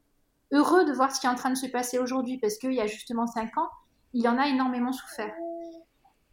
heureux 0.52 0.84
de 0.84 0.92
voir 0.92 1.14
ce 1.14 1.20
qui 1.20 1.26
est 1.26 1.30
en 1.30 1.34
train 1.34 1.50
de 1.50 1.56
se 1.56 1.66
passer 1.66 1.98
aujourd'hui 1.98 2.38
parce 2.38 2.56
qu'il 2.56 2.74
y 2.74 2.80
a 2.80 2.86
justement 2.86 3.26
cinq 3.26 3.56
ans, 3.58 3.68
il 4.12 4.28
en 4.28 4.38
a 4.38 4.46
énormément 4.46 4.92
souffert. 4.92 5.32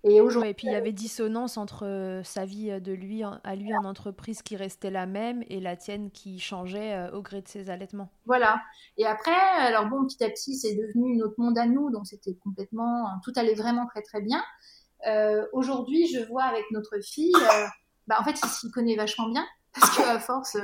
Et 0.03 0.21
aujourd'hui. 0.21 0.51
et 0.51 0.53
puis 0.53 0.67
il 0.67 0.71
y 0.71 0.75
avait 0.75 0.93
dissonance 0.93 1.57
entre 1.57 1.85
euh, 1.85 2.23
sa 2.23 2.45
vie 2.45 2.71
euh, 2.71 2.79
de 2.79 2.93
lui 2.93 3.21
à 3.23 3.55
lui 3.55 3.75
en 3.75 3.83
entreprise 3.83 4.41
qui 4.41 4.55
restait 4.55 4.91
la 4.91 5.05
même 5.05 5.43
et 5.49 5.59
la 5.59 5.75
tienne 5.75 6.09
qui 6.12 6.39
changeait 6.39 6.93
euh, 6.93 7.12
au 7.12 7.21
gré 7.21 7.41
de 7.41 7.47
ses 7.47 7.69
allaitements. 7.69 8.09
Voilà. 8.25 8.62
Et 8.97 9.05
après, 9.05 9.31
alors 9.31 9.88
bon, 9.88 10.05
petit 10.05 10.23
à 10.23 10.29
petit, 10.29 10.55
c'est 10.57 10.75
devenu 10.75 11.17
notre 11.17 11.35
monde 11.38 11.57
à 11.57 11.65
nous, 11.65 11.91
donc 11.91 12.07
c'était 12.07 12.35
complètement, 12.35 13.07
tout 13.23 13.33
allait 13.35 13.55
vraiment 13.55 13.85
très 13.88 14.01
très 14.01 14.21
bien. 14.21 14.41
aujourd'hui, 15.51 16.07
je 16.07 16.25
vois 16.27 16.43
avec 16.43 16.63
notre 16.71 16.99
fille, 17.01 17.33
bah, 18.07 18.17
en 18.19 18.23
fait, 18.23 18.39
il 18.41 18.49
s'y 18.49 18.71
connaît 18.71 18.95
vachement 18.95 19.29
bien 19.29 19.45
parce 19.73 19.97
qu'à 19.97 20.19
force, 20.19 20.57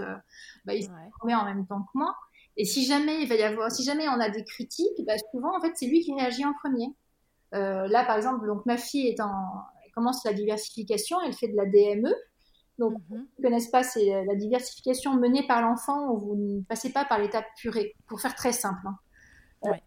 bah, 0.64 0.74
il 0.74 0.84
se 0.84 0.90
ouais. 0.90 1.34
en 1.34 1.46
même 1.46 1.66
temps 1.68 1.82
que 1.82 1.98
moi. 1.98 2.16
Et 2.58 2.66
si 2.66 2.86
jamais 2.86 3.22
il 3.22 3.28
va 3.28 3.36
y 3.36 3.44
avoir, 3.44 3.70
si 3.70 3.84
jamais 3.84 4.08
on 4.08 4.20
a 4.20 4.30
des 4.30 4.46
critiques, 4.46 5.06
bah 5.06 5.16
souvent 5.32 5.58
en 5.58 5.62
fait 5.62 5.74
c'est 5.76 5.88
lui 5.88 6.00
qui 6.00 6.14
réagit 6.14 6.46
en 6.46 6.54
premier. 6.54 6.88
Euh, 7.56 7.88
là 7.88 8.06
par 8.06 8.18
exemple, 8.18 8.46
donc 8.48 8.66
ma 8.66 8.78
fille 8.78 9.08
est 9.08 9.20
en, 9.22 9.34
elle 9.86 9.92
commence 9.92 10.24
la 10.26 10.34
diversification, 10.34 11.18
elle 11.26 11.34
fait 11.34 11.48
de 11.48 11.56
la 11.56 11.66
DME. 11.66 12.14
Donc, 12.78 12.94
mm 12.94 13.16
-hmm. 13.16 13.26
ne 13.38 13.44
connaissent 13.44 13.72
pas, 13.72 13.84
c'est 13.84 14.26
la 14.26 14.36
diversification 14.36 15.14
menée 15.16 15.48
par 15.48 15.62
l'enfant 15.62 16.10
où 16.12 16.18
vous 16.26 16.36
ne 16.36 16.62
passez 16.72 16.92
pas 16.92 17.06
par 17.06 17.20
l'étape 17.20 17.46
purée, 17.62 17.94
pour 18.08 18.20
faire 18.20 18.36
très 18.36 18.52
simple. 18.52 18.86
Hein. 18.86 18.98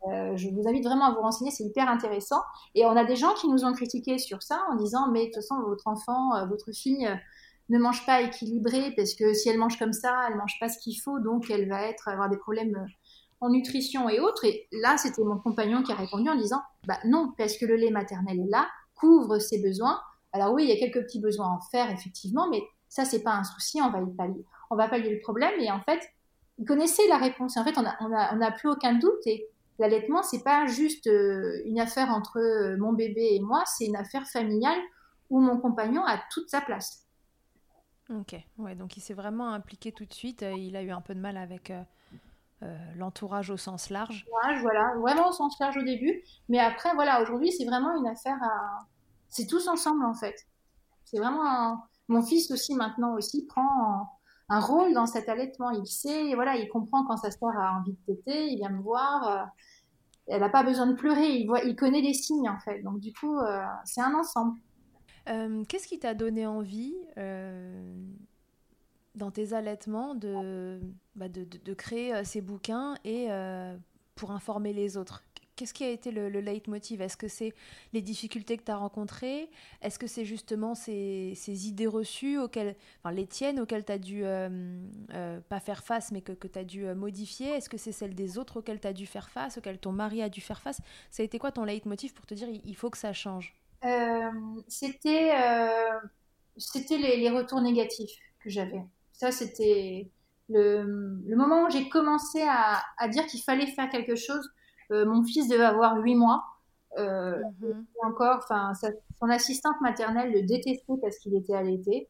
Euh, 0.07 0.37
je 0.37 0.49
vous 0.49 0.67
invite 0.69 0.85
vraiment 0.85 1.07
à 1.07 1.13
vous 1.15 1.21
renseigner, 1.21 1.51
c'est 1.51 1.65
hyper 1.65 1.89
intéressant. 1.89 2.43
Et 2.75 2.85
on 2.87 2.97
a 2.97 3.05
des 3.05 3.17
gens 3.17 3.35
qui 3.35 3.49
nous 3.49 3.65
ont 3.65 3.73
critiqué 3.73 4.19
sur 4.19 4.43
ça 4.43 4.59
en 4.71 4.77
disant, 4.77 5.11
mais 5.11 5.21
de 5.21 5.25
toute 5.27 5.37
façon, 5.37 5.63
votre 5.63 5.87
enfant, 5.87 6.35
euh, 6.37 6.47
votre 6.47 6.73
fille, 6.73 7.07
euh, 7.07 7.15
ne 7.69 7.79
mange 7.79 8.07
pas 8.07 8.23
équilibré 8.23 8.93
parce 8.97 9.15
que 9.15 9.35
si 9.35 9.49
elle 9.49 9.59
mange 9.59 9.79
comme 9.79 9.93
ça, 9.93 10.27
elle 10.29 10.37
mange 10.37 10.59
pas 10.59 10.69
ce 10.69 10.79
qu'il 10.79 10.99
faut, 10.99 11.19
donc 11.21 11.51
elle 11.51 11.69
va 11.69 11.83
être 11.83 12.09
avoir 12.09 12.31
des 12.31 12.39
problèmes 12.39 12.77
euh, 12.77 12.87
en 13.41 13.51
nutrition 13.51 14.09
et 14.09 14.21
autres. 14.21 14.45
Et 14.45 14.69
là, 14.73 14.97
c'était 14.97 15.23
mon 15.23 15.39
compagnon 15.39 15.83
qui 15.83 15.93
a 15.93 15.95
répondu 15.95 16.29
en 16.29 16.37
disant, 16.37 16.63
bah 16.87 16.99
non, 17.05 17.33
parce 17.37 17.57
que 17.57 17.67
le 17.67 17.77
lait 17.77 17.91
maternel 17.91 18.41
est 18.41 18.51
là, 18.51 18.69
couvre 18.95 19.39
ses 19.39 19.63
besoins. 19.63 20.01
Alors 20.33 20.53
oui, 20.53 20.65
il 20.65 20.69
y 20.69 20.73
a 20.73 20.79
quelques 20.79 21.05
petits 21.07 21.21
besoins 21.21 21.47
à 21.47 21.51
en 21.51 21.61
faire 21.61 21.91
effectivement, 21.91 22.49
mais 22.51 22.63
ça 22.89 23.05
c'est 23.05 23.23
pas 23.23 23.33
un 23.33 23.45
souci, 23.45 23.81
on 23.81 23.91
va 23.91 24.01
y 24.01 24.15
pallier, 24.15 24.45
on 24.71 24.77
va 24.77 24.89
pallier 24.89 25.15
le 25.15 25.21
problème. 25.21 25.59
Et 25.59 25.71
en 25.71 25.81
fait, 25.81 26.01
vous 26.59 26.65
connaissez 26.65 27.07
la 27.09 27.19
réponse. 27.19 27.57
En 27.57 27.65
fait, 27.65 27.79
on 27.79 27.83
n'a 27.83 27.97
a, 28.01 28.37
on 28.37 28.41
a 28.41 28.51
plus 28.51 28.69
aucun 28.69 28.95
doute. 28.95 29.27
Et 29.27 29.47
l'allaitement, 29.79 30.23
c'est 30.23 30.43
pas 30.43 30.67
juste 30.67 31.07
euh, 31.07 31.63
une 31.65 31.81
affaire 31.81 32.11
entre 32.11 32.39
euh, 32.39 32.77
mon 32.77 32.93
bébé 32.93 33.35
et 33.35 33.41
moi, 33.41 33.63
c'est 33.67 33.87
une 33.87 33.97
affaire 33.97 34.27
familiale 34.27 34.79
où 35.31 35.41
mon 35.41 35.59
compagnon 35.59 36.05
a 36.05 36.21
toute 36.33 36.49
sa 36.49 36.61
place. 36.61 37.05
Ok, 38.11 38.35
ouais, 38.57 38.75
donc 38.75 38.97
il 38.97 39.01
s'est 39.03 39.15
vraiment 39.15 39.51
impliqué 39.53 39.93
tout 39.93 40.07
de 40.07 40.15
suite. 40.15 40.43
Il 40.57 40.77
a 40.77 40.83
eu 40.83 40.91
un 40.91 41.03
peu 41.03 41.15
de 41.15 41.21
mal 41.21 41.37
avec, 41.37 41.71
euh, 41.71 41.83
l'entourage 42.97 43.51
au 43.51 43.57
sens 43.57 43.91
large. 43.91 44.27
Voilà, 44.63 44.95
vraiment 44.97 45.29
au 45.29 45.33
sens 45.33 45.59
large 45.61 45.77
au 45.77 45.83
début. 45.83 46.23
Mais 46.49 46.59
après, 46.59 46.95
voilà, 46.95 47.23
aujourd'hui, 47.23 47.53
c'est 47.53 47.65
vraiment 47.65 47.97
une 47.97 48.07
affaire 48.07 48.39
à. 48.43 48.79
C'est 49.29 49.47
tous 49.47 49.69
ensemble, 49.69 50.05
en 50.05 50.15
fait. 50.15 50.47
C'est 51.05 51.19
vraiment. 51.19 51.85
Mon 52.09 52.23
fils 52.23 52.51
aussi, 52.51 52.75
maintenant, 52.75 53.15
aussi, 53.15 53.47
prend 53.47 54.11
un 54.49 54.61
rôle 54.61 54.95
dans 54.95 55.07
cet 55.07 55.29
allaitement. 55.29 55.71
Il 55.71 55.87
sait, 55.87 56.35
voilà, 56.35 56.57
il 56.57 56.69
comprend 56.69 57.05
quand 57.05 57.19
sa 57.19 57.31
soeur 57.31 57.57
a 57.59 57.79
envie 57.79 57.93
de 57.93 58.15
téter, 58.15 58.49
il 58.49 58.57
vient 58.57 58.71
me 58.71 58.83
voir 58.83 59.51
elle 60.29 60.41
n'a 60.41 60.49
pas 60.49 60.63
besoin 60.63 60.87
de 60.87 60.95
pleurer, 60.95 61.37
il, 61.37 61.47
voit, 61.47 61.63
il 61.63 61.75
connaît 61.75 62.01
les 62.01 62.15
signes 62.15 62.49
en 62.49 62.59
fait. 62.59 62.83
Donc 62.83 63.01
du 63.01 63.13
coup, 63.13 63.39
euh, 63.39 63.65
c'est 63.85 64.01
un 64.01 64.15
ensemble. 64.15 64.59
Euh, 65.29 65.65
qu'est-ce 65.65 65.89
qui 65.89 65.99
t'a 65.99 66.15
donné 66.15 66.47
envie 66.47 66.95
euh, 67.17 67.95
dans 69.19 69.31
tes 69.31 69.53
allaitements 69.53 70.15
de, 70.15 70.81
bah, 71.15 71.27
créer 71.77 72.25
ces 72.25 72.41
bouquins 72.41 72.95
et 73.05 73.29
pour 74.15 74.33
informer 74.33 74.73
les 74.73 74.97
autres. 74.97 75.23
Qu'est-ce 75.59 75.75
qui 75.75 75.83
a 75.83 75.91
été 75.91 76.13
le, 76.13 76.29
le 76.29 76.41
leitmotiv? 76.41 77.01
Est-ce 77.01 77.17
que 77.17 77.27
c'est 77.27 77.53
les 77.93 78.01
difficultés 78.01 78.57
que 78.57 78.63
tu 78.63 78.71
as 78.71 78.77
rencontrées? 78.77 79.51
Est-ce 79.83 79.99
que 79.99 80.07
c'est 80.07 80.25
justement 80.25 80.77
ces, 80.77 81.35
idées 81.67 81.89
reçues, 81.89 82.39
auxquelles, 82.39 82.77
enfin 83.03 83.13
les 83.13 83.27
tiennes, 83.27 83.59
auxquelles 83.59 83.85
tu 83.85 83.91
as 83.91 83.99
dû 83.99 84.25
euh, 84.25 84.49
euh, 85.15 85.41
pas 85.49 85.59
faire 85.59 85.83
face, 85.83 86.13
mais 86.13 86.21
que, 86.21 86.31
que 86.31 86.47
tu 86.47 86.61
as 86.61 86.63
dû 86.63 86.87
euh, 86.87 86.95
modifier? 86.95 87.49
Est-ce 87.49 87.69
que 87.69 87.77
c'est 87.77 87.91
celles 87.91 88.15
des 88.15 88.39
autres 88.39 88.61
auxquelles 88.61 88.79
tu 88.79 88.87
as 88.87 88.93
dû 88.93 89.05
faire 89.05 89.31
face, 89.31 89.59
auxquelles 89.59 89.81
ton 89.81 89.91
mari 89.91 90.23
a 90.23 90.29
dû 90.29 90.41
faire 90.41 90.61
face? 90.61 90.81
Ça 91.11 91.25
a 91.25 91.27
été 91.27 91.41
quoi 91.41 91.51
ton 91.51 91.65
leitmotiv 91.65 92.15
pour 92.15 92.25
te 92.25 92.35
dire 92.35 92.47
il 92.49 92.77
faut 92.77 92.91
que 92.91 92.99
ça 92.99 93.13
change? 93.13 93.57
C'était 94.69 95.33
les, 96.99 97.31
retours 97.31 97.61
négatifs 97.61 98.17
que 98.39 98.49
j'avais. 98.49 98.85
Ça, 99.19 99.31
c'était 99.31 100.11
le, 100.49 101.21
le, 101.27 101.37
moment 101.37 101.65
où 101.65 101.71
j'ai 101.71 101.91
commencé 101.91 102.41
à, 102.49 102.81
à 102.97 103.09
dire 103.09 103.27
qu'il 103.27 103.43
fallait 103.43 103.67
faire 103.67 103.91
quelque 103.91 104.17
chose 104.17 104.49
euh, 104.91 105.05
mon 105.05 105.23
fils 105.23 105.49
devait 105.49 105.65
avoir 105.65 105.99
8 105.99 106.15
mois. 106.15 106.45
Euh, 106.99 107.39
mhm. 107.61 107.87
Encore, 108.05 108.39
enfin, 108.39 108.73
son 108.75 109.29
assistante 109.29 109.81
maternelle 109.81 110.33
le 110.33 110.43
détestait 110.43 110.95
parce 111.01 111.19
qu'il 111.19 111.37
était 111.37 111.55
allaité. 111.55 112.09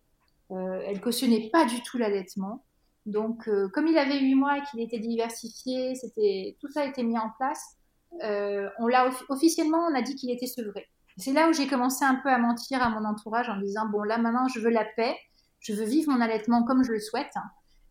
Euh, 0.50 0.80
elle 0.86 1.00
cautionnait 1.00 1.50
pas 1.50 1.64
du 1.66 1.82
tout 1.82 1.98
l'allaitement. 1.98 2.64
Donc, 3.06 3.48
comme 3.72 3.86
il 3.86 3.96
avait 3.96 4.20
8 4.20 4.34
mois 4.34 4.58
et 4.58 4.62
qu'il 4.70 4.80
était 4.80 4.98
diversifié, 4.98 5.94
c'était 5.94 6.56
tout 6.60 6.70
ça 6.70 6.82
a 6.82 6.84
été 6.84 7.02
mis 7.02 7.18
en 7.18 7.30
place. 7.38 7.78
on 8.20 8.86
l'a 8.86 9.10
officiellement, 9.30 9.78
on 9.90 9.94
a 9.94 10.02
dit 10.02 10.14
qu'il 10.14 10.30
était 10.30 10.46
sevré. 10.46 10.86
C'est 11.16 11.32
là 11.32 11.48
où 11.48 11.52
j'ai 11.52 11.66
commencé 11.66 12.04
un 12.04 12.16
peu 12.16 12.28
à 12.28 12.38
mentir 12.38 12.82
à 12.82 12.90
mon 12.90 13.04
entourage 13.08 13.48
en 13.48 13.58
disant 13.58 13.86
bon 13.86 14.02
là 14.02 14.18
maintenant 14.18 14.46
je 14.48 14.60
veux 14.60 14.68
la 14.68 14.84
paix, 14.84 15.16
je 15.60 15.72
veux 15.72 15.84
vivre 15.84 16.12
mon 16.12 16.20
allaitement 16.20 16.64
comme 16.64 16.84
je 16.84 16.92
le 16.92 17.00
souhaite 17.00 17.34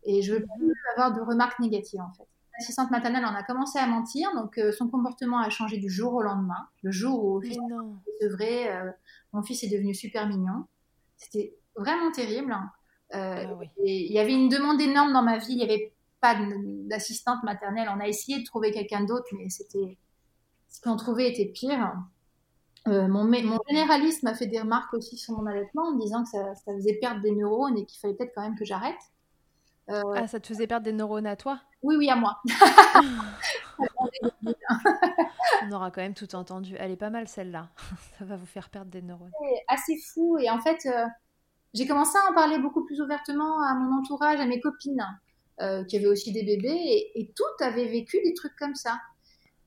et 0.04 0.22
je 0.22 0.34
veux 0.34 0.46
plus 0.56 0.66
mhm. 0.66 0.74
avoir 0.94 1.14
de 1.14 1.20
remarques 1.20 1.58
négatives 1.60 2.00
en 2.00 2.12
fait 2.12 2.28
assistante 2.58 2.90
maternelle 2.90 3.24
en 3.24 3.34
a 3.34 3.42
commencé 3.42 3.78
à 3.78 3.86
mentir, 3.86 4.34
donc 4.34 4.58
euh, 4.58 4.72
son 4.72 4.88
comportement 4.88 5.38
a 5.38 5.48
changé 5.48 5.78
du 5.78 5.88
jour 5.88 6.14
au 6.14 6.22
lendemain. 6.22 6.68
Le 6.82 6.90
jour 6.90 7.24
où 7.24 7.42
c'est 8.20 8.28
vrai, 8.28 8.74
euh, 8.74 8.90
mon 9.32 9.42
fils 9.42 9.62
est 9.62 9.68
devenu 9.68 9.94
super 9.94 10.26
mignon. 10.26 10.64
C'était 11.16 11.54
vraiment 11.76 12.10
terrible. 12.10 12.52
Hein. 12.52 12.70
Euh, 13.14 13.46
ah 13.48 13.64
il 13.84 14.12
y 14.12 14.18
avait 14.18 14.34
une 14.34 14.48
demande 14.48 14.80
énorme 14.80 15.12
dans 15.12 15.22
ma 15.22 15.38
vie. 15.38 15.52
Il 15.52 15.56
n'y 15.56 15.64
avait 15.64 15.92
pas 16.20 16.36
d'assistante 16.88 17.42
maternelle. 17.44 17.88
On 17.94 18.00
a 18.00 18.08
essayé 18.08 18.40
de 18.40 18.44
trouver 18.44 18.72
quelqu'un 18.72 19.04
d'autre, 19.04 19.26
mais 19.32 19.48
c'était 19.48 19.96
ce 20.68 20.80
qu'on 20.80 20.96
trouvait 20.96 21.30
était 21.30 21.46
pire. 21.46 21.94
Mon, 22.88 23.24
mon, 23.24 23.58
généraliste 23.68 24.22
m'a 24.22 24.34
fait 24.34 24.46
des 24.46 24.60
remarques 24.60 24.94
aussi 24.94 25.16
sur 25.16 25.34
mon 25.34 25.46
allaitement 25.46 25.88
en 25.88 25.92
me 25.92 26.00
disant 26.00 26.22
que 26.24 26.30
ça, 26.30 26.54
ça 26.54 26.72
faisait 26.74 26.94
perdre 26.94 27.20
des 27.20 27.32
neurones 27.32 27.78
et 27.78 27.84
qu'il 27.84 27.98
fallait 28.00 28.14
peut-être 28.14 28.32
quand 28.34 28.42
même 28.42 28.56
que 28.56 28.64
j'arrête. 28.64 28.98
Ah, 29.88 30.26
ça 30.26 30.38
te 30.38 30.46
faisait 30.46 30.66
perdre 30.66 30.84
des 30.84 30.92
neurones 30.92 31.26
à 31.26 31.36
toi? 31.36 31.60
Oui, 31.82 31.96
oui, 31.96 32.10
à 32.10 32.16
moi. 32.16 32.42
On 35.62 35.72
aura 35.72 35.90
quand 35.90 36.02
même 36.02 36.14
tout 36.14 36.34
entendu. 36.34 36.74
Elle 36.78 36.90
est 36.90 36.96
pas 36.96 37.10
mal 37.10 37.26
celle-là. 37.26 37.68
Ça 38.18 38.24
va 38.24 38.36
vous 38.36 38.46
faire 38.46 38.68
perdre 38.68 38.90
des 38.90 39.02
neurones. 39.02 39.30
C'est 39.40 39.64
assez 39.68 39.96
fou. 40.12 40.36
Et 40.38 40.50
en 40.50 40.60
fait, 40.60 40.84
euh, 40.86 41.06
j'ai 41.72 41.86
commencé 41.86 42.18
à 42.18 42.30
en 42.30 42.34
parler 42.34 42.58
beaucoup 42.58 42.84
plus 42.84 43.00
ouvertement 43.00 43.62
à 43.62 43.74
mon 43.74 43.98
entourage, 43.98 44.40
à 44.40 44.46
mes 44.46 44.60
copines, 44.60 45.06
euh, 45.60 45.84
qui 45.84 45.96
avaient 45.96 46.06
aussi 46.06 46.32
des 46.32 46.44
bébés, 46.44 47.10
et, 47.14 47.32
toutes 47.34 47.62
avaient 47.62 47.88
vécu 47.88 48.20
des 48.22 48.34
trucs 48.34 48.56
comme 48.56 48.74
ça. 48.74 48.98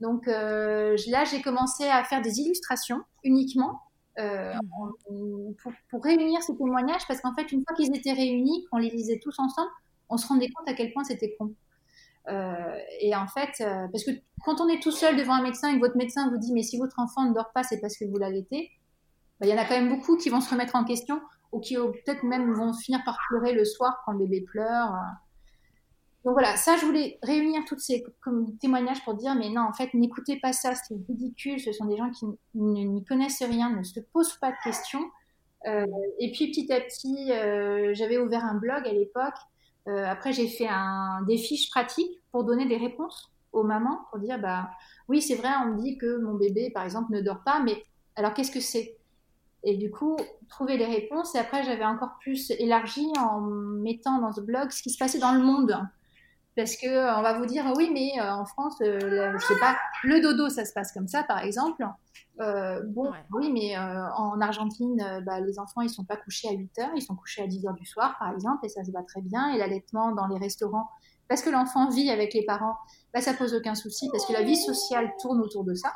Donc 0.01 0.27
euh, 0.27 0.97
là, 1.07 1.23
j'ai 1.23 1.41
commencé 1.41 1.85
à 1.85 2.03
faire 2.03 2.21
des 2.21 2.39
illustrations 2.39 3.01
uniquement. 3.23 3.79
Mmh. 4.17 5.53
Pour, 5.89 6.03
réunir 6.03 6.43
ces 6.43 6.55
témoignages, 6.55 7.07
parce 7.07 7.21
qu'en 7.21 7.33
fait, 7.33 7.51
une 7.51 7.63
fois 7.65 7.75
qu'ils 7.75 7.95
étaient 7.95 8.11
réunis, 8.11 8.65
qu'on 8.69 8.77
les 8.77 8.89
lisait 8.89 9.19
tous 9.19 9.39
ensemble, 9.39 9.69
on 10.09 10.17
se 10.17 10.27
rendait 10.27 10.49
compte 10.49 10.67
à 10.67 10.73
quel 10.73 10.91
point 10.91 11.03
c'était 11.03 11.33
con. 11.39 11.55
Euh, 12.27 12.77
et 12.99 13.15
en 13.15 13.27
fait, 13.27 13.49
euh, 13.61 13.87
parce 13.91 14.03
que 14.03 14.11
quand 14.43 14.61
on 14.61 14.67
est 14.67 14.81
tout 14.81 14.91
seul 14.91 15.15
devant 15.15 15.33
un 15.33 15.41
médecin 15.41 15.69
et 15.69 15.75
que 15.75 15.79
votre 15.79 15.97
médecin 15.97 16.29
vous 16.29 16.37
dit 16.37 16.53
mais 16.53 16.61
si 16.61 16.77
votre 16.77 16.99
enfant 16.99 17.23
ne 17.27 17.33
dort 17.33 17.51
pas, 17.53 17.63
c'est 17.63 17.79
parce 17.79 17.97
que 17.97 18.05
vous 18.05 18.17
l'allaitez, 18.17 18.69
bah, 19.39 19.47
il 19.47 19.49
y 19.49 19.53
en 19.53 19.57
a 19.57 19.65
quand 19.65 19.79
même 19.79 19.89
beaucoup 19.89 20.17
qui 20.17 20.29
vont 20.29 20.41
se 20.41 20.49
remettre 20.51 20.75
en 20.75 20.83
question 20.83 21.19
ou 21.51 21.59
qui 21.59 21.75
peut-être 21.75 22.23
même 22.23 22.53
vont 22.53 22.73
finir 22.73 23.01
par 23.05 23.17
pleurer 23.27 23.53
le 23.53 23.65
soir 23.65 24.01
quand 24.05 24.11
le 24.11 24.19
bébé 24.19 24.41
pleure. 24.41 24.93
Donc 26.23 26.33
voilà, 26.33 26.55
ça, 26.55 26.77
je 26.77 26.85
voulais 26.85 27.17
réunir 27.23 27.63
tous 27.65 27.79
ces 27.79 28.03
témoignages 28.59 29.03
pour 29.03 29.15
dire, 29.15 29.33
mais 29.35 29.49
non, 29.49 29.61
en 29.61 29.73
fait, 29.73 29.93
n'écoutez 29.93 30.39
pas 30.39 30.53
ça, 30.53 30.75
c'est 30.75 30.95
ridicule, 31.07 31.59
ce 31.59 31.71
sont 31.71 31.85
des 31.85 31.97
gens 31.97 32.11
qui 32.11 32.25
n'y 32.53 33.03
connaissent 33.05 33.41
rien, 33.41 33.71
ne 33.71 33.83
se 33.83 33.99
posent 33.99 34.37
pas 34.37 34.51
de 34.51 34.57
questions. 34.63 35.03
Euh, 35.67 35.85
et 36.19 36.31
puis 36.31 36.47
petit 36.51 36.71
à 36.71 36.79
petit, 36.79 37.31
j'avais 37.95 38.19
ouvert 38.19 38.45
un 38.45 38.55
blog 38.55 38.87
à 38.87 38.93
l'époque 38.93 39.33
euh, 39.87 40.05
après, 40.05 40.31
j'ai 40.31 40.47
fait 40.47 40.67
des 41.27 41.37
fiches 41.37 41.69
pratiques 41.69 42.19
pour 42.31 42.43
donner 42.43 42.67
des 42.67 42.77
réponses 42.77 43.31
aux 43.51 43.63
mamans, 43.63 44.01
pour 44.09 44.19
dire, 44.19 44.39
bah, 44.39 44.69
oui, 45.07 45.21
c'est 45.21 45.35
vrai, 45.35 45.49
on 45.63 45.73
me 45.73 45.81
dit 45.81 45.97
que 45.97 46.17
mon 46.17 46.35
bébé, 46.35 46.71
par 46.71 46.83
exemple, 46.83 47.11
ne 47.11 47.21
dort 47.21 47.43
pas, 47.43 47.59
mais 47.59 47.83
alors 48.15 48.33
qu'est-ce 48.33 48.51
que 48.51 48.59
c'est? 48.59 48.97
Et 49.63 49.77
du 49.77 49.91
coup, 49.91 50.17
trouver 50.49 50.77
les 50.77 50.85
réponses. 50.85 51.35
Et 51.35 51.37
après, 51.37 51.63
j'avais 51.63 51.85
encore 51.85 52.17
plus 52.19 52.51
élargi 52.51 53.05
en 53.19 53.41
mettant 53.41 54.19
dans 54.19 54.31
ce 54.31 54.41
blog 54.41 54.71
ce 54.71 54.81
qui 54.81 54.89
se 54.89 54.97
passait 54.97 55.19
dans 55.19 55.33
le 55.33 55.41
monde. 55.41 55.77
Parce 56.55 56.75
que 56.75 56.87
euh, 56.87 57.15
on 57.17 57.21
va 57.21 57.37
vous 57.37 57.45
dire 57.45 57.65
oui, 57.75 57.89
mais 57.93 58.19
euh, 58.19 58.33
en 58.33 58.45
France, 58.45 58.75
je 58.81 59.45
sais 59.47 59.59
pas, 59.59 59.77
le 60.03 60.19
dodo, 60.21 60.49
ça 60.49 60.65
se 60.65 60.73
passe 60.73 60.91
comme 60.91 61.07
ça, 61.07 61.23
par 61.23 61.39
exemple. 61.39 61.85
Euh, 62.39 62.81
bon, 62.85 63.11
oui, 63.33 63.51
mais 63.51 63.77
euh, 63.77 64.09
en 64.13 64.41
Argentine, 64.41 64.99
euh, 65.01 65.21
bah, 65.21 65.39
les 65.39 65.59
enfants, 65.59 65.81
ils 65.81 65.89
sont 65.89 66.05
pas 66.05 66.17
couchés 66.17 66.47
à 66.49 66.53
8 66.53 66.79
heures, 66.79 66.91
ils 66.95 67.01
sont 67.01 67.15
couchés 67.15 67.43
à 67.43 67.47
10 67.47 67.67
heures 67.67 67.73
du 67.73 67.85
soir, 67.85 68.15
par 68.19 68.33
exemple, 68.33 68.65
et 68.65 68.69
ça 68.69 68.83
se 68.83 68.91
va 68.91 69.03
très 69.03 69.21
bien. 69.21 69.53
Et 69.53 69.57
l'allaitement 69.57 70.11
dans 70.11 70.27
les 70.27 70.37
restaurants, 70.37 70.89
parce 71.27 71.41
que 71.41 71.49
l'enfant 71.49 71.89
vit 71.89 72.09
avec 72.09 72.33
les 72.33 72.43
parents, 72.45 72.75
bah, 73.13 73.21
ça 73.21 73.33
pose 73.33 73.53
aucun 73.53 73.75
souci, 73.75 74.09
parce 74.11 74.25
que 74.25 74.33
la 74.33 74.41
vie 74.41 74.55
sociale 74.55 75.11
tourne 75.21 75.39
autour 75.41 75.63
de 75.63 75.75
ça. 75.75 75.93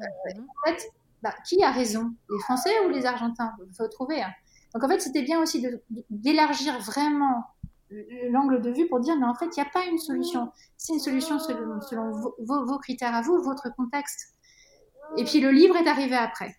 en 0.00 0.68
fait, 0.68 0.90
bah, 1.22 1.34
qui 1.46 1.62
a 1.62 1.70
raison? 1.70 2.12
Les 2.30 2.38
Français 2.40 2.72
ou 2.86 2.90
les 2.90 3.06
Argentins? 3.06 3.52
Il 3.66 3.74
faut 3.74 3.88
trouver. 3.88 4.22
Hein. 4.22 4.32
Donc 4.74 4.84
en 4.84 4.88
fait, 4.88 5.00
c'était 5.00 5.22
bien 5.22 5.40
aussi 5.40 5.66
d'élargir 6.10 6.78
vraiment 6.80 7.44
l'angle 8.30 8.60
de 8.60 8.70
vue 8.70 8.88
pour 8.88 9.00
dire, 9.00 9.16
mais 9.16 9.26
en 9.26 9.34
fait, 9.34 9.46
il 9.56 9.60
n'y 9.60 9.66
a 9.66 9.70
pas 9.70 9.84
une 9.86 9.98
solution. 9.98 10.52
C'est 10.76 10.92
une 10.92 11.00
solution 11.00 11.38
selon, 11.38 11.80
selon 11.80 12.10
vos, 12.10 12.64
vos, 12.66 12.78
critères 12.78 13.14
à 13.14 13.22
vous, 13.22 13.42
votre 13.42 13.74
contexte. 13.74 14.34
Et 15.16 15.24
puis 15.24 15.40
le 15.40 15.50
livre 15.50 15.76
est 15.76 15.88
arrivé 15.88 16.14
après. 16.14 16.56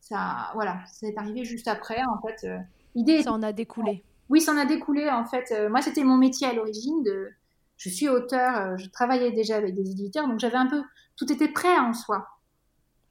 Ça, 0.00 0.50
voilà, 0.54 0.78
c'est 0.92 1.16
arrivé 1.16 1.44
juste 1.44 1.68
après. 1.68 2.00
En 2.04 2.20
fait, 2.20 2.46
euh, 2.46 2.58
l'idée. 2.94 3.22
Ça 3.22 3.32
en 3.32 3.42
a 3.42 3.52
découlé. 3.52 4.04
Oui, 4.28 4.40
ça 4.40 4.52
en 4.52 4.58
a 4.58 4.66
découlé. 4.66 5.08
En 5.10 5.24
fait, 5.24 5.50
euh, 5.52 5.68
moi, 5.68 5.80
c'était 5.80 6.04
mon 6.04 6.16
métier 6.16 6.46
à 6.46 6.52
l'origine. 6.52 7.02
De... 7.02 7.30
Je 7.76 7.88
suis 7.88 8.08
auteur, 8.08 8.56
euh, 8.56 8.76
je 8.76 8.88
travaillais 8.90 9.32
déjà 9.32 9.56
avec 9.56 9.74
des 9.74 9.90
éditeurs, 9.90 10.28
donc 10.28 10.38
j'avais 10.38 10.56
un 10.56 10.66
peu. 10.66 10.82
Tout 11.16 11.32
était 11.32 11.48
prêt 11.48 11.78
en 11.78 11.94
soi. 11.94 12.26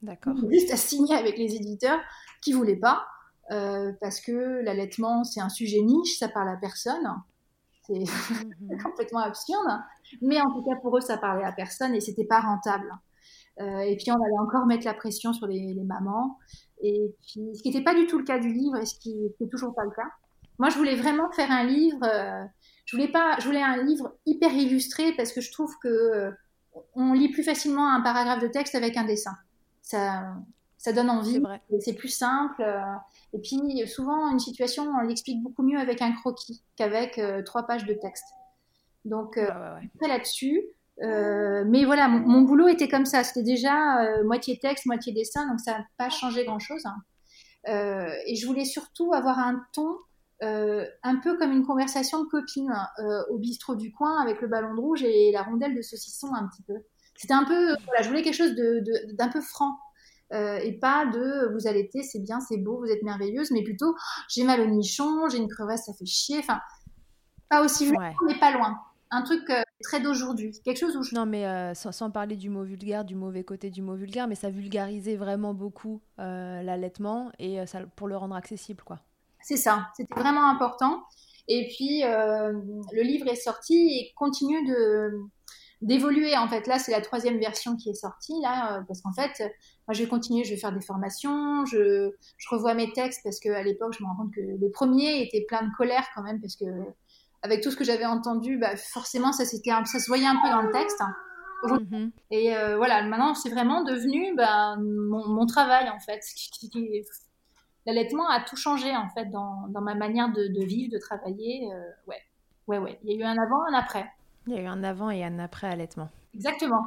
D'accord. 0.02 0.36
Juste 0.50 0.72
à 0.72 0.76
signer 0.76 1.16
avec 1.16 1.36
les 1.36 1.56
éditeurs 1.56 1.98
qui 2.40 2.52
voulaient 2.52 2.76
pas, 2.76 3.06
parce 3.48 4.20
que 4.20 4.62
l'allaitement, 4.62 5.24
c'est 5.24 5.40
un 5.40 5.48
sujet 5.48 5.80
niche, 5.80 6.18
ça 6.18 6.28
parle 6.28 6.48
à 6.48 6.56
personne. 6.56 7.08
C'est 7.86 7.94
mhm. 7.94 8.78
complètement 8.82 9.20
absurde. 9.20 9.66
Mais 10.22 10.40
en 10.40 10.50
tout 10.52 10.62
cas, 10.62 10.76
pour 10.82 10.96
eux, 10.96 11.00
ça 11.00 11.18
parlait 11.18 11.44
à 11.44 11.52
personne 11.52 11.94
et 11.94 12.00
c'était 12.00 12.24
pas 12.24 12.40
rentable. 12.40 12.90
Euh, 13.60 13.78
et 13.80 13.96
puis 13.96 14.10
on 14.10 14.22
allait 14.22 14.38
encore 14.38 14.66
mettre 14.66 14.84
la 14.84 14.94
pression 14.94 15.32
sur 15.32 15.46
les, 15.46 15.74
mamans. 15.84 16.38
Et 16.82 17.14
puis, 17.22 17.40
ce 17.54 17.62
qui 17.62 17.70
n'était 17.70 17.84
pas 17.84 17.94
du 17.94 18.06
tout 18.06 18.18
le 18.18 18.24
cas 18.24 18.38
du 18.38 18.52
livre 18.52 18.76
et 18.76 18.86
ce 18.86 18.98
qui 18.98 19.14
n'est 19.40 19.48
toujours 19.48 19.74
pas 19.74 19.84
le 19.84 19.90
cas. 19.90 20.08
Moi, 20.58 20.70
je 20.70 20.76
voulais 20.76 20.96
vraiment 20.96 21.30
faire 21.32 21.50
un 21.50 21.64
livre. 21.64 22.02
Euh, 22.02 22.44
je 22.84 22.96
voulais 22.96 23.08
pas, 23.08 23.36
je 23.40 23.46
voulais 23.46 23.62
un 23.62 23.82
livre 23.82 24.16
hyper 24.26 24.52
illustré 24.52 25.12
parce 25.16 25.32
que 25.32 25.40
je 25.40 25.52
trouve 25.52 25.74
que 25.82 25.88
euh, 25.88 26.30
on 26.94 27.12
lit 27.12 27.30
plus 27.30 27.42
facilement 27.42 27.92
un 27.92 28.00
paragraphe 28.00 28.42
de 28.42 28.48
texte 28.48 28.74
avec 28.74 28.96
un 28.96 29.04
dessin. 29.04 29.36
Ça, 29.82 30.34
ça 30.86 30.92
donne 30.92 31.10
envie. 31.10 31.42
C'est 31.80 31.94
plus 31.94 32.08
simple. 32.08 32.64
et 33.32 33.38
puis, 33.38 33.86
souvent, 33.86 34.30
une 34.30 34.38
situation, 34.38 34.84
on 34.84 35.06
l'explique 35.06 35.42
beaucoup 35.42 35.62
mieux 35.62 35.78
avec 35.78 36.02
un 36.02 36.12
croquis 36.12 36.62
qu'avec 36.76 37.20
trois 37.44 37.64
pages 37.66 37.84
de 37.84 37.94
texte. 37.94 38.24
Donc, 39.04 39.38
après 39.38 40.08
là-dessus, 40.08 40.64
euh, 41.02 41.64
mais 41.66 41.84
voilà, 41.84 42.08
mon, 42.08 42.42
boulot 42.42 42.68
était 42.68 42.88
comme 42.88 43.06
ça. 43.06 43.24
C'était 43.24 43.42
déjà 43.42 44.04
euh, 44.04 44.24
moitié 44.24 44.58
texte, 44.58 44.86
moitié 44.86 45.12
dessin, 45.12 45.48
donc 45.48 45.60
ça 45.60 45.72
n'a 45.72 45.86
pas 45.98 46.10
changé 46.10 46.44
grand-chose. 46.44 46.84
Hein. 46.86 46.96
Euh, 47.68 48.14
et 48.26 48.36
je 48.36 48.46
voulais 48.46 48.64
surtout 48.64 49.12
avoir 49.12 49.38
un 49.38 49.62
ton 49.72 49.98
un 50.42 51.16
peu 51.22 51.38
comme 51.38 51.50
une 51.50 51.64
conversation 51.64 52.22
de 52.22 52.28
copine 52.28 52.70
au 53.30 53.38
bistrot 53.38 53.74
du 53.74 53.90
coin 53.90 54.20
avec 54.20 54.42
le 54.42 54.48
ballon 54.48 54.74
de 54.74 54.80
rouge 54.80 55.02
et 55.02 55.32
la 55.32 55.42
rondelle 55.42 55.74
de 55.74 55.80
saucisson 55.80 56.34
un 56.34 56.46
petit 56.48 56.62
peu. 56.62 56.74
C'était 57.16 57.32
un 57.32 57.44
peu, 57.44 57.74
voilà, 57.86 58.02
je 58.02 58.08
voulais 58.08 58.20
quelque 58.20 58.34
chose 58.34 58.54
d'un 59.14 59.28
peu 59.28 59.40
franc. 59.40 59.78
Et 60.32 60.78
pas 60.80 61.06
de 61.06 61.52
vous 61.52 61.66
allaitez, 61.68 62.02
c'est 62.02 62.18
bien, 62.18 62.40
c'est 62.40 62.56
beau, 62.56 62.78
vous 62.78 62.90
êtes 62.90 63.02
merveilleuse, 63.02 63.50
mais 63.50 63.62
plutôt 63.62 63.94
j'ai 64.28 64.44
mal 64.44 64.60
au 64.60 64.66
nichon, 64.66 65.28
j'ai 65.28 65.38
une 65.38 65.48
crevasse, 65.48 65.86
ça 65.86 65.92
fait 65.92 66.06
chier. 66.06 66.38
Enfin, 66.38 66.60
pas 67.48 67.64
aussi 67.64 67.90
loin, 67.90 68.12
mais 68.26 68.38
pas 68.38 68.52
loin. 68.52 68.76
Un 69.10 69.22
truc 69.22 69.48
euh, 69.50 69.62
très 69.82 70.00
d'aujourd'hui. 70.00 70.52
Quelque 70.64 70.78
chose 70.78 70.96
où 70.96 71.02
je... 71.02 71.14
Non, 71.14 71.26
mais 71.26 71.46
euh, 71.46 71.74
sans, 71.74 72.10
parler 72.10 72.36
du 72.36 72.50
mot 72.50 72.64
vulgaire, 72.64 73.04
du 73.04 73.14
mauvais 73.14 73.44
côté 73.44 73.70
du 73.70 73.82
mot 73.82 73.94
vulgaire, 73.94 74.26
mais 74.26 74.34
ça 74.34 74.50
vulgarisait 74.50 75.16
vraiment 75.16 75.54
beaucoup 75.54 76.00
euh, 76.18 76.62
l'allaitement 76.62 77.30
et 77.38 77.64
ça, 77.66 77.80
pour 77.94 78.08
le 78.08 78.16
rendre 78.16 78.34
accessible, 78.34 78.82
quoi. 78.82 78.98
C'est 79.42 79.56
ça, 79.56 79.88
c'était 79.96 80.12
vraiment 80.14 80.50
important. 80.50 81.04
Et 81.46 81.68
puis, 81.68 82.02
le 82.02 83.02
livre 83.02 83.28
est 83.28 83.36
sorti 83.36 83.74
et 83.76 84.12
continue 84.16 84.66
de 84.66 85.20
d'évoluer 85.86 86.36
en 86.36 86.48
fait 86.48 86.66
là 86.66 86.78
c'est 86.78 86.92
la 86.92 87.00
troisième 87.00 87.38
version 87.38 87.76
qui 87.76 87.90
est 87.90 87.94
sortie 87.94 88.40
là 88.42 88.84
parce 88.86 89.00
qu'en 89.00 89.12
fait 89.12 89.40
moi 89.86 89.94
je 89.94 90.02
vais 90.02 90.08
continuer 90.08 90.44
je 90.44 90.50
vais 90.50 90.56
faire 90.56 90.72
des 90.72 90.80
formations 90.80 91.64
je, 91.64 92.10
je 92.36 92.48
revois 92.50 92.74
mes 92.74 92.92
textes 92.92 93.20
parce 93.24 93.40
qu'à 93.40 93.62
l'époque 93.62 93.94
je 93.98 94.02
me 94.02 94.08
rends 94.08 94.16
compte 94.16 94.34
que 94.34 94.40
le 94.40 94.70
premier 94.70 95.22
était 95.22 95.44
plein 95.48 95.62
de 95.62 95.70
colère 95.76 96.04
quand 96.14 96.22
même 96.22 96.40
parce 96.40 96.56
que 96.56 96.64
avec 97.46 97.62
tout 97.62 97.70
ce 97.70 97.76
que 97.76 97.84
j'avais 97.84 98.04
entendu, 98.04 98.58
bah, 98.58 98.76
forcément, 98.76 99.32
ça, 99.32 99.44
c'était 99.44 99.70
ça 99.70 99.98
se 99.98 100.06
voyait 100.06 100.26
un 100.26 100.36
peu 100.42 100.48
dans 100.48 100.62
le 100.62 100.72
texte. 100.72 101.02
Mhm. 101.64 102.12
Et 102.30 102.54
euh, 102.54 102.76
voilà, 102.76 103.02
maintenant, 103.02 103.34
c'est 103.34 103.50
vraiment 103.50 103.82
devenu 103.82 104.34
bah, 104.36 104.76
mon, 104.78 105.46
travail, 105.46 105.88
en 105.88 105.98
fait. 106.00 106.20
L'allaitement 107.86 108.28
a 108.28 108.40
tout 108.40 108.56
changé, 108.56 108.94
en 108.94 109.08
fait, 109.10 109.26
dans, 109.26 109.68
dans 109.68 109.80
ma 109.80 109.94
manière 109.94 110.30
de, 110.32 110.64
vivre, 110.64 110.92
de 110.92 110.98
travailler. 110.98 111.72
Euh, 111.72 111.90
ouais. 112.08 112.20
ouais, 112.66 112.78
ouais. 112.78 112.98
Il 113.04 113.12
y 113.12 113.14
a 113.14 113.20
eu 113.20 113.24
un 113.24 113.38
avant, 113.40 113.62
un 113.70 113.74
après. 113.74 114.06
Il 114.46 114.54
y 114.54 114.58
a 114.58 114.62
eu 114.62 114.66
un 114.66 114.84
avant 114.84 115.10
et 115.10 115.24
un 115.24 115.38
après 115.38 115.66
allaitement. 115.66 116.08
Exactement. 116.34 116.84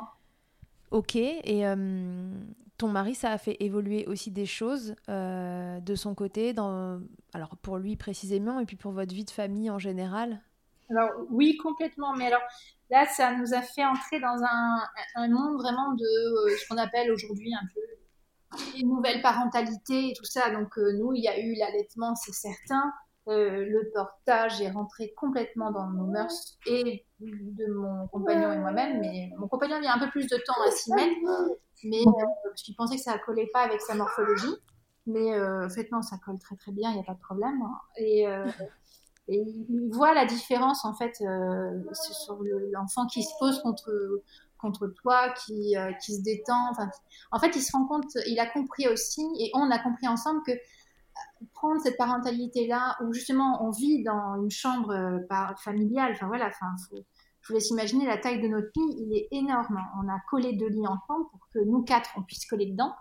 Ok. 0.92 1.16
Et 1.16 1.68
euh, 1.68 2.32
ton 2.78 2.88
mari, 2.88 3.16
ça 3.16 3.32
a 3.32 3.38
fait 3.38 3.58
évoluer 3.60 4.06
aussi 4.08 4.32
des 4.32 4.46
choses 4.46 4.96
de 5.08 5.96
son 5.96 6.16
côté, 6.16 6.54
dans, 6.54 7.02
alors 7.34 7.58
pour 7.58 7.78
lui 7.78 7.96
précisément, 7.96 8.60
et 8.60 8.66
puis 8.66 8.78
pour 8.78 8.92
votre 8.92 9.14
vie 9.14 9.26
de 9.26 9.32
famille 9.32 9.70
en 9.70 9.80
général? 9.80 10.42
Alors 10.90 11.12
oui, 11.30 11.58
complètement. 11.58 12.16
Mais 12.16 12.28
alors 12.28 12.42
là, 12.90 13.06
ça 13.06 13.36
nous 13.36 13.54
a 13.54 13.62
fait 13.62 13.86
entrer 13.86 14.20
dans 14.20 14.42
un, 14.44 14.80
un 15.16 15.28
monde 15.28 15.58
vraiment 15.58 15.94
de 15.94 16.50
euh, 16.50 16.58
ce 16.58 16.68
qu'on 16.68 16.78
appelle 16.78 17.12
aujourd'hui 17.12 17.54
un 17.54 17.68
peu 17.74 17.82
une 18.80 18.90
nouvelle 18.90 19.22
parentalité 19.22 20.10
et 20.10 20.14
tout 20.18 20.26
ça. 20.26 20.50
Donc 20.50 20.78
euh, 20.80 20.94
nous, 20.98 21.14
il 21.14 21.22
y 21.22 21.28
a 21.28 21.40
eu 21.40 21.54
l'allaitement, 21.54 22.16
c'est 22.16 22.34
certain. 22.34 22.92
Euh, 23.30 23.66
le 23.66 23.92
portage 23.94 24.62
est 24.62 24.72
rentré 24.72 25.14
complètement 25.16 25.72
dans 25.72 25.88
nos 25.88 26.06
mœurs 26.06 26.58
et 26.66 27.06
de 27.20 27.72
mon 27.72 28.08
compagnon 28.08 28.52
et 28.52 28.58
moi-même. 28.58 29.00
Mais 29.00 29.32
mon 29.38 29.48
compagnon 29.48 29.78
a 29.78 29.80
mis 29.80 29.88
un 29.88 30.00
peu 30.00 30.10
plus 30.10 30.28
de 30.28 30.38
temps 30.38 30.62
à 30.68 30.72
s'y 30.72 30.92
mettre, 30.94 31.16
mais 31.84 32.04
parce 32.44 32.62
qu'il 32.64 32.76
pensait 32.76 32.96
que 32.96 33.02
ça 33.02 33.18
collait 33.20 33.50
pas 33.54 33.62
avec 33.62 33.82
sa 33.82 33.94
morphologie. 33.94 34.56
Mais 35.06 35.40
en 35.40 35.70
fait, 35.70 35.92
non, 35.92 36.02
ça 36.02 36.18
colle 36.24 36.40
très 36.40 36.56
très 36.56 36.72
bien, 36.72 36.90
il 36.92 36.96
n'y 36.96 37.02
a 37.02 37.04
pas 37.04 37.14
de 37.14 37.20
problème. 37.20 37.62
Hein. 37.62 37.80
Et 37.98 38.26
et 39.30 39.44
il 39.70 39.90
voit 39.92 40.14
la 40.16 40.26
différence 40.26 40.84
en 40.86 40.96
fait 40.96 41.22
euh, 41.22 41.84
sur 41.94 42.40
l'enfant 42.74 43.06
qui 43.06 43.24
se 43.24 43.32
pose 43.40 43.62
contre 43.62 43.92
contre 44.58 44.88
toi, 44.88 45.34
qui, 45.46 45.78
euh, 45.78 45.94
qui 46.04 46.18
se 46.18 46.22
détend. 46.22 46.72
En 47.32 47.40
fait, 47.40 47.56
il 47.56 47.62
se 47.62 47.72
rend 47.72 47.86
compte, 47.86 48.12
il 48.28 48.38
a 48.42 48.46
compris 48.46 48.90
aussi, 48.90 49.22
et 49.40 49.52
on 49.54 49.72
a 49.72 49.80
compris 49.80 50.06
ensemble 50.10 50.42
que 50.46 50.52
euh, 50.52 50.56
prendre 51.54 51.82
cette 51.82 51.98
parentalité-là, 51.98 52.98
où 53.02 53.14
justement 53.14 53.64
on 53.66 53.72
vit 53.72 54.04
dans 54.04 54.42
une 54.42 54.52
chambre 54.52 55.20
familiale, 55.58 56.14
enfin 56.14 56.28
voilà, 56.28 56.48
enfin, 56.48 56.68
je 57.42 57.48
vous 57.48 57.54
laisse 57.54 57.70
imaginer 57.70 58.06
la 58.06 58.18
taille 58.18 58.42
de 58.42 58.48
notre 58.48 58.70
lit, 58.76 58.96
il 59.00 59.18
est 59.18 59.28
énorme. 59.32 59.80
On 60.04 60.08
a 60.08 60.20
collé 60.30 60.54
deux 60.54 60.68
lits 60.68 60.88
ensemble 60.88 61.26
pour 61.32 61.48
que 61.54 61.60
nous 61.60 61.84
quatre, 61.84 62.12
on 62.18 62.24
puisse 62.24 62.46
coller 62.46 62.68
dedans. 62.68 62.94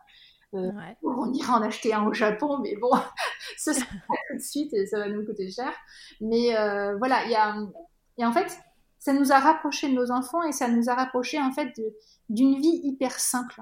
Euh, 0.54 0.70
on 1.02 1.32
ira 1.32 1.58
en 1.58 1.62
acheter 1.62 1.92
un 1.92 2.06
au 2.06 2.14
Japon, 2.14 2.58
mais 2.62 2.74
bon, 2.76 2.90
ça 3.58 3.74
sera 3.74 3.86
pas 3.86 4.14
tout 4.30 4.36
de 4.36 4.42
suite 4.42 4.72
et 4.72 4.86
ça 4.86 4.98
va 4.98 5.08
nous 5.08 5.24
coûter 5.24 5.50
cher. 5.50 5.72
Mais 6.20 6.56
euh, 6.56 6.96
voilà, 6.96 7.24
il 7.24 7.30
y 7.30 7.34
a, 7.34 7.56
et 8.16 8.24
en 8.24 8.32
fait, 8.32 8.58
ça 8.98 9.12
nous 9.12 9.32
a 9.32 9.38
rapprochés 9.38 9.88
de 9.88 9.94
nos 9.94 10.10
enfants 10.10 10.42
et 10.42 10.52
ça 10.52 10.68
nous 10.68 10.88
a 10.88 10.94
rapprochés 10.94 11.40
en 11.40 11.52
fait 11.52 11.78
d'une 12.28 12.58
vie 12.58 12.80
hyper 12.84 13.18
simple. 13.18 13.60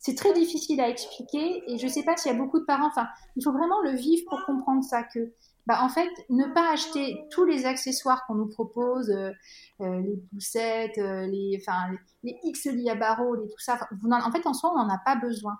C'est 0.00 0.14
très 0.14 0.32
difficile 0.32 0.80
à 0.80 0.88
expliquer 0.88 1.62
et 1.70 1.78
je 1.78 1.86
sais 1.86 2.02
pas 2.02 2.16
s'il 2.16 2.32
y 2.32 2.34
a 2.34 2.38
beaucoup 2.38 2.58
de 2.58 2.64
parents. 2.64 2.88
Enfin, 2.88 3.06
il 3.36 3.44
faut 3.44 3.52
vraiment 3.52 3.80
le 3.82 3.92
vivre 3.92 4.22
pour 4.28 4.44
comprendre 4.46 4.82
ça 4.82 5.02
que. 5.04 5.32
Bah, 5.66 5.80
en 5.82 5.90
fait, 5.90 6.08
ne 6.30 6.46
pas 6.46 6.72
acheter 6.72 7.20
tous 7.30 7.44
les 7.44 7.66
accessoires 7.66 8.26
qu'on 8.26 8.34
nous 8.34 8.48
propose, 8.48 9.10
euh, 9.10 9.30
les 9.78 10.16
poussettes, 10.32 10.96
les, 10.96 11.60
enfin, 11.60 11.94
les, 12.24 12.34
X 12.42 12.64
lits 12.64 12.88
à 12.88 12.94
barreaux, 12.94 13.36
les, 13.36 13.46
tout 13.46 13.58
ça. 13.58 13.78
en, 14.10 14.32
fait, 14.32 14.46
en 14.46 14.54
soi, 14.54 14.72
on 14.74 14.78
n'en 14.78 14.88
a 14.88 14.98
pas 14.98 15.16
besoin. 15.16 15.58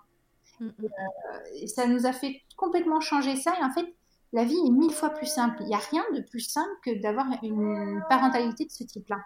Mm, 0.59 0.65
mm. 0.65 0.73
Euh, 0.83 1.67
ça 1.67 1.87
nous 1.87 2.07
a 2.07 2.13
fait 2.13 2.41
complètement 2.57 2.99
changer 2.99 3.35
ça. 3.35 3.53
Et 3.59 3.63
en 3.63 3.71
fait, 3.71 3.85
la 4.33 4.43
vie 4.43 4.57
est 4.65 4.71
mille 4.71 4.91
fois 4.91 5.11
plus 5.11 5.27
simple. 5.27 5.57
Il 5.61 5.67
n'y 5.67 5.75
a 5.75 5.79
rien 5.79 6.03
de 6.13 6.21
plus 6.21 6.39
simple 6.39 6.71
que 6.83 6.99
d'avoir 7.01 7.27
une 7.43 8.01
parentalité 8.09 8.65
de 8.65 8.71
ce 8.71 8.83
type-là. 8.83 9.17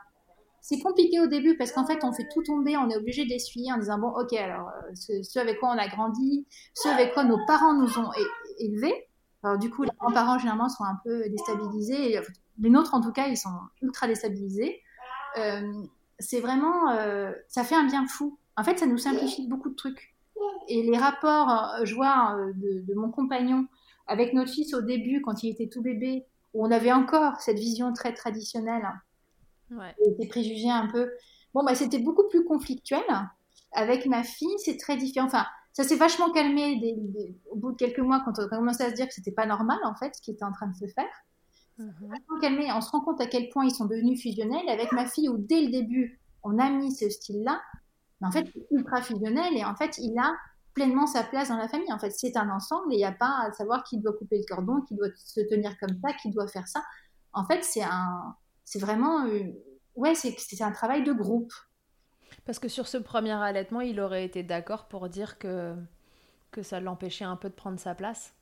C'est 0.68 0.80
compliqué 0.80 1.20
au 1.20 1.28
début 1.28 1.58
parce 1.58 1.72
qu'en 1.72 1.86
fait, 1.86 2.04
on 2.04 2.12
fait 2.12 2.28
tout 2.34 2.42
tomber, 2.42 2.76
on 2.78 2.90
est 2.90 2.98
obligé 2.98 3.26
d'essuyer 3.26 3.72
en 3.72 3.78
disant 3.78 4.00
bon, 4.00 4.10
ok, 4.10 4.34
alors 4.34 4.70
euh, 4.70 4.96
ce, 4.96 5.40
avec 5.40 5.60
quoi 5.60 5.70
on 5.70 5.78
a 5.78 5.88
grandi, 5.88 6.48
ce 6.74 6.88
avec 6.90 7.14
quoi 7.14 7.24
nos 7.24 7.38
parents 7.46 7.74
nous 7.74 8.00
ont 8.00 8.10
élevés. 8.60 9.08
Alors 9.44 9.60
du 9.60 9.70
coup, 9.70 9.84
les 9.84 9.92
grands-parents 10.00 10.40
généralement 10.40 10.70
sont 10.70 10.84
un 10.84 10.98
peu 11.04 11.30
déstabilisés. 11.30 12.20
Les 12.60 12.70
nôtres, 12.70 12.96
en 12.96 13.02
tout 13.02 13.12
cas, 13.12 13.28
ils 13.28 13.38
sont 13.38 13.50
ultra 13.82 14.08
déstabilisés. 14.08 14.82
Euh, 15.38 15.84
c'est 16.18 16.40
vraiment, 16.40 16.96
ça 17.48 17.64
fait 17.64 17.76
un 17.76 17.86
bien 17.86 18.08
fou. 18.08 18.40
En 18.58 18.64
fait, 18.64 18.80
ça 18.80 18.88
nous 18.88 18.98
simplifie 18.98 19.48
beaucoup 19.48 19.70
de 19.70 19.76
trucs 19.76 20.16
et 20.68 20.84
les 20.84 20.98
rapports, 20.98 21.50
euh, 21.50 21.86
je 21.86 21.96
vois, 21.96 22.36
euh, 22.38 22.54
de, 22.56 22.94
mon 22.94 23.12
compagnon 23.12 23.68
avec 24.08 24.34
notre 24.34 24.52
fils 24.52 24.74
au 24.74 24.82
début, 24.82 25.22
quand 25.22 25.44
il 25.44 25.52
était 25.52 25.68
tout 25.68 25.82
bébé, 25.82 26.26
où 26.54 26.66
on 26.66 26.72
avait 26.72 26.92
encore 26.92 27.40
cette 27.42 27.58
vision 27.58 27.92
très 27.94 28.14
traditionnelle, 28.14 28.88
ouais. 29.72 29.96
des 30.18 30.28
préjugés 30.28 30.70
un 30.70 30.88
peu. 30.88 31.12
Bon, 31.54 31.64
bah, 31.64 31.76
c'était 31.76 32.00
beaucoup 32.00 32.28
plus 32.30 32.44
conflictuel. 32.46 33.04
Avec 33.72 34.06
ma 34.06 34.24
fille, 34.24 34.58
c'est 34.58 34.78
très 34.78 34.98
différent. 34.98 35.28
Enfin, 35.28 35.46
ça 35.74 35.84
s'est 35.84 35.96
vachement 35.96 36.32
calmé 36.32 36.82
au 37.52 37.56
bout 37.56 37.72
de 37.72 37.78
quelques 37.78 38.00
mois 38.00 38.22
quand 38.24 38.40
on 38.40 38.44
a 38.44 38.48
commencé 38.48 38.84
à 38.84 38.90
se 38.90 38.96
dire 38.96 39.08
que 39.08 39.14
c'était 39.14 39.32
pas 39.32 39.46
normal, 39.46 39.78
en 39.84 39.96
fait, 39.96 40.16
ce 40.16 40.22
qui 40.22 40.32
était 40.32 40.46
en 40.46 40.52
train 40.52 40.68
de 40.68 40.76
se 40.76 40.88
faire. 40.88 41.06
Mm-hmm. 41.80 42.10
Vachement 42.10 42.40
calmé. 42.42 42.72
On 42.72 42.82
se 42.82 42.90
rend 42.90 43.02
compte 43.02 43.20
à 43.22 43.26
quel 43.26 43.50
point 43.50 43.66
ils 43.66 43.76
sont 43.76 43.86
devenus 43.86 44.22
fusionnels. 44.22 44.70
Avec 44.70 44.92
ma 44.92 45.06
fille, 45.06 45.30
où 45.30 45.38
dès 45.38 45.62
le 45.62 45.72
début, 45.72 46.20
on 46.44 46.60
a 46.60 46.70
mis 46.70 46.96
ce 46.96 47.10
style-là, 47.10 47.62
mais 48.22 48.28
en 48.28 48.32
fait, 48.32 48.48
ultra 48.72 49.02
fusionnel 49.02 49.58
et 49.58 49.66
en 49.66 49.76
fait, 49.76 49.98
il 49.98 50.18
a 50.18 50.34
pleinement 50.74 51.08
sa 51.08 51.24
place 51.24 51.50
dans 51.50 51.58
la 51.58 51.68
famille. 51.68 51.92
En 51.92 52.00
fait, 52.00 52.12
c'est 52.12 52.38
un 52.38 52.50
ensemble 52.50 52.94
et 52.94 52.96
il 52.96 53.00
n'y 53.00 53.06
a 53.06 53.12
pas 53.12 53.44
à 53.44 53.52
savoir 53.52 53.84
qui 53.84 53.98
doit 53.98 54.14
couper 54.14 54.38
le 54.38 54.46
cordon, 54.48 54.82
qui 54.82 54.96
doit 54.96 55.08
se 55.16 55.42
tenir 55.42 55.78
comme 55.80 55.98
ça, 56.04 56.14
qui 56.22 56.32
doit 56.32 56.48
faire 56.48 56.68
ça. 56.68 56.84
En 57.34 57.46
fait, 57.46 57.64
c'est 57.64 57.84
un, 57.84 58.36
c'est 58.66 58.80
vraiment, 58.80 59.26
euh, 59.26 59.44
ouais, 59.96 60.16
c'est, 60.16 60.62
un 60.62 60.72
travail 60.72 61.04
de 61.04 61.14
groupe. 61.14 61.54
Parce 62.46 62.60
que 62.60 62.68
sur 62.68 62.88
ce 62.88 62.98
premier 62.98 63.32
allaitement, 63.32 63.82
il 63.82 64.00
aurait 64.00 64.26
été 64.26 64.44
d'accord 64.44 64.88
pour 64.88 65.10
dire 65.10 65.38
que 65.38 65.76
que 66.52 66.64
ça 66.64 66.80
l'empêchait 66.80 67.26
un 67.26 67.36
peu 67.36 67.50
de 67.50 67.54
prendre 67.54 67.78
sa 67.78 67.96
place? 67.96 68.34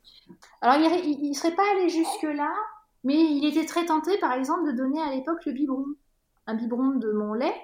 Alors, 0.62 0.78
il 1.04 1.30
ne 1.30 1.34
serait 1.34 1.56
pas 1.56 1.64
allé 1.72 1.90
jusque 1.90 2.22
là, 2.22 2.54
mais 3.04 3.16
il 3.16 3.44
était 3.44 3.66
très 3.66 3.88
tenté, 3.88 4.20
par 4.20 4.34
exemple, 4.34 4.72
de 4.72 4.78
donner 4.78 5.02
à 5.02 5.10
l'époque 5.10 5.44
le 5.48 5.52
biberon, 5.52 5.86
un 6.46 6.54
biberon 6.54 6.90
de 6.90 7.12
mon 7.12 7.34
lait 7.34 7.56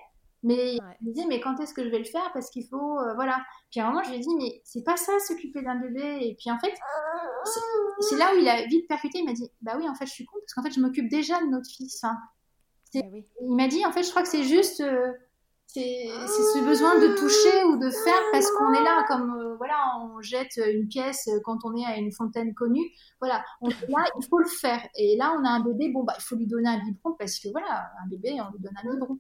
mais 0.43 0.76
il 0.76 1.07
me 1.07 1.14
disait, 1.14 1.28
mais 1.28 1.41
quand 1.41 1.60
est-ce 1.60 1.74
que 1.74 1.84
je 1.84 1.89
vais 1.89 1.99
le 1.99 2.05
faire? 2.05 2.32
Parce 2.34 2.49
qu'il 2.49 2.66
faut, 2.66 2.97
euh, 2.99 3.14
voilà. 3.16 3.43
Puis 3.72 3.80
à 3.80 3.88
un 3.88 3.89
moment, 3.89 4.03
je 4.03 4.10
lui 4.10 4.18
ai 4.18 4.20
dit, 4.20 4.36
mais 4.38 4.62
c'est 4.64 4.84
pas 4.84 4.95
ça, 4.95 5.12
s'occuper 5.20 5.62
d'un 5.62 5.76
bébé. 5.76 6.20
Et 6.22 6.36
puis 6.39 6.49
en 6.49 6.57
fait, 6.60 6.74
c'est 7.99 8.18
là 8.18 8.34
où 8.34 8.39
il 8.39 8.47
a 8.47 8.66
vite 8.66 8.88
percuté. 8.88 9.20
Il 9.20 9.26
m'a 9.26 9.34
dit, 9.34 9.51
bah 9.62 9.74
oui, 9.78 9.88
en 9.89 9.95
fait, 9.95 10.05
je 10.05 10.12
suis 10.12 10.26
con, 10.26 10.38
parce 10.39 10.53
qu'en 10.53 10.64
fait, 10.64 10.72
je 10.72 10.80
m'occupe 10.80 11.10
déjà 11.10 11.41
de 11.41 11.47
notre 11.47 11.70
fils. 11.70 12.01
Enfin, 12.01 12.18
eh 12.96 13.26
Il 13.42 13.56
m'a 13.56 13.68
dit, 13.68 13.86
en 13.86 13.92
fait, 13.92 14.04
je 14.04 14.10
crois 14.10 14.22
que 14.22 14.30
c'est 14.30 14.44
juste. 14.44 14.82
Euh, 14.82 15.12
c'est 15.72 16.08
ce 16.10 16.66
besoin 16.66 16.96
de 17.00 17.16
toucher 17.16 17.64
ou 17.66 17.78
de 17.78 17.92
faire 17.92 18.22
parce 18.32 18.50
qu'on 18.52 18.74
est 18.74 18.84
là 18.84 19.06
comme 19.08 19.36
euh, 19.40 19.56
voilà 19.58 19.78
on 20.02 20.20
jette 20.20 20.58
une 20.58 20.88
pièce 20.88 21.30
quand 21.44 21.60
on 21.64 21.76
est 21.76 21.86
à 21.86 21.98
une 21.98 22.12
fontaine 22.12 22.56
connue. 22.56 22.90
Voilà 23.20 23.44
on 23.62 23.70
est 23.70 23.88
là 23.88 24.04
il 24.20 24.28
faut 24.28 24.40
le 24.40 24.48
faire. 24.48 24.82
Et 24.96 25.16
là 25.16 25.36
on 25.40 25.46
a 25.46 25.50
un 25.50 25.60
bébé 25.60 25.90
bon 25.90 26.04
bah 26.04 26.16
il 26.18 26.24
faut 26.24 26.36
lui 26.36 26.48
donner 26.48 26.70
un 26.70 26.80
biberon 26.80 27.14
parce 27.20 27.38
que 27.38 27.50
voilà 27.50 27.92
un 28.04 28.08
bébé 28.08 28.38
on 28.42 28.52
lui 28.52 28.60
donne 28.60 28.74
un 28.84 28.92
biberon. 28.92 29.20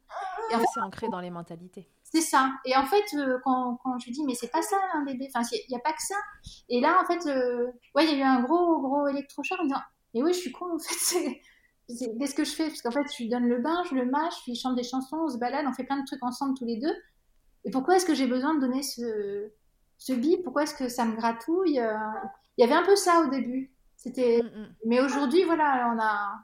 Et 0.51 0.55
en 0.55 0.59
fait, 0.59 0.65
c'est 0.73 0.81
ancré 0.81 1.07
dans 1.09 1.19
les 1.19 1.29
mentalités. 1.29 1.87
c'est 2.03 2.21
ça. 2.21 2.51
Et 2.65 2.75
en 2.75 2.85
fait 2.85 3.05
euh, 3.15 3.37
quand, 3.43 3.79
quand 3.83 3.99
je 3.99 4.05
lui 4.05 4.13
dis 4.13 4.23
mais 4.25 4.33
c'est 4.33 4.51
pas 4.51 4.63
ça 4.63 4.77
un 4.95 5.03
bébé. 5.03 5.29
Enfin 5.33 5.47
il 5.51 5.69
n'y 5.69 5.77
a 5.77 5.81
pas 5.81 5.93
que 5.93 6.01
ça. 6.01 6.15
Et 6.67 6.81
là 6.81 6.99
en 6.99 7.05
fait 7.05 7.23
ouais 7.93 8.05
il 8.05 8.09
y 8.09 8.13
a 8.15 8.17
eu 8.17 8.23
un 8.23 8.41
gros 8.41 8.81
gros 8.81 9.07
électrochoc 9.07 9.59
en 9.59 9.65
disant 9.65 9.81
mais 10.15 10.23
oui 10.23 10.33
je 10.33 10.39
suis 10.39 10.51
con 10.51 10.73
en 10.73 10.79
fait 10.79 11.39
qu'est-ce 11.97 12.35
que 12.35 12.43
je 12.43 12.51
fais? 12.51 12.67
Parce 12.67 12.81
qu'en 12.81 12.91
fait, 12.91 13.03
je 13.11 13.23
lui 13.23 13.29
donne 13.29 13.47
le 13.47 13.59
bain, 13.59 13.83
je 13.89 13.95
le 13.95 14.05
mâche, 14.05 14.35
je 14.45 14.51
lui 14.51 14.55
chante 14.55 14.75
des 14.75 14.83
chansons, 14.83 15.17
on 15.25 15.29
se 15.29 15.37
balade, 15.37 15.65
on 15.67 15.73
fait 15.73 15.83
plein 15.83 15.99
de 15.99 16.05
trucs 16.05 16.23
ensemble 16.23 16.57
tous 16.57 16.65
les 16.65 16.77
deux. 16.77 16.95
Et 17.65 17.71
pourquoi 17.71 17.95
est-ce 17.95 18.05
que 18.05 18.13
j'ai 18.13 18.27
besoin 18.27 18.55
de 18.55 18.61
donner 18.61 18.83
ce, 18.83 19.51
ce 19.97 20.13
bip? 20.13 20.43
Pourquoi 20.43 20.63
est-ce 20.63 20.75
que 20.75 20.87
ça 20.87 21.05
me 21.05 21.15
gratouille? 21.15 21.79
Euh, 21.79 21.97
Il 22.57 22.61
y 22.61 22.63
avait 22.63 22.75
un 22.75 22.85
peu 22.85 22.95
ça 22.95 23.21
au 23.21 23.29
début. 23.29 23.73
C'était. 23.95 24.41
Mm, 24.41 24.59
mm. 24.59 24.75
Mais 24.85 25.01
aujourd'hui, 25.01 25.43
voilà, 25.43 25.93
on 25.93 25.99
a 25.99 26.39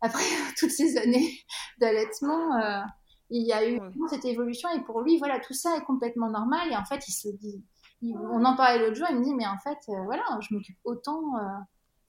après 0.00 0.24
toutes 0.58 0.70
ces 0.70 0.96
années 0.96 1.30
d'allaitement, 1.78 2.56
euh, 2.56 2.82
il 3.30 3.46
y 3.46 3.52
a 3.52 3.68
eu 3.68 3.80
cette 4.08 4.24
évolution 4.24 4.68
et 4.70 4.80
pour 4.80 5.02
lui, 5.02 5.18
voilà, 5.18 5.38
tout 5.38 5.54
ça 5.54 5.76
est 5.76 5.84
complètement 5.84 6.30
normal 6.30 6.72
et 6.72 6.76
en 6.76 6.84
fait, 6.84 7.06
il 7.06 7.12
se 7.12 7.28
dit, 7.28 7.62
on 8.02 8.44
en 8.44 8.56
parlait 8.56 8.80
l'autre 8.80 8.96
jour, 8.96 9.06
il 9.10 9.18
me 9.18 9.24
dit, 9.24 9.34
mais 9.34 9.46
en 9.46 9.58
fait, 9.58 9.78
euh, 9.88 10.02
voilà, 10.04 10.24
je 10.40 10.54
m'occupe 10.54 10.78
autant. 10.84 11.36
Euh, 11.36 11.58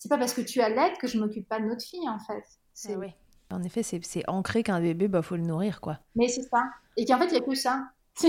c'est 0.02 0.10
pas 0.10 0.18
parce 0.18 0.34
que 0.34 0.41
tu 0.41 0.62
as 0.62 0.70
l'aide 0.70 0.97
que 0.97 1.08
je 1.08 1.20
m'occupe 1.20 1.47
pas 1.47 1.60
de 1.60 1.66
notre 1.66 1.84
fille, 1.84 2.10
en 2.10 2.18
fait. 2.18 2.43
C'est... 2.74 2.95
Ah 2.95 3.56
en 3.56 3.62
effet, 3.62 3.84
c'est, 3.84 4.28
ancré 4.28 4.64
qu'un 4.64 4.82
bébé, 4.82 5.08
bah 5.08 5.22
faut 5.22 5.36
le 5.36 5.43
nourrir, 5.43 5.80
quoi. 5.80 5.99
Mais 6.16 6.28
c'est 6.28 6.41
ça. 6.41 6.64
Et 6.97 7.06
qu'en 7.06 7.20
fait, 7.20 7.28
il 7.28 7.34
y 7.34 7.38
a 7.38 7.41
que 7.41 7.54
ça. 7.54 7.84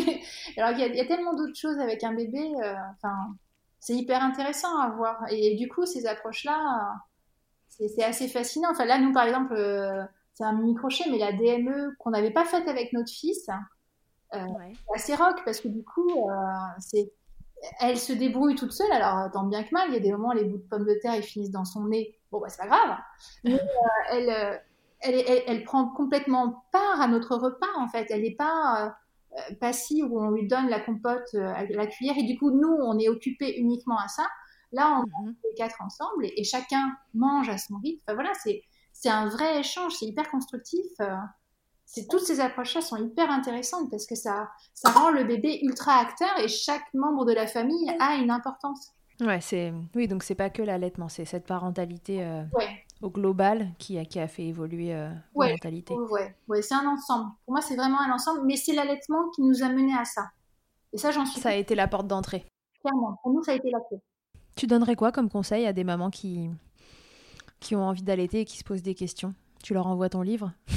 Alors, 0.59 0.79
il 0.79 0.95
y, 0.95 1.01
a 1.01 1.07
tellement 1.07 1.33
d'autres 1.33 1.57
choses 1.57 1.79
avec 1.79 2.05
un 2.05 2.13
bébé. 2.13 2.53
Enfin, 2.93 3.35
c'est 3.81 3.95
hyper 3.95 4.23
intéressant 4.23 4.77
à 4.79 4.91
voir. 4.91 5.25
Et, 5.31 5.57
du 5.57 5.69
coup, 5.69 5.87
ces 5.87 6.07
approches-là 6.07 7.01
c'est 7.89 8.05
assez 8.05 8.29
fascinant. 8.29 8.69
Enfin, 8.71 8.85
là, 8.85 8.99
nous, 8.99 9.13
par 9.13 9.25
exemple, 9.25 9.55
euh, 9.55 10.05
c'est 10.35 10.45
un 10.45 10.53
mini-crochet, 10.53 11.05
mais 11.11 11.19
la 11.19 11.33
DME 11.33 11.95
qu'on 11.99 12.11
n'avait 12.11 12.31
pas 12.31 12.45
faite 12.45 12.69
avec 12.69 12.93
notre 12.93 13.11
fils, 13.11 13.49
euh, 14.35 14.47
c'est 14.97 15.13
assez 15.13 15.15
rock 15.15 15.43
parce 15.45 15.61
que 15.61 15.69
du 15.69 15.83
coup, 15.83 16.29
euh, 16.29 16.35
c'est 16.79 17.13
elle 17.81 17.99
se 17.99 18.13
débrouille 18.13 18.55
toute 18.55 18.73
seule. 18.73 18.93
Alors, 18.93 19.31
tant 19.31 19.45
bien 19.45 19.63
que 19.63 19.71
mal, 19.73 19.89
il 19.89 19.95
y 19.95 19.97
a 19.97 20.01
des 20.01 20.13
moments, 20.13 20.33
les 20.33 20.45
bouts 20.45 20.59
de 20.59 20.69
pommes 20.69 20.87
de 20.87 20.95
terre, 21.01 21.17
ils 21.17 21.23
finissent 21.23 21.51
dans 21.51 21.65
son 21.65 21.85
nez. 21.85 22.19
Bon, 22.31 22.41
bah, 22.41 22.49
c'est 22.49 22.63
pas 22.63 22.69
grave. 22.69 22.99
Mais 23.45 23.61
elle, 24.11 24.63
elle, 25.01 25.43
elle, 25.47 25.65
prend 25.65 25.89
complètement 25.89 26.65
part 26.73 27.01
à 27.01 27.09
notre 27.09 27.37
repas, 27.37 27.67
en 27.77 27.89
fait. 27.89 28.07
Elle 28.11 28.23
n'est 28.23 28.35
pas 28.35 28.97
passive 29.61 30.07
où 30.11 30.21
on 30.21 30.31
lui 30.31 30.47
donne 30.47 30.69
la 30.69 30.81
compote 30.81 31.35
à 31.35 31.65
la 31.65 31.87
cuillère 31.87 32.17
et 32.19 32.25
du 32.25 32.39
coup, 32.39 32.51
nous, 32.51 32.77
on 32.81 32.99
est 32.99 33.09
occupé 33.09 33.57
uniquement 33.59 33.99
à 33.99 34.09
ça. 34.09 34.27
Là, 34.73 35.03
on 35.03 35.29
est 35.29 35.35
les 35.45 35.55
quatre 35.57 35.81
ensemble 35.83 36.27
et, 36.27 36.45
chacun 36.45 36.93
mange 37.15 37.49
à 37.49 37.59
son 37.59 37.77
rythme. 37.79 38.01
Enfin, 38.07 38.15
voilà, 38.15 38.33
c'est 38.43 38.63
c'est 38.95 39.09
un 39.09 39.29
vrai 39.29 39.61
échange, 39.61 39.95
c'est 39.95 40.07
hyper 40.07 40.31
constructif. 40.31 40.87
Toutes 42.09 42.25
ces 42.25 42.41
approches-là 42.41 42.81
sont 42.81 42.97
hyper 42.97 43.31
intéressantes 43.31 43.91
parce 43.91 44.07
que 44.07 44.15
ça 44.15 44.51
ça 44.75 44.91
rend 44.91 45.11
le 45.11 45.25
bébé 45.25 45.61
ultra 45.63 45.95
acteur 45.95 46.39
et 46.39 46.49
chaque 46.49 46.93
membre 46.95 47.25
de 47.25 47.33
la 47.33 47.47
famille 47.47 47.91
a 48.01 48.17
une 48.17 48.31
importance. 48.31 48.93
Ouais, 49.21 49.41
c'est 49.41 49.73
oui, 49.95 50.09
donc 50.09 50.23
c'est 50.23 50.35
pas 50.35 50.51
que 50.51 50.63
l'allaitement, 50.63 51.09
c'est 51.09 51.25
cette 51.25 51.47
parentalité 51.47 52.25
euh, 52.25 52.43
au 53.03 53.11
global 53.11 53.69
qui 53.79 53.99
a 53.99 54.05
qui 54.05 54.19
a 54.19 54.27
fait 54.27 54.45
évoluer 54.47 54.95
euh, 54.95 55.11
la 55.37 55.51
mentalité. 55.51 55.95
Ouais, 55.95 56.35
ouais, 56.49 56.63
c'est 56.63 56.75
un 56.75 56.87
ensemble. 56.87 57.31
Pour 57.45 57.55
moi, 57.55 57.61
c'est 57.61 57.77
vraiment 57.77 58.01
un 58.01 58.11
ensemble, 58.13 58.41
mais 58.45 58.57
c'est 58.57 58.73
l'allaitement 58.73 59.29
qui 59.35 59.43
nous 59.43 59.63
a 59.63 59.69
mené 59.69 59.93
à 59.95 60.05
ça. 60.05 60.31
Et 60.93 60.99
ça, 60.99 61.11
j'en 61.11 61.27
suis. 61.27 61.41
Ça 61.41 61.51
a 61.51 61.55
été 61.55 61.75
la 61.75 61.89
porte 61.89 62.07
d'entrée. 62.07 62.45
Clairement, 62.81 63.19
pour 63.23 63.33
nous, 63.33 63.43
ça 63.43 63.53
a 63.53 63.55
été 63.55 63.71
la 63.71 63.79
clé. 63.89 63.99
Tu 64.57 64.67
donnerais 64.67 64.97
quoi 64.97 65.13
comme 65.13 65.31
conseil 65.31 65.67
à 65.67 65.73
des 65.73 65.85
mamans 65.85 66.11
qui, 66.11 66.51
qui 67.61 67.77
ont 67.77 67.85
envie 67.85 68.03
d'allaiter 68.03 68.41
et 68.41 68.45
qui 68.45 68.59
se 68.59 68.65
posent 68.65 68.83
des 68.83 68.95
questions? 68.95 69.35
Tu 69.63 69.75
leur 69.75 69.87
envoies 69.87 70.09
ton 70.09 70.23
livre? 70.23 70.53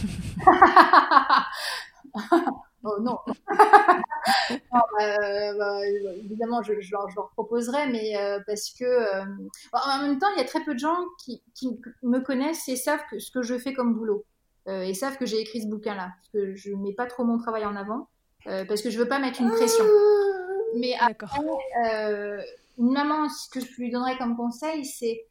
Oh 2.87 2.99
non, 3.01 3.17
bah, 4.71 5.53
bah, 5.57 5.87
Évidemment, 6.23 6.61
je, 6.61 6.73
leur, 6.73 7.31
proposerai, 7.31 7.91
mais 7.91 8.15
euh, 8.15 8.39
parce 8.45 8.71
que. 8.77 8.85
Euh, 8.85 9.25
en 9.73 10.03
même 10.03 10.19
temps, 10.19 10.27
il 10.35 10.37
y 10.37 10.41
a 10.41 10.45
très 10.45 10.63
peu 10.63 10.75
de 10.75 10.79
gens 10.79 10.95
qui, 11.23 11.41
qui, 11.55 11.79
me 12.03 12.19
connaissent 12.19 12.69
et 12.69 12.75
savent 12.75 13.01
que, 13.09 13.17
ce 13.17 13.31
que 13.31 13.41
je 13.41 13.57
fais 13.57 13.73
comme 13.73 13.95
boulot. 13.95 14.23
Euh, 14.67 14.81
et 14.81 14.93
savent 14.93 15.17
que 15.17 15.25
j'ai 15.25 15.39
écrit 15.39 15.61
ce 15.61 15.67
bouquin-là. 15.67 16.11
Parce 16.15 16.29
que 16.31 16.55
je 16.55 16.71
ne 16.71 16.83
mets 16.83 16.93
pas 16.93 17.07
trop 17.07 17.23
mon 17.23 17.39
travail 17.39 17.65
en 17.65 17.75
avant. 17.75 18.07
parce 18.45 18.83
que 18.83 18.91
je 18.91 18.99
ne 18.99 19.03
veux 19.03 19.09
pas 19.09 19.19
mettre 19.19 19.41
une 19.41 19.49
pression. 19.49 19.85
Mais 20.77 20.95
après, 20.99 21.41
une 22.77 22.91
maman, 22.91 23.29
ce 23.29 23.49
que 23.49 23.65
je 23.65 23.75
lui 23.77 23.89
donnerais 23.89 24.17
comme 24.17 24.37
conseil, 24.37 24.85
c'est, 24.85 25.25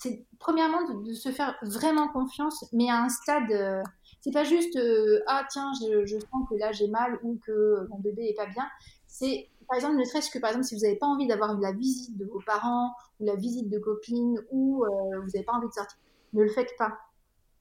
c'est 0.00 0.24
premièrement 0.38 1.02
de, 1.02 1.12
se 1.12 1.30
faire 1.30 1.56
vraiment 1.62 2.08
confiance, 2.08 2.64
mais 2.72 2.88
à 2.88 3.02
un 3.02 3.10
stade, 3.10 3.50
euh, 3.52 3.82
c'est 4.22 4.32
pas 4.32 4.44
juste 4.44 4.76
euh, 4.76 5.20
ah 5.26 5.44
tiens, 5.50 5.70
je, 5.80 6.06
je, 6.06 6.18
sens 6.18 6.48
que 6.48 6.54
là 6.54 6.72
j'ai 6.72 6.88
mal 6.88 7.18
ou 7.22 7.38
que 7.46 7.86
mon 7.90 7.98
bébé 7.98 8.28
est 8.28 8.34
pas 8.34 8.46
bien. 8.46 8.66
C'est 9.06 9.48
par 9.68 9.76
exemple, 9.76 9.96
ne 9.96 10.04
serait-ce 10.04 10.30
que 10.30 10.38
par 10.38 10.50
exemple, 10.50 10.66
si 10.66 10.74
vous 10.74 10.80
n'avez 10.80 10.96
pas 10.96 11.06
envie 11.06 11.26
d'avoir 11.26 11.58
la 11.60 11.72
visite 11.72 12.16
de 12.16 12.24
vos 12.24 12.40
parents 12.40 12.94
ou 13.20 13.26
la 13.26 13.36
visite 13.36 13.68
de 13.68 13.78
copines 13.78 14.40
ou 14.50 14.84
euh, 14.84 14.88
vous 15.20 15.30
n'avez 15.34 15.44
pas 15.44 15.52
envie 15.52 15.68
de 15.68 15.72
sortir, 15.72 15.98
ne 16.32 16.42
le 16.42 16.48
faites 16.48 16.74
pas. 16.78 16.98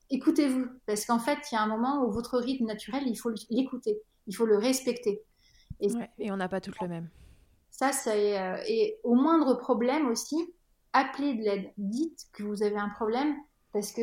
Écoutez-vous, 0.10 0.66
parce 0.86 1.06
qu'en 1.06 1.20
fait, 1.20 1.40
il 1.52 1.56
y 1.56 1.58
a 1.58 1.62
un 1.62 1.68
moment 1.68 2.06
où 2.06 2.12
votre 2.12 2.40
rythme 2.40 2.66
naturel, 2.66 3.04
il 3.06 3.16
faut 3.16 3.32
l'écouter, 3.50 4.02
il 4.28 4.36
faut 4.36 4.46
le 4.46 4.58
respecter. 4.58 5.22
Et, 5.82 5.90
et 6.18 6.32
on 6.32 6.38
n'a 6.38 6.48
pas 6.48 6.62
toutes 6.62 6.80
le 6.80 6.88
même. 6.88 7.10
Ça, 7.70 7.92
c'est 7.92 8.40
euh, 8.40 8.58
et 8.66 8.98
au 9.04 9.16
moindre 9.16 9.56
problème 9.56 10.08
aussi, 10.08 10.38
appelez 10.94 11.36
de 11.36 11.44
l'aide. 11.44 11.72
Dites 11.78 12.28
que 12.34 12.44
vous 12.44 12.64
avez 12.64 12.78
un 12.78 12.90
problème 12.90 13.36
parce 13.72 13.92
que 13.92 14.02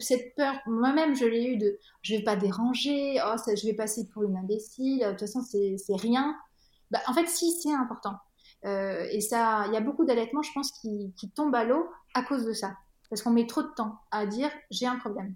cette 0.00 0.34
peur, 0.36 0.54
moi-même, 0.66 1.14
je 1.14 1.26
l'ai 1.26 1.44
eu 1.44 1.56
de 1.58 1.78
je 2.02 2.16
vais 2.16 2.22
pas 2.22 2.36
déranger, 2.36 3.20
oh, 3.24 3.36
ça, 3.36 3.54
je 3.54 3.66
vais 3.66 3.74
passer 3.74 4.08
pour 4.08 4.22
une 4.22 4.36
imbécile, 4.36 5.00
de 5.00 5.10
toute 5.10 5.20
façon, 5.20 5.42
c'est 5.42 5.76
rien. 5.96 6.34
Bah, 6.90 7.00
en 7.06 7.12
fait, 7.12 7.28
si, 7.28 7.52
c'est 7.52 7.72
important. 7.72 8.14
Euh, 8.64 9.06
et 9.10 9.20
ça, 9.20 9.64
il 9.66 9.74
y 9.74 9.76
a 9.76 9.80
beaucoup 9.80 10.04
d'allaitements, 10.04 10.42
je 10.42 10.52
pense, 10.54 10.72
qui, 10.72 11.12
qui 11.16 11.30
tombent 11.30 11.54
à 11.54 11.64
l'eau 11.64 11.88
à 12.14 12.22
cause 12.22 12.46
de 12.46 12.52
ça. 12.52 12.74
Parce 13.10 13.22
qu'on 13.22 13.30
met 13.30 13.46
trop 13.46 13.62
de 13.62 13.72
temps 13.76 13.98
à 14.10 14.26
dire 14.26 14.50
j'ai 14.70 14.86
un 14.86 14.96
problème. 14.96 15.34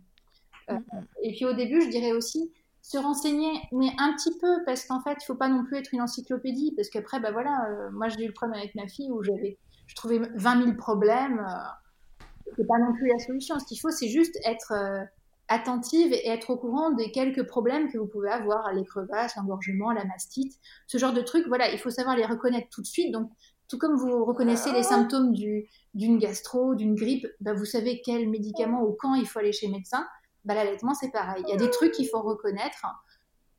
Euh, 0.71 0.79
et 1.23 1.33
puis 1.33 1.45
au 1.45 1.53
début, 1.53 1.83
je 1.83 1.89
dirais 1.89 2.13
aussi, 2.13 2.51
se 2.83 2.99
renseigner, 2.99 3.51
mais 3.73 3.91
un 3.99 4.15
petit 4.15 4.37
peu, 4.39 4.65
parce 4.65 4.85
qu'en 4.85 5.01
fait, 5.01 5.17
il 5.21 5.25
faut 5.27 5.35
pas 5.35 5.49
non 5.49 5.65
plus 5.65 5.77
être 5.77 5.93
une 5.93 6.01
encyclopédie, 6.01 6.73
parce 6.77 6.89
qu'après, 6.89 7.21
bah 7.21 7.31
voilà, 7.31 7.69
euh, 7.69 7.91
moi 7.93 8.09
j'ai 8.09 8.25
eu 8.25 8.29
le 8.29 8.33
problème 8.33 8.59
avec 8.59 8.75
ma 8.75 8.89
fille 8.89 9.11
où 9.11 9.23
j'avais, 9.23 9.59
je 9.91 9.97
trouvais 9.97 10.21
20 10.37 10.63
000 10.63 10.77
problèmes, 10.77 11.41
euh, 11.41 12.23
c'est 12.57 12.67
pas 12.67 12.79
non 12.79 12.93
plus 12.95 13.09
la 13.09 13.19
solution. 13.19 13.59
Ce 13.59 13.65
qu'il 13.65 13.81
faut, 13.81 13.91
c'est 13.91 14.07
juste 14.07 14.39
être 14.47 14.73
euh, 14.73 15.05
attentive 15.49 16.13
et 16.13 16.29
être 16.29 16.51
au 16.51 16.57
courant 16.57 16.93
des 16.93 17.11
quelques 17.11 17.45
problèmes 17.45 17.91
que 17.91 17.99
vous 17.99 18.07
pouvez 18.07 18.31
avoir, 18.31 18.73
les 18.73 18.85
crevasses, 18.85 19.35
l'engorgement, 19.35 19.91
la 19.91 20.05
mastite, 20.05 20.53
ce 20.87 20.97
genre 20.97 21.13
de 21.13 21.23
trucs. 21.23 21.49
Voilà, 21.49 21.73
il 21.73 21.79
faut 21.79 21.91
savoir 21.91 22.17
les 22.17 22.25
reconnaître 22.25 22.69
tout 22.71 22.83
de 22.83 22.87
suite. 22.87 23.13
Donc, 23.13 23.33
tout 23.69 23.79
comme 23.79 23.97
vous 23.97 24.25
reconnaissez 24.25 24.73
les 24.73 24.85
symptômes 24.85 25.33
du, 25.33 25.69
d'une 25.95 26.19
gastro, 26.19 26.77
d'une 26.77 26.95
grippe, 26.95 27.27
bah, 27.41 27.53
vous 27.53 27.65
savez 27.65 28.01
quel 28.05 28.29
médicament 28.29 28.85
ou 28.85 28.97
quand 28.97 29.15
il 29.15 29.27
faut 29.27 29.41
aller 29.41 29.53
chez 29.53 29.67
le 29.67 29.73
médecin 29.73 30.07
bah, 30.45 30.55
l'allaitement, 30.55 30.95
c'est 30.95 31.11
pareil. 31.11 31.43
Il 31.47 31.51
y 31.51 31.53
a 31.53 31.57
des 31.57 31.71
trucs 31.71 31.93
qu'il 31.93 32.09
faut 32.09 32.23
reconnaître. 32.23 32.87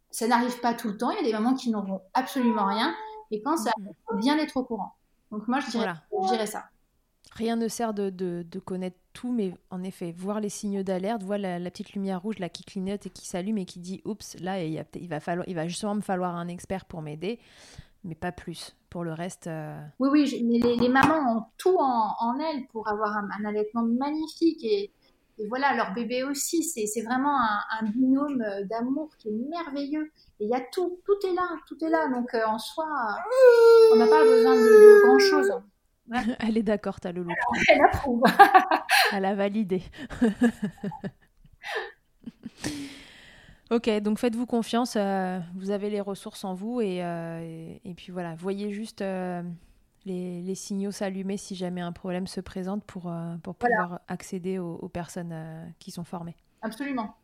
Ça 0.09 0.27
n'arrive 0.27 0.59
pas 0.61 0.73
tout 0.73 0.87
le 0.87 0.97
temps. 0.97 1.11
Il 1.11 1.17
y 1.17 1.19
a 1.19 1.23
des 1.23 1.33
mamans 1.33 1.53
qui 1.53 1.69
n'auront 1.69 2.01
absolument 2.13 2.65
rien. 2.65 2.95
Et 3.31 3.41
quand 3.41 3.57
ça, 3.57 3.71
il 3.77 3.83
mhm. 3.83 3.93
faut 4.07 4.15
bien 4.15 4.37
être 4.39 4.57
au 4.57 4.63
courant. 4.63 4.95
Donc 5.31 5.47
moi, 5.47 5.59
je 5.59 5.71
dirais, 5.71 6.45
ça. 6.45 6.65
Rien 7.33 7.55
ne 7.55 7.67
sert 7.67 7.93
de, 7.93 8.09
de, 8.09 8.59
connaître 8.59 8.97
tout, 9.13 9.31
mais 9.31 9.53
en 9.69 9.83
effet, 9.83 10.11
voir 10.11 10.41
les 10.41 10.49
signaux 10.49 10.83
d'alerte, 10.83 11.23
voir 11.23 11.37
la, 11.39 11.59
petite 11.71 11.93
lumière 11.93 12.21
rouge 12.21 12.39
là 12.39 12.49
qui 12.49 12.63
clignote 12.63 13.05
et 13.05 13.09
qui 13.09 13.25
s'allume 13.25 13.57
et 13.57 13.65
qui 13.65 13.79
dit 13.79 14.01
oups, 14.03 14.37
là 14.41 14.61
il, 14.63 14.83
il, 14.95 15.07
va 15.07 15.19
falloir, 15.21 15.47
il 15.47 15.55
va 15.55 15.67
justement 15.67 15.95
me 15.95 16.01
falloir 16.01 16.35
un 16.35 16.49
expert 16.49 16.83
pour 16.85 17.01
m'aider, 17.01 17.39
mais 18.03 18.15
pas 18.15 18.31
plus. 18.31 18.75
Pour 18.89 19.05
le 19.05 19.13
reste. 19.13 19.47
Euh, 19.47 19.81
oui, 19.99 20.09
oui, 20.11 20.43
mais 20.43 20.59
les, 20.75 20.89
mamans 20.89 21.37
ont 21.37 21.45
tout 21.57 21.77
en, 21.79 22.13
en 22.19 22.37
elles 22.39 22.67
pour 22.73 22.89
avoir 22.89 23.15
un, 23.15 23.29
un 23.39 23.45
allaitement 23.45 23.83
magnifique 23.83 24.61
et, 24.65 24.91
et 25.37 25.47
voilà, 25.47 25.73
leur 25.75 25.93
bébé 25.93 26.23
aussi, 26.23 26.63
c'est 26.63 27.01
vraiment 27.01 27.37
un, 27.39 27.85
binôme 27.85 28.41
euh, 28.41 28.63
d'amour 28.65 29.09
qui 29.17 29.29
est 29.29 29.49
merveilleux. 29.49 30.11
Et 30.39 30.45
il 30.45 30.49
y 30.49 30.53
a 30.53 30.61
tout, 30.71 30.99
tout 31.05 31.27
est 31.27 31.33
là, 31.33 31.49
tout 31.67 31.77
est 31.83 31.89
là. 31.89 32.07
Donc 32.09 32.33
euh, 32.33 32.45
en 32.45 32.57
soi, 32.59 32.85
on 33.93 33.95
n'a 33.95 34.07
pas 34.07 34.23
besoin 34.23 34.55
de, 34.55 35.05
grand 35.05 35.19
chose. 35.19 35.51
Elle 36.39 36.57
est 36.57 36.63
d'accord, 36.63 36.99
ta 36.99 37.11
loulou. 37.11 37.31
Elle 37.69 37.81
approuve. 37.85 38.23
Elle 39.13 39.25
a 39.25 39.33
validé. 39.33 39.81
ok, 43.71 43.89
donc 44.01 44.19
faites-vous 44.19 44.45
confiance. 44.45 44.95
Euh, 44.97 45.39
vous 45.55 45.71
avez 45.71 45.89
les 45.89 46.01
ressources 46.01 46.43
en 46.43 46.53
vous 46.53 46.81
et, 46.81 46.97
et, 47.83 47.93
puis 47.95 48.11
voilà, 48.11 48.35
voyez 48.35 48.71
juste 48.71 49.03
les, 50.05 50.55
signaux 50.55 50.91
s'allumer 50.91 51.37
si 51.37 51.55
jamais 51.55 51.81
un 51.81 51.91
problème 51.91 52.27
se 52.27 52.41
présente 52.41 52.83
pour, 52.85 53.07
euh, 53.07 53.35
pour 53.43 53.55
pouvoir 53.55 54.01
accéder 54.07 54.59
aux, 54.59 54.89
personnes 54.89 55.31
euh, 55.31 55.65
qui 55.79 55.91
sont 55.91 56.03
formées. 56.03 56.35
Absolument. 56.61 57.15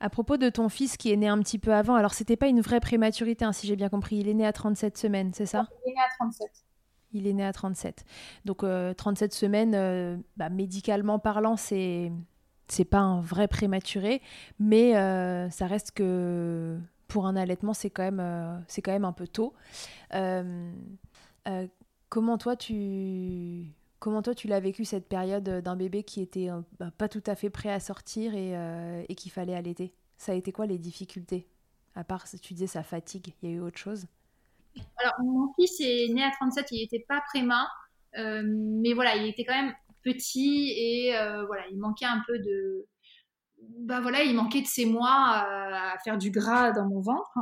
À 0.00 0.10
propos 0.10 0.36
de 0.36 0.48
ton 0.50 0.68
fils 0.68 0.96
qui 0.96 1.12
est 1.12 1.16
né 1.16 1.28
un 1.28 1.38
petit 1.38 1.58
peu 1.58 1.72
avant, 1.72 1.94
alors 1.94 2.14
c'était 2.14 2.36
pas 2.36 2.48
une 2.48 2.60
vraie 2.60 2.80
prématurité, 2.80 3.44
hein, 3.44 3.52
si 3.52 3.66
j'ai 3.66 3.76
bien 3.76 3.88
compris. 3.88 4.16
Il 4.16 4.28
est 4.28 4.34
né 4.34 4.46
à 4.46 4.52
37 4.52 4.98
semaines, 4.98 5.32
c'est 5.32 5.46
ça? 5.46 5.68
Il 5.86 5.90
est 5.90 5.94
né 5.94 6.00
à 6.00 6.14
37. 6.18 6.50
Il 7.12 7.26
est 7.26 7.32
né 7.32 7.44
à 7.44 7.52
37. 7.52 8.04
Donc 8.44 8.58
37 8.58 8.64
euh, 8.64 9.34
semaines, 9.34 10.24
bah, 10.36 10.48
médicalement 10.48 11.18
parlant, 11.18 11.56
c'est 11.56 12.12
c'est 12.66 12.86
pas 12.86 12.98
un 12.98 13.20
vrai 13.20 13.46
prématuré, 13.46 14.22
mais 14.58 14.92
ça 15.50 15.66
reste 15.66 15.92
que 15.92 16.78
pour 17.06 17.26
un 17.26 17.36
allaitement, 17.36 17.72
c'est 17.72 17.90
quand 17.90 18.02
même 18.02 18.64
c'est 18.66 18.82
quand 18.82 18.92
même 18.92 19.04
un 19.04 19.12
peu 19.12 19.28
tôt. 19.28 19.54
Euh, 21.48 21.66
comment 22.08 22.38
toi 22.38 22.56
tu 22.56 23.66
comment 23.98 24.22
toi 24.22 24.34
tu 24.34 24.48
l'as 24.48 24.60
vécu 24.60 24.84
cette 24.84 25.08
période 25.08 25.44
d'un 25.44 25.76
bébé 25.76 26.02
qui 26.02 26.20
était 26.20 26.50
euh, 26.50 26.60
bah, 26.78 26.90
pas 26.96 27.08
tout 27.08 27.22
à 27.26 27.34
fait 27.34 27.50
prêt 27.50 27.70
à 27.70 27.80
sortir 27.80 28.34
et, 28.34 28.56
euh, 28.56 29.04
qu'il 29.16 29.32
fallait 29.32 29.54
allaiter? 29.54 29.94
Ça 30.16 30.32
a 30.32 30.34
été 30.34 30.52
quoi 30.52 30.66
les 30.66 30.78
difficultés? 30.78 31.46
À 31.94 32.04
part, 32.04 32.24
tu 32.28 32.54
disais 32.54 32.66
sa 32.66 32.82
fatigue, 32.82 33.34
il 33.42 33.50
y 33.50 33.52
a 33.52 33.56
eu 33.56 33.60
autre 33.60 33.78
chose? 33.78 34.06
Alors 34.96 35.14
mon 35.22 35.52
fils 35.54 35.80
est 35.80 36.12
né 36.12 36.24
à 36.24 36.30
37, 36.32 36.66
il 36.72 36.80
n'était 36.80 37.04
pas 37.08 37.20
préma, 37.28 37.68
mais 38.16 38.92
voilà, 38.94 39.16
il 39.16 39.28
était 39.28 39.44
quand 39.44 39.54
même 39.54 39.72
petit 40.02 40.72
et 40.76 41.12
voilà, 41.46 41.68
il 41.70 41.78
manquait 41.78 42.06
un 42.06 42.20
peu 42.26 42.38
de, 42.40 42.88
bah 43.78 44.00
voilà, 44.00 44.22
il 44.22 44.34
manquait 44.34 44.62
de 44.62 44.66
ces 44.66 44.86
mois 44.86 45.08
à, 45.10 45.96
faire 46.04 46.18
du 46.18 46.30
gras 46.30 46.72
dans 46.72 46.86
mon 46.86 47.00
ventre 47.00 47.38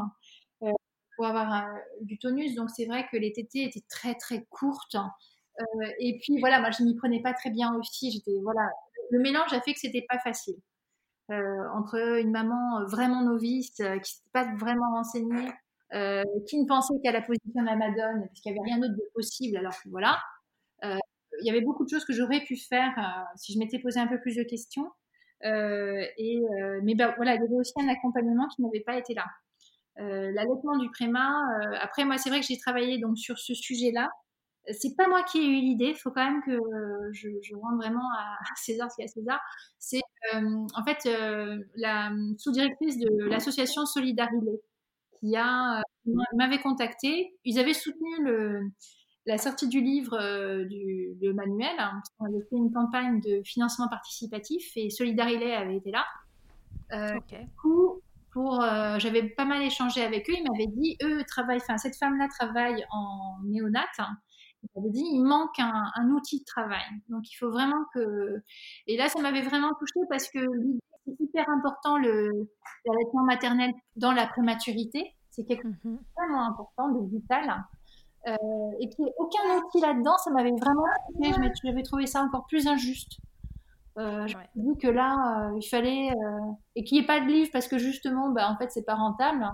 avoir 1.24 1.68
du 2.00 2.18
tonus. 2.18 2.54
Donc 2.54 2.70
c'est 2.70 2.86
vrai 2.86 3.06
que 3.10 3.16
les 3.16 3.32
tétés 3.32 3.64
étaient 3.64 3.84
très 3.88 4.14
très 4.14 4.44
courtes. 4.50 4.96
et 6.00 6.18
puis 6.22 6.38
voilà, 6.40 6.60
moi 6.60 6.70
je 6.70 6.82
m'y 6.82 6.94
prenais 6.96 7.22
pas 7.22 7.34
très 7.34 7.50
bien 7.50 7.74
aussi. 7.76 8.10
J'étais 8.10 8.38
voilà, 8.42 8.68
le 9.10 9.20
mélange 9.20 9.52
a 9.52 9.60
fait 9.60 9.74
que 9.74 9.80
c'était 9.80 10.06
pas 10.08 10.18
facile. 10.18 10.56
entre 11.28 12.18
une 12.20 12.30
maman 12.30 12.84
vraiment 12.86 13.22
novice 13.22 13.70
qui 13.76 13.82
ne 13.82 14.02
s'était 14.02 14.30
pas 14.32 14.54
vraiment 14.56 14.90
renseignée, 14.92 15.50
qui 16.46 16.60
ne 16.60 16.66
pensait 16.66 16.94
qu'à 17.02 17.12
la 17.12 17.22
position 17.22 17.60
de 17.60 17.66
la 17.66 17.76
Madone, 17.76 18.26
parce 18.26 18.40
qu'il 18.40 18.52
n'y 18.52 18.58
avait 18.58 18.70
rien 18.70 18.78
d'autre 18.78 18.94
de 18.94 19.10
possible, 19.14 19.56
alors 19.56 19.74
que 19.82 19.88
voilà. 19.90 20.18
il 20.82 21.46
y 21.46 21.50
avait 21.50 21.60
beaucoup 21.60 21.84
de 21.84 21.90
choses 21.90 22.04
que 22.04 22.12
j'aurais 22.12 22.40
pu 22.40 22.56
faire 22.56 23.26
si 23.36 23.52
je 23.52 23.58
m'étais 23.58 23.78
posé 23.78 24.00
un 24.00 24.06
peu 24.06 24.20
plus 24.20 24.36
de 24.36 24.42
questions. 24.42 24.90
et, 25.42 26.42
mais 26.82 26.94
bah, 26.94 27.14
voilà, 27.16 27.34
il 27.34 27.40
y 27.40 27.44
avait 27.44 27.56
aussi 27.56 27.74
un 27.78 27.88
accompagnement 27.88 28.48
qui 28.48 28.62
n'avait 28.62 28.80
pas 28.80 28.96
été 28.96 29.14
là. 29.14 29.24
L'allaitement 29.96 30.78
du 30.78 30.90
préma, 30.90 31.30
après 31.80 32.04
moi 32.04 32.18
c'est 32.18 32.30
vrai 32.30 32.40
que 32.40 32.46
j'ai 32.46 32.58
travaillé 32.58 32.98
donc 32.98 33.18
sur 33.18 33.38
ce 33.38 33.54
sujet-là. 33.54 34.08
C'est 34.70 34.96
pas 34.96 35.08
moi 35.08 35.22
qui 35.24 35.38
ai 35.38 35.46
eu 35.46 35.60
l'idée, 35.60 35.88
il 35.88 35.96
faut 35.96 36.10
quand 36.10 36.24
même 36.24 36.42
que 36.44 36.58
je, 37.12 37.28
je 37.42 37.54
rende 37.56 37.76
vraiment 37.76 38.08
à 38.18 38.54
César 38.56 38.90
ce 38.90 38.96
qu'il 38.96 39.04
y 39.04 39.06
a 39.06 39.10
à 39.10 39.12
César. 39.12 39.40
C'est 39.78 40.00
en 40.32 40.84
fait 40.84 41.08
la 41.74 42.10
sous-directrice 42.38 42.98
de 42.98 43.24
l'association 43.24 43.86
Solidarilé 43.86 44.60
qui 45.20 45.36
a 45.36 45.82
m'avait 46.34 46.60
contacté. 46.60 47.34
Ils 47.44 47.58
avaient 47.58 47.74
soutenu 47.74 48.24
le, 48.24 48.70
la 49.26 49.38
sortie 49.38 49.68
du 49.68 49.80
livre 49.80 50.18
du, 50.64 51.14
de 51.20 51.32
manuel. 51.32 51.74
Hein, 51.78 52.02
on 52.18 52.26
avait 52.26 52.44
fait 52.50 52.56
une 52.56 52.72
campagne 52.72 53.20
de 53.20 53.42
financement 53.44 53.88
participatif 53.88 54.72
et 54.76 54.90
Solidarilé 54.90 55.52
avait 55.52 55.76
été 55.76 55.90
là. 55.90 56.04
Du 56.90 57.46
coup, 57.60 58.01
pour, 58.32 58.62
euh, 58.62 58.98
j'avais 58.98 59.22
pas 59.22 59.44
mal 59.44 59.62
échangé 59.62 60.02
avec 60.02 60.28
eux. 60.28 60.34
Ils 60.36 60.50
m'avaient 60.50 60.70
dit, 60.70 60.96
eux 61.02 61.22
travaillent, 61.24 61.60
enfin 61.60 61.78
cette 61.78 61.96
femme-là 61.96 62.28
travaille 62.28 62.84
en 62.90 63.38
néonat. 63.44 63.86
Hein. 63.98 64.16
Ils 64.62 64.68
m'avaient 64.76 64.92
dit, 64.92 65.04
il 65.04 65.22
manque 65.22 65.58
un, 65.58 65.90
un, 65.94 66.10
outil 66.10 66.40
de 66.40 66.44
travail. 66.44 66.84
Donc 67.08 67.30
il 67.30 67.36
faut 67.36 67.50
vraiment 67.50 67.84
que. 67.94 68.42
Et 68.86 68.96
là, 68.96 69.08
ça 69.08 69.20
m'avait 69.20 69.42
vraiment 69.42 69.72
touchée 69.78 70.00
parce 70.08 70.28
que 70.28 70.40
c'est 71.04 71.20
hyper 71.20 71.48
important 71.50 71.98
le 71.98 72.48
l'allaitement 72.84 73.24
maternel 73.24 73.72
dans 73.96 74.12
la 74.12 74.26
prématurité. 74.26 75.14
C'est 75.30 75.44
quelque 75.44 75.64
chose 75.64 75.76
de 75.84 75.98
vraiment 76.16 76.46
important, 76.46 76.88
de 76.90 77.08
vital. 77.08 77.64
Euh, 78.28 78.36
et 78.80 78.88
qu'il 78.88 79.04
n'y 79.04 79.10
ait 79.10 79.14
aucun 79.18 79.40
outil 79.58 79.80
là-dedans, 79.80 80.16
ça 80.18 80.30
m'avait 80.30 80.52
vraiment 80.52 80.84
J'avais 81.64 81.82
trouvé 81.82 82.06
ça 82.06 82.22
encore 82.22 82.46
plus 82.46 82.66
injuste. 82.66 83.18
Euh, 83.98 84.26
me 84.56 84.74
que 84.74 84.88
là, 84.88 85.50
euh, 85.50 85.58
il 85.60 85.68
fallait 85.68 86.10
euh, 86.10 86.52
et 86.76 86.84
qu'il 86.84 86.96
n'y 86.96 87.04
ait 87.04 87.06
pas 87.06 87.20
de 87.20 87.26
livre 87.26 87.50
parce 87.52 87.68
que 87.68 87.78
justement, 87.78 88.30
bah, 88.30 88.50
en 88.50 88.56
fait, 88.56 88.70
c'est 88.70 88.84
pas 88.84 88.94
rentable. 88.94 89.46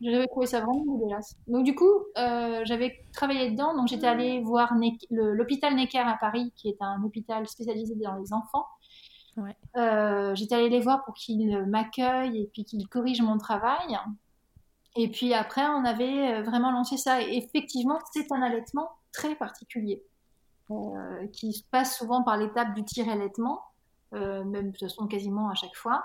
J'avais 0.00 0.26
trouvé 0.26 0.46
ça 0.46 0.60
vraiment 0.60 0.96
dégueulasse. 0.96 1.36
Donc 1.48 1.64
du 1.64 1.74
coup, 1.74 1.92
euh, 2.16 2.62
j'avais 2.64 3.04
travaillé 3.12 3.50
dedans. 3.50 3.76
Donc 3.76 3.88
j'étais 3.88 4.06
allée 4.06 4.40
voir 4.40 4.72
l'hôpital 5.10 5.74
Necker 5.74 5.98
à 5.98 6.16
Paris, 6.18 6.52
qui 6.56 6.68
est 6.68 6.80
un 6.80 7.02
hôpital 7.02 7.46
spécialisé 7.46 7.94
dans 7.96 8.14
les 8.14 8.32
enfants. 8.32 8.66
Ouais. 9.36 10.34
J'étais 10.34 10.54
allée 10.54 10.70
les 10.70 10.80
voir 10.80 11.04
pour 11.04 11.14
qu'ils 11.14 11.64
m'accueillent 11.66 12.42
et 12.42 12.50
puis 12.52 12.64
qu'ils 12.64 12.88
corrigent 12.88 13.22
mon 13.22 13.36
travail. 13.36 13.98
Et 14.96 15.10
puis 15.10 15.34
après, 15.34 15.66
on 15.66 15.84
avait 15.84 16.42
vraiment 16.42 16.70
lancé 16.70 16.96
ça. 16.96 17.20
Et 17.20 17.36
effectivement, 17.36 17.98
c'est 18.12 18.32
un 18.32 18.40
allaitement 18.40 18.88
très 19.12 19.34
particulier. 19.34 20.02
Euh, 20.70 21.26
qui 21.28 21.54
se 21.54 21.62
passe 21.70 21.96
souvent 21.96 22.22
par 22.22 22.36
l'étape 22.36 22.74
du 22.74 22.84
tir-allaitement, 22.84 23.62
euh, 24.12 24.44
même 24.44 24.66
de 24.66 24.70
toute 24.72 24.80
façon 24.80 25.06
quasiment 25.06 25.48
à 25.48 25.54
chaque 25.54 25.74
fois. 25.74 26.04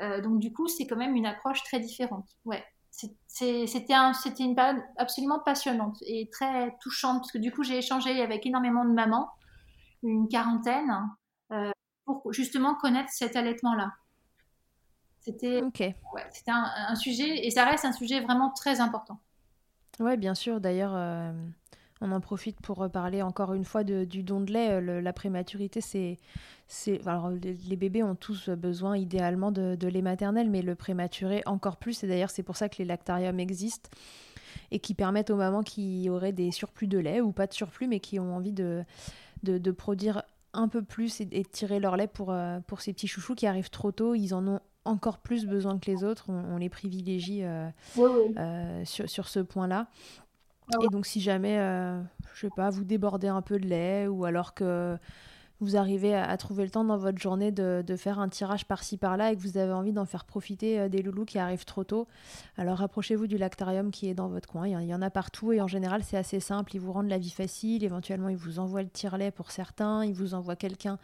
Euh, 0.00 0.20
donc 0.20 0.38
du 0.38 0.52
coup, 0.52 0.68
c'est 0.68 0.86
quand 0.86 0.96
même 0.96 1.16
une 1.16 1.26
approche 1.26 1.64
très 1.64 1.80
différente. 1.80 2.28
Ouais, 2.44 2.64
c'était 2.90 3.92
un, 3.92 4.12
une 4.38 4.54
période 4.54 4.80
absolument 4.98 5.40
passionnante 5.40 5.96
et 6.06 6.28
très 6.30 6.76
touchante 6.80 7.22
parce 7.22 7.32
que 7.32 7.38
du 7.38 7.50
coup, 7.50 7.64
j'ai 7.64 7.78
échangé 7.78 8.22
avec 8.22 8.46
énormément 8.46 8.84
de 8.84 8.92
mamans, 8.92 9.30
une 10.04 10.28
quarantaine, 10.28 10.92
pour 12.04 12.32
justement 12.32 12.76
connaître 12.76 13.10
cet 13.10 13.34
allaitement-là. 13.34 13.94
C'était 15.22 15.60
ouais, 15.60 15.94
un, 16.46 16.70
un, 16.88 16.94
sujet, 16.94 17.44
et 17.44 17.50
ça 17.50 17.64
reste 17.64 17.84
un 17.84 17.92
sujet 17.92 18.20
vraiment 18.20 18.50
très 18.50 18.80
important. 18.80 19.18
Ouais, 19.98 20.16
bien 20.16 20.34
sûr. 20.34 20.60
D'ailleurs, 20.60 20.94
on 22.04 22.12
en 22.12 22.20
profite 22.20 22.60
pour 22.60 22.76
reparler 22.76 23.22
encore 23.22 23.54
une 23.54 23.64
fois 23.64 23.82
du 23.82 24.22
don 24.22 24.40
de 24.40 24.52
lait. 24.52 24.72
Euh, 24.72 25.00
la 25.00 25.12
prématurité, 25.12 25.80
c'est. 25.80 26.18
Alors, 27.06 27.30
les, 27.30 27.76
bébés 27.76 28.02
ont 28.02 28.14
tous 28.14 28.48
besoin 28.50 28.96
idéalement 28.96 29.50
de, 29.52 29.88
lait 29.88 30.02
maternel, 30.02 30.50
mais 30.50 30.62
le 30.62 30.74
prématuré 30.74 31.42
encore 31.46 31.76
plus. 31.76 32.04
Et 32.04 32.06
d'ailleurs, 32.06 32.30
c'est 32.30 32.42
pour 32.42 32.56
ça 32.56 32.68
que 32.68 32.76
les 32.78 32.84
lactariums 32.84 33.40
existent 33.40 33.90
et 34.70 34.78
qui 34.78 34.94
permettent 34.94 35.30
aux 35.30 35.36
mamans 35.36 35.62
qui 35.62 36.08
auraient 36.10 36.32
des 36.32 36.50
surplus 36.50 36.86
de 36.86 36.98
lait 36.98 37.20
ou 37.20 37.32
pas 37.32 37.46
de 37.46 37.52
surplus, 37.52 37.86
mais 37.86 38.00
qui 38.00 38.18
ont 38.18 38.34
envie 38.34 38.52
de, 38.52 38.84
de, 39.42 39.70
produire 39.70 40.22
un 40.52 40.68
peu 40.68 40.82
plus 40.82 41.20
et, 41.20 41.26
de 41.26 41.48
tirer 41.48 41.80
leur 41.80 41.96
lait 41.96 42.06
pour, 42.06 42.32
euh, 42.32 42.60
pour 42.66 42.80
ces 42.80 42.92
petits 42.92 43.08
chouchous 43.08 43.34
qui 43.34 43.46
arrivent 43.46 43.70
trop 43.70 43.92
tôt. 43.92 44.14
Ils 44.14 44.34
en 44.34 44.46
ont 44.46 44.60
encore 44.84 45.18
plus 45.18 45.46
besoin 45.46 45.78
que 45.78 45.90
les 45.90 46.04
autres. 46.04 46.26
On, 46.28 46.56
les 46.56 46.68
privilégie 46.68 47.42
euh, 47.44 47.68
sur, 48.84 49.08
sur, 49.08 49.28
ce 49.28 49.40
point-là. 49.40 49.88
Ah 50.72 50.78
et 50.82 50.88
donc, 50.88 51.06
si 51.06 51.20
jamais, 51.20 51.58
euh, 51.58 52.00
je 52.34 52.40
sais 52.42 52.52
pas, 52.56 52.70
vous 52.70 52.84
débordez 52.84 53.28
un 53.28 53.42
peu 53.42 53.58
de 53.58 53.66
lait 53.66 54.06
ou 54.06 54.24
alors 54.24 54.54
que 54.54 54.96
vous 55.60 55.76
arrivez 55.76 56.14
à, 56.14 56.36
trouver 56.36 56.64
le 56.64 56.70
temps 56.70 56.84
dans 56.84 56.96
votre 56.96 57.18
journée 57.18 57.52
de, 57.52 57.96
faire 57.96 58.18
un 58.18 58.28
tirage 58.28 58.66
par-ci 58.66 58.96
par-là 58.96 59.32
et 59.32 59.36
que 59.36 59.40
vous 59.40 59.56
avez 59.56 59.72
envie 59.72 59.92
d'en 59.92 60.04
faire 60.04 60.24
profiter 60.24 60.80
euh, 60.80 60.88
des 60.88 61.02
loulous 61.02 61.24
qui 61.24 61.38
arrivent 61.38 61.64
trop 61.64 61.84
tôt, 61.84 62.08
alors 62.56 62.78
rapprochez-vous 62.78 63.26
du 63.26 63.38
lactarium 63.38 63.90
qui 63.90 64.08
est 64.08 64.14
dans 64.14 64.28
votre 64.28 64.48
coin. 64.48 64.66
Il 64.66 64.88
y, 64.88 64.94
en 64.94 65.02
a 65.02 65.10
partout 65.10 65.52
et 65.52 65.60
en 65.60 65.66
général, 65.66 66.02
c'est 66.02 66.16
assez 66.16 66.40
simple. 66.40 66.74
Ils 66.74 66.80
vous 66.80 66.92
rendent 66.92 67.08
la 67.08 67.18
vie 67.18 67.30
facile. 67.30 67.84
Éventuellement, 67.84 68.28
ils 68.28 68.36
vous 68.36 68.58
envoient 68.58 68.82
le 68.82 68.88
tire-lait 68.88 69.30
pour 69.30 69.50
certains. 69.50 70.04
Ils 70.04 70.14
vous 70.14 70.34
envoient 70.34 70.56
quelqu'un 70.56 70.98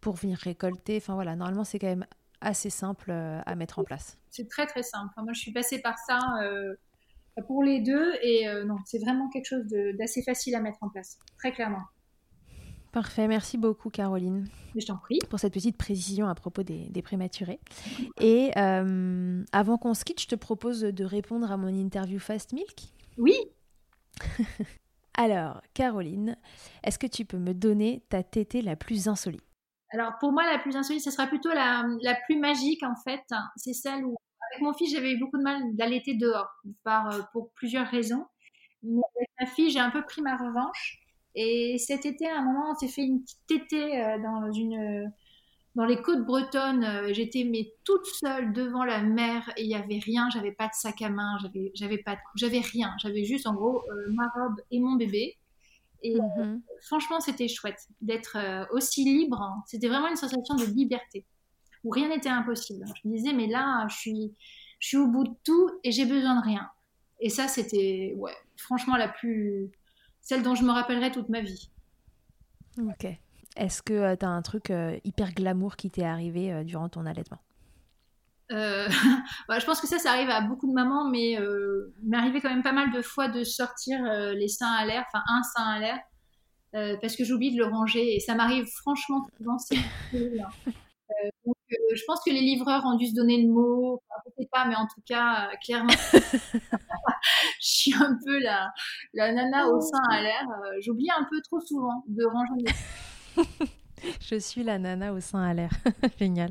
pour 0.00 0.16
venir 0.16 0.38
récolter. 0.38 0.96
Enfin 0.96 1.14
voilà, 1.14 1.36
normalement, 1.36 1.64
c'est 1.64 1.78
quand 1.78 1.86
même 1.86 2.06
assez 2.40 2.70
simple 2.70 3.10
euh, 3.10 3.40
à 3.46 3.54
mettre 3.54 3.78
en 3.78 3.84
place. 3.84 4.18
C'est 4.30 4.48
très 4.48 4.66
très 4.66 4.82
simple. 4.82 5.12
moi, 5.16 5.32
je 5.32 5.40
suis 5.40 5.52
passée 5.52 5.80
par 5.80 5.96
ça 5.98 6.18
pour 7.46 7.62
les 7.62 7.80
deux. 7.80 8.14
Et 8.22 8.48
euh, 8.48 8.64
non, 8.64 8.76
c'est 8.84 8.98
vraiment 8.98 9.28
quelque 9.30 9.46
chose 9.46 9.64
d'assez 9.98 10.22
facile 10.22 10.54
à 10.54 10.60
mettre 10.60 10.78
en 10.82 10.88
place, 10.88 11.18
très 11.38 11.52
clairement. 11.52 11.82
Parfait, 12.92 13.26
merci 13.26 13.56
beaucoup 13.56 13.88
Caroline. 13.88 14.46
Je 14.76 14.84
t'en 14.84 14.98
prie. 14.98 15.18
Pour 15.30 15.40
cette 15.40 15.54
petite 15.54 15.78
précision 15.78 16.28
à 16.28 16.34
propos 16.34 16.62
des, 16.62 17.02
prématurés. 17.02 17.58
Et 18.20 18.50
euh, 18.58 19.42
avant 19.52 19.78
qu'on 19.78 19.94
se 19.94 20.04
quitte, 20.04 20.20
je 20.20 20.28
te 20.28 20.34
propose 20.34 20.82
de 20.82 21.04
répondre 21.04 21.50
à 21.50 21.56
mon 21.56 21.68
interview 21.68 22.18
Fast 22.18 22.52
Milk. 22.52 22.92
Oui. 23.16 23.34
Alors, 25.14 25.62
Caroline, 25.72 26.36
est-ce 26.84 26.98
que 26.98 27.06
tu 27.06 27.24
peux 27.24 27.38
me 27.38 27.54
donner 27.54 28.02
ta 28.10 28.22
tétée 28.22 28.60
la 28.60 28.76
plus 28.76 29.08
insolite? 29.08 29.44
Alors, 29.90 30.12
pour 30.20 30.32
moi, 30.32 30.44
la 30.50 30.58
plus 30.58 30.76
insolite, 30.76 31.02
ce 31.02 31.10
sera 31.10 31.26
plutôt 31.26 31.52
la, 31.52 31.84
la 32.02 32.14
plus 32.26 32.38
magique 32.38 32.82
en 32.82 32.96
fait. 33.04 33.22
C'est 33.56 33.74
celle 33.74 34.04
où 34.04 34.16
avec 34.52 34.62
mon 34.62 34.74
fils, 34.74 34.92
j'avais 34.92 35.12
eu 35.12 35.18
beaucoup 35.18 35.38
de 35.38 35.42
mal 35.42 35.74
d'allaiter 35.74 36.14
dehors, 36.14 36.50
par, 36.84 37.10
euh, 37.10 37.20
pour 37.32 37.50
plusieurs 37.52 37.86
raisons. 37.86 38.26
Mais 38.82 39.00
avec 39.16 39.30
ma 39.40 39.46
fille, 39.46 39.70
j'ai 39.70 39.78
un 39.78 39.90
peu 39.90 40.02
pris 40.02 40.22
ma 40.22 40.36
revanche. 40.36 40.98
Et 41.34 41.78
cet 41.78 42.04
été, 42.04 42.28
à 42.28 42.38
un 42.38 42.42
moment, 42.42 42.72
on 42.72 42.74
s'est 42.74 42.88
fait 42.88 43.02
une 43.02 43.22
petite 43.22 43.40
tétée 43.46 44.02
euh, 44.02 44.18
dans 44.18 44.52
une 44.52 45.10
dans 45.74 45.86
les 45.86 46.02
côtes 46.02 46.26
bretonnes. 46.26 46.84
Euh, 46.84 47.14
j'étais 47.14 47.44
mais 47.44 47.72
toute 47.84 48.04
seule 48.04 48.52
devant 48.52 48.84
la 48.84 49.00
mer 49.02 49.50
et 49.56 49.62
il 49.62 49.70
y 49.70 49.74
avait 49.74 49.98
rien. 49.98 50.28
J'avais 50.30 50.52
pas 50.52 50.66
de 50.66 50.74
sac 50.74 51.00
à 51.00 51.08
main, 51.08 51.38
j'avais 51.40 51.72
j'avais 51.74 51.98
pas 51.98 52.18
j'avais 52.34 52.60
rien. 52.60 52.94
J'avais 52.98 53.24
juste 53.24 53.46
en 53.46 53.54
gros 53.54 53.82
ma 54.10 54.28
robe 54.28 54.60
et 54.70 54.80
mon 54.80 54.96
bébé. 54.96 55.38
Et 56.02 56.16
mhm. 56.16 56.60
franchement, 56.82 57.20
c'était 57.20 57.48
chouette 57.48 57.88
d'être 58.02 58.36
aussi 58.72 59.04
libre. 59.04 59.62
C'était 59.66 59.88
vraiment 59.88 60.08
une 60.08 60.16
sensation 60.16 60.56
de 60.56 60.64
liberté 60.64 61.24
où 61.84 61.90
rien 61.90 62.08
n'était 62.08 62.28
impossible. 62.28 62.84
Je 63.02 63.08
me 63.08 63.16
disais, 63.16 63.32
mais 63.32 63.46
là, 63.46 63.86
je 63.88 63.96
suis, 63.96 64.34
je 64.78 64.88
suis 64.88 64.96
au 64.96 65.06
bout 65.06 65.24
de 65.24 65.34
tout 65.44 65.70
et 65.84 65.92
j'ai 65.92 66.06
besoin 66.06 66.40
de 66.40 66.44
rien. 66.44 66.68
Et 67.20 67.28
ça, 67.28 67.48
c'était, 67.48 68.14
ouais, 68.16 68.34
franchement, 68.56 68.96
la 68.96 69.08
plus. 69.08 69.70
celle 70.20 70.42
dont 70.42 70.54
je 70.54 70.64
me 70.64 70.72
rappellerai 70.72 71.10
toute 71.12 71.28
ma 71.28 71.40
vie. 71.40 71.70
Ok. 72.78 73.06
Est-ce 73.56 73.82
que 73.82 73.92
euh, 73.92 74.16
tu 74.16 74.24
as 74.24 74.28
un 74.28 74.42
truc 74.42 74.70
euh, 74.70 74.98
hyper 75.04 75.32
glamour 75.32 75.76
qui 75.76 75.90
t'est 75.90 76.04
arrivé 76.04 76.52
euh, 76.52 76.64
durant 76.64 76.88
ton 76.88 77.06
allaitement? 77.06 77.38
Bah, 79.48 79.58
je 79.58 79.64
pense 79.64 79.80
que 79.80 79.86
ça, 79.86 79.98
ça 79.98 80.10
arrive 80.10 80.28
à 80.28 80.42
beaucoup 80.42 80.68
de 80.68 80.74
mamans, 80.74 81.08
mais 81.08 81.32
il 81.32 81.92
m'est 82.02 82.18
arrivé 82.18 82.42
quand 82.42 82.50
même 82.50 82.62
pas 82.62 82.72
mal 82.72 82.92
de 82.92 83.00
fois 83.00 83.28
de 83.28 83.44
sortir 83.44 84.02
les 84.34 84.48
seins 84.48 84.70
à 84.70 84.84
l'air, 84.84 85.06
enfin 85.06 85.24
un 85.26 85.42
sein 85.42 85.64
à 85.64 85.78
l'air, 85.78 86.98
parce 87.00 87.16
que 87.16 87.24
j'oublie 87.24 87.54
de 87.54 87.56
le 87.56 87.64
ranger. 87.64 88.14
Et 88.14 88.20
ça 88.20 88.34
m'arrive 88.34 88.66
franchement 88.66 89.26
souvent. 89.38 89.56
C'est 89.56 89.78
je 91.94 92.02
pense 92.06 92.20
que 92.24 92.30
les 92.30 92.40
livreurs 92.40 92.84
ont 92.84 92.96
dû 92.96 93.06
se 93.06 93.14
donner 93.14 93.42
le 93.42 93.48
mot. 93.48 94.00
Enfin, 94.08 94.22
je 94.26 94.42
sais 94.42 94.48
pas, 94.50 94.64
mais 94.66 94.76
en 94.76 94.86
tout 94.86 95.00
cas, 95.06 95.48
euh, 95.48 95.56
clairement, 95.64 95.92
je 96.12 97.66
suis 97.66 97.94
un 97.94 98.18
peu 98.24 98.38
la, 98.38 98.70
la 99.14 99.32
nana 99.32 99.68
au 99.68 99.80
sein 99.80 100.02
à 100.10 100.22
l'air. 100.22 100.42
Euh, 100.48 100.78
j'oublie 100.80 101.10
un 101.10 101.24
peu 101.24 101.40
trop 101.42 101.60
souvent 101.60 102.04
de 102.08 102.24
ranger 102.24 102.64
Je 104.20 104.36
suis 104.36 104.64
la 104.64 104.78
nana 104.78 105.12
au 105.12 105.20
sein 105.20 105.42
à 105.42 105.54
l'air. 105.54 105.70
Génial. 106.18 106.50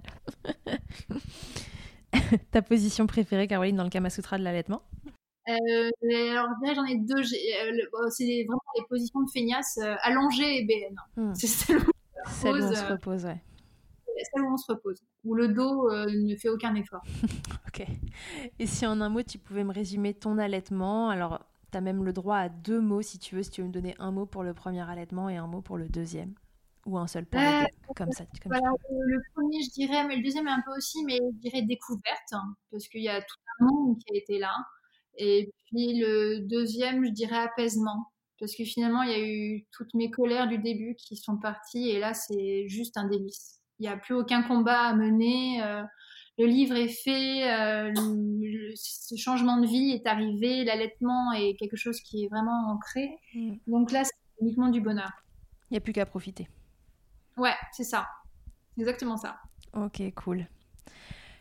Ta 2.52 2.62
position 2.62 3.08
préférée, 3.08 3.48
Caroline, 3.48 3.76
dans 3.76 3.84
le 3.84 3.90
Kama 3.90 4.10
Sutra 4.10 4.38
de 4.38 4.44
l'allaitement? 4.44 4.84
Euh, 5.50 5.90
alors, 6.32 6.50
j'en 6.76 6.86
ai 6.86 6.98
deux. 6.98 7.20
Euh, 7.20 8.10
c'est 8.10 8.46
vraiment 8.48 8.62
les 8.78 8.86
positions 8.90 9.22
de 9.22 9.30
feignasse 9.32 9.80
euh, 9.82 9.96
allongée 10.02 10.60
et 10.60 10.66
BN. 10.66 10.96
Hmm. 11.18 11.34
C'est 11.34 11.48
celle 11.48 11.78
où, 11.78 11.92
on 12.46 12.76
se 12.76 12.92
repose, 12.92 13.26
ouais. 13.26 13.42
Celle 14.34 14.44
où 14.44 14.54
on 14.54 14.58
se 14.58 14.72
repose, 14.72 15.04
où 15.24 15.34
le 15.36 15.50
dos 15.50 15.90
ne 15.90 16.36
fait 16.36 16.50
aucun 16.50 16.76
effort. 16.76 17.04
ok. 17.68 17.86
Et 18.60 18.66
si 18.66 18.86
en 18.86 19.02
un 19.02 19.10
mot, 19.10 19.24
tu 19.24 19.38
pouvais 19.38 19.64
me 19.64 19.74
résumer 19.74 20.14
ton 20.14 20.38
allaitement, 20.38 21.10
alors 21.10 21.46
tu 21.72 21.78
as 21.78 21.82
même 21.82 22.04
le 22.04 22.14
droit 22.14 22.38
à 22.38 22.50
deux 22.50 22.82
mots 22.82 23.02
si 23.02 23.20
tu 23.20 23.36
veux, 23.36 23.44
si 23.44 23.52
tu 23.52 23.62
veux 23.62 23.68
me 23.68 23.74
donner 23.74 23.96
un 24.00 24.12
mot 24.12 24.26
pour 24.26 24.44
le 24.44 24.54
premier 24.54 24.82
allaitement 24.82 25.30
et 25.30 25.38
un 25.38 25.48
mot 25.48 25.62
pour 25.62 25.78
le 25.78 25.88
deuxième. 25.88 26.34
Ou 26.88 26.98
un 26.98 27.06
seul 27.06 27.28
pour 27.28 27.40
comme 27.96 28.12
ça. 28.12 28.26
Comme 28.42 28.54
le 28.54 29.22
premier, 29.36 29.62
je 29.64 29.70
dirais, 29.70 30.04
mais 30.08 30.16
le 30.16 30.24
deuxième 30.24 30.48
un 30.48 30.62
peu 30.66 30.72
aussi, 30.76 31.04
mais 31.06 31.18
je 31.18 31.38
dirais 31.38 31.62
découverte, 31.62 32.34
hein, 32.34 32.56
parce 32.72 32.88
qu'il 32.88 33.04
y 33.04 33.10
a 33.10 33.22
tout 33.22 33.38
un 33.60 33.66
monde 33.66 33.98
qui 34.00 34.16
a 34.16 34.18
été 34.18 34.40
là. 34.40 34.54
Et 35.16 35.52
puis 35.68 36.00
le 36.00 36.40
deuxième, 36.40 37.06
je 37.06 37.12
dirais 37.12 37.38
apaisement. 37.38 38.08
Parce 38.40 38.56
que 38.56 38.64
finalement, 38.64 39.04
il 39.04 39.12
y 39.12 39.14
a 39.14 39.24
eu 39.24 39.68
toutes 39.72 39.94
mes 39.94 40.10
colères 40.10 40.48
du 40.48 40.58
début 40.58 40.96
qui 40.96 41.16
sont 41.16 41.38
parties 41.38 41.90
et 41.90 42.00
là, 42.00 42.16
c'est 42.16 42.68
juste 42.68 42.98
un 42.98 43.08
délice. 43.08 43.61
Il 43.82 43.86
n'y 43.86 43.88
a 43.88 43.98
plus 43.98 44.14
aucun 44.14 44.44
combat 44.44 44.90
à 44.90 44.94
mener. 44.94 45.60
Euh, 45.64 45.82
le 46.38 46.46
livre 46.46 46.76
est 46.76 46.88
fait, 46.88 47.52
euh, 47.52 47.92
ce 48.76 49.16
changement 49.16 49.58
de 49.58 49.66
vie 49.66 49.90
est 49.90 50.06
arrivé, 50.06 50.64
l'allaitement 50.64 51.32
est 51.32 51.56
quelque 51.56 51.76
chose 51.76 52.00
qui 52.02 52.24
est 52.24 52.28
vraiment 52.28 52.70
ancré. 52.70 53.18
Mm. 53.34 53.56
Donc 53.66 53.92
là, 53.92 54.04
c'est 54.04 54.14
uniquement 54.40 54.70
du 54.70 54.82
bonheur. 54.82 55.10
Il 55.72 55.74
n'y 55.74 55.78
a 55.78 55.82
plus 55.82 55.94
qu'à 55.94 56.06
profiter. 56.06 56.48
Ouais, 57.38 57.56
c'est 57.72 57.84
ça. 57.84 58.08
Exactement 58.78 59.18
ça. 59.18 59.40
Ok, 59.74 60.00
cool. 60.14 60.46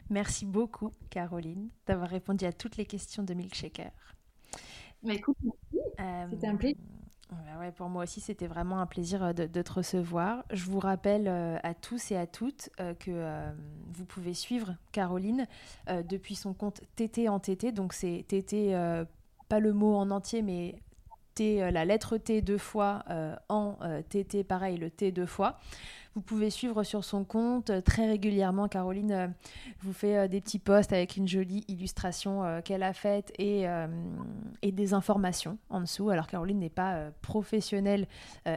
Merci 0.09 0.47
beaucoup, 0.47 0.95
Caroline, 1.11 1.68
d'avoir 1.86 2.09
répondu 2.09 2.47
à 2.47 2.55
toutes 2.55 2.78
les 2.78 2.86
questions 2.86 3.22
de 3.22 3.34
Milkshaker. 3.34 3.93
Mais 5.03 5.16
écoute, 5.16 5.36
euh, 6.01 6.26
C'était 6.30 6.47
un 6.47 6.57
plaisir. 6.57 6.78
Ouais, 7.59 7.70
pour 7.72 7.89
moi 7.89 8.05
aussi, 8.05 8.20
c'était 8.20 8.47
vraiment 8.47 8.81
un 8.81 8.87
plaisir 8.87 9.22
euh, 9.22 9.33
de, 9.33 9.62
te 9.62 9.72
recevoir. 9.72 10.45
Je 10.51 10.64
vous 10.64 10.81
rappelle 10.81 11.28
euh, 11.28 11.59
à 11.62 11.74
tous 11.74 12.11
et 12.11 12.16
à 12.16 12.26
toutes 12.26 12.70
que 12.99 13.51
vous 13.93 14.05
pouvez 14.05 14.35
suivre 14.35 14.74
Caroline 14.93 15.47
depuis 15.89 16.35
son 16.35 16.55
compte 16.55 16.81
TT 16.97 17.28
en 17.28 17.39
TT. 17.39 17.72
Donc, 17.72 17.93
c'est 17.93 18.24
TT, 18.26 18.74
pas 19.49 19.61
le 19.61 19.72
mot 19.72 19.95
en 19.95 20.11
entier, 20.11 20.43
mais 20.43 20.76
T, 21.35 21.70
la 21.70 21.85
lettre 21.85 22.16
T 22.16 22.43
deux 22.43 22.59
fois, 22.59 23.05
en 23.49 23.76
TT, 24.09 24.45
pareil, 24.45 24.76
le 24.76 24.91
T 24.91 25.12
deux 25.12 25.26
fois. 25.26 25.59
Vous 26.16 26.22
pouvez 26.22 26.51
suivre 26.51 26.83
sur 26.83 27.05
son 27.05 27.22
compte 27.22 27.70
euh, 27.70 27.81
très 27.81 28.09
régulièrement. 28.09 28.66
Caroline 28.66 29.12
euh, 29.12 29.28
vous 29.81 29.93
fait 29.93 30.16
euh, 30.16 30.28
des 30.28 30.41
petits 30.41 30.59
posts 30.59 30.93
avec 30.93 31.16
une 31.16 31.28
jolie 31.28 31.64
illustration 31.68 32.61
qu'elle 32.64 32.83
a 32.83 32.93
faite 32.93 33.33
et, 33.39 33.66
des 34.62 34.95
informations 34.95 35.59
en 35.68 35.81
dessous. 35.81 36.11
Alors 36.11 36.26
Caroline 36.26 36.59
n'est 36.59 36.68
pas 36.68 37.11
professionnelle, 37.22 38.07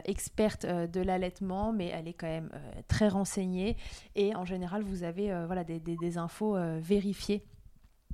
experte 0.04 0.66
de 0.66 1.00
l'allaitement, 1.00 1.72
mais 1.72 1.88
elle 1.88 2.08
est 2.08 2.14
quand 2.14 2.26
même 2.26 2.50
très 2.88 3.08
renseignée. 3.08 3.76
Et 4.14 4.34
en 4.34 4.44
général, 4.44 4.82
vous 4.82 5.02
avez 5.02 5.32
voilà, 5.46 5.64
des 5.64 6.18
infos 6.18 6.56
vérifiées 6.80 7.44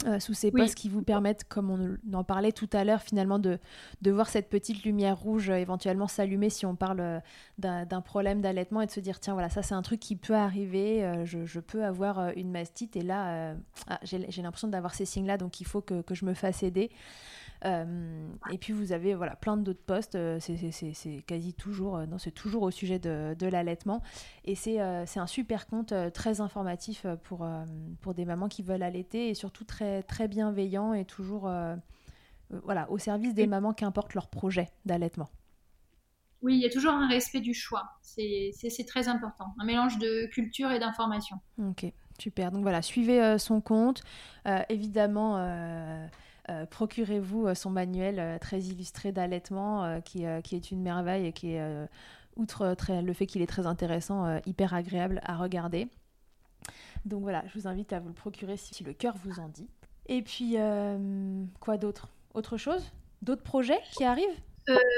euh, 0.07 0.19
sous 0.19 0.35
ces 0.35 0.51
postes 0.51 0.75
qui 0.75 0.89
vous 0.89 1.03
permettent, 1.03 1.45
comme 1.45 1.71
on 1.71 2.17
en 2.17 2.25
parlait 2.25 2.53
tout 2.53 2.69
à 2.73 2.85
l'heure, 2.85 3.03
finalement 3.03 3.39
de, 3.39 3.59
de 4.03 4.11
voir 4.11 4.29
cette 4.29 4.49
petite 4.49 4.85
lumière 4.85 5.19
rouge 5.19 5.51
euh, 5.51 5.57
éventuellement 5.57 6.09
s'allumer 6.09 6.49
si 6.49 6.65
on 6.65 6.75
parle 6.75 7.01
euh, 7.01 7.21
d'un 7.59 8.01
problème 8.01 8.41
d'allaitement 8.41 8.81
et 8.81 8.87
de 8.87 8.91
se 8.91 9.01
dire 9.01 9.21
tiens 9.21 9.35
voilà 9.35 9.51
ça 9.51 9.63
c'est 9.63 9.75
un 9.75 9.83
truc 9.83 10.01
qui 10.01 10.17
peut 10.17 10.35
arriver, 10.35 11.25
je, 11.25 11.45
je, 11.45 11.61
peux 11.61 11.85
avoir 11.85 12.31
une 12.37 12.51
mastite 12.51 12.97
et 12.97 13.03
là 13.03 13.55
ah, 13.89 13.99
j'ai 14.03 14.43
l'impression 14.43 14.69
d'avoir 14.69 14.95
ces 14.95 15.05
signes 15.05 15.27
là 15.27 15.37
donc 15.37 15.61
il 15.61 15.67
faut 15.67 15.83
que, 15.83 16.01
que 16.01 16.15
je 16.15 16.25
me 16.25 16.35
fasse 16.35 16.63
aider. 16.63 16.91
Euh, 17.65 18.29
et 18.51 18.59
puis 18.59 18.73
vous 18.73 18.93
avez 18.93 19.15
voilà, 19.15 19.37
plein 19.37 19.57
d'autres 19.57 19.85
postes, 19.85 20.15
euh, 20.15 20.39
c'est 20.41 21.23
quasi 21.27 21.53
toujours, 21.55 21.97
euh, 21.97 22.07
c'est 22.19 22.31
toujours 22.31 22.63
au 22.63 22.71
sujet 22.71 22.99
de, 22.99 23.35
de 23.39 23.47
l'allaitement. 23.47 24.03
Et 24.45 24.55
c'est 24.55 24.81
un 24.81 25.27
super 25.27 25.67
compte 25.67 25.93
très 26.13 26.41
informatif 26.41 27.07
pour, 27.25 27.47
pour 28.01 28.15
des 28.15 28.25
mamans 28.25 28.49
qui 28.49 28.63
veulent 28.63 28.83
allaiter 28.83 29.29
et 29.29 29.35
surtout 29.35 29.65
très, 29.65 30.03
très 30.03 30.29
bienveillant 30.29 30.95
et 30.95 31.05
toujours 31.05 31.51
voilà, 32.65 32.91
au 32.91 32.99
service 32.99 33.35
des 33.35 33.47
mamans, 33.47 33.73
qu'importe 33.73 34.15
leur 34.15 34.29
projet 34.29 34.69
d'allaitement. 34.85 35.29
Oui, 36.43 36.55
il 36.55 36.61
y 36.61 36.67
a 36.67 36.71
toujours 36.71 36.93
un 36.93 37.07
respect 37.07 37.41
du 37.41 37.53
choix. 37.53 37.85
C'est 38.01 38.87
très 38.87 39.09
important. 39.09 39.55
Un 39.59 39.65
mélange 39.65 39.99
de 39.99 40.27
culture 40.27 40.73
et 40.73 40.79
d'information. 40.79 41.37
Ok, 41.59 41.85
super. 42.19 42.51
Donc 42.51 42.63
voilà, 42.63 42.81
suivez 42.83 43.39
son 43.39 43.61
compte. 43.61 44.03
évidemment, 44.69 45.37
euh, 45.37 46.07
procurez-vous 46.71 47.47
euh, 47.47 47.55
son 47.55 47.71
manuel 47.71 48.19
euh, 48.19 48.39
très 48.39 48.61
illustré 48.61 49.13
d'allaitement 49.13 50.01
qui, 50.03 50.25
est 50.25 50.71
une 50.71 50.83
merveille 50.83 51.27
et 51.27 51.33
qui 51.33 51.55
est, 51.55 51.89
outre 52.37 52.77
le 52.91 53.13
fait 53.13 53.27
qu'il 53.27 53.43
est 53.43 53.47
très 53.47 53.67
intéressant, 53.67 54.41
hyper 54.47 54.75
agréable 54.75 55.21
à 55.25 55.37
regarder. 55.37 55.89
Donc 57.05 57.23
voilà, 57.23 57.43
je 57.47 57.59
vous 57.59 57.67
invite 57.67 57.93
à 57.93 58.01
vous 58.01 58.09
le 58.09 58.15
procurer 58.15 58.57
si 58.57 58.85
le 58.85 58.93
cœur 58.93 59.15
vous 59.25 59.41
en 59.41 59.49
dit. 59.49 59.69
Et 60.07 60.23
puis, 60.23 60.57
quoi 61.61 61.77
d'autre? 61.77 62.09
Autre 62.35 62.57
chose? 62.57 62.93
D'autres 63.23 63.43
projets 63.43 63.81
qui 63.93 64.05
arrivent? 64.05 64.41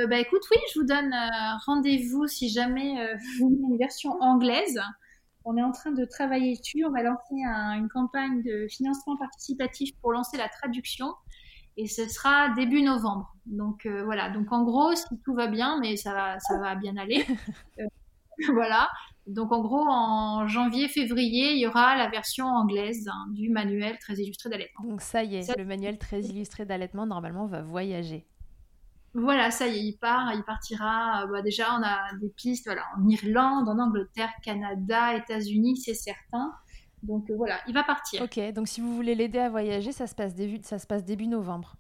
Bah 0.09 0.19
écoute, 0.19 0.43
oui, 0.51 0.59
je 0.75 0.81
vous 0.81 0.87
donne 0.87 1.15
rendez-vous 1.67 2.27
si 2.27 2.49
jamais 2.49 3.15
vous 3.39 3.49
voulez 3.49 3.63
une 3.71 3.79
version 3.79 4.13
anglaise. 4.21 4.81
On 5.45 5.57
est 5.57 5.63
en 5.63 5.73
train 5.73 5.91
de 5.91 6.05
travailler 6.05 6.57
dessus. 6.57 6.85
On 6.85 6.91
va 6.91 7.03
lancer 7.03 7.35
une 7.35 7.89
campagne 7.89 8.43
de 8.43 8.67
financement 8.69 9.17
participatif 9.17 9.91
pour 10.01 10.13
lancer 10.13 10.37
la 10.37 10.49
traduction 10.49 11.15
et 11.77 11.87
ce 11.87 12.09
sera 12.09 12.51
début 12.51 12.83
novembre. 12.83 13.35
Donc 13.47 13.87
euh, 13.87 14.05
voilà, 14.05 14.31
donc 14.31 14.53
en 14.53 14.65
gros, 14.65 14.95
si 14.95 15.05
tout 15.25 15.35
va 15.35 15.47
bien, 15.47 15.79
mais 15.81 15.97
ça 15.97 16.13
va, 16.13 16.39
ça 16.41 16.59
va 16.59 16.75
bien 16.75 16.97
aller, 16.97 17.25
euh, 17.81 17.87
voilà. 18.53 18.89
Donc 19.27 19.53
en 19.53 19.61
gros, 19.61 19.85
en 19.87 20.49
janvier-février, 20.49 21.53
il 21.53 21.61
y 21.61 21.67
aura 21.67 21.97
la 21.97 22.09
version 22.09 22.47
anglaise 22.47 23.09
hein, 23.09 23.27
du 23.31 23.51
manuel 23.51 23.97
très 23.99 24.15
illustré 24.15 24.51
d'allaitement. 24.51 24.85
Donc 24.85 25.01
ça 25.01 25.23
y 25.23 25.37
est, 25.37 25.57
le 25.57 25.65
manuel 25.65 25.99
très 25.99 26.23
illustré 26.23 26.67
d'allaitement 26.67 27.07
normalement 27.07 27.47
va 27.47 27.63
voyager. 27.63 28.27
Voilà, 29.15 29.51
ça 29.51 29.69
y 29.69 29.77
est, 29.77 29.83
il 29.83 29.99
part, 29.99 30.33
il 30.35 30.43
partira. 30.43 31.27
Bah, 31.27 31.43
déjà, 31.43 31.77
on 31.79 31.83
a 31.83 32.17
des 32.21 32.31
pistes 32.31 32.65
voilà, 32.65 32.83
en 32.97 33.07
Irlande, 33.09 33.69
en 33.69 33.79
Angleterre, 33.79 34.33
Canada, 34.43 35.17
États-Unis, 35.17 35.77
c'est 35.77 35.95
certain. 35.95 36.53
Donc 37.03 37.31
euh, 37.31 37.35
voilà, 37.37 37.61
il 37.67 37.75
va 37.75 37.83
partir. 37.83 38.23
Ok, 38.23 38.39
donc 38.53 38.69
si 38.69 38.81
vous 38.81 38.95
voulez 38.95 39.15
l'aider 39.15 39.39
à 39.39 39.51
voyager, 39.51 39.93
ça 39.93 40.07
se 40.07 40.15
passe 40.15 40.35
début, 40.35 40.61
ça 40.63 40.79
se 40.79 40.87
passe 40.87 41.05
début 41.05 41.27
novembre. 41.27 41.75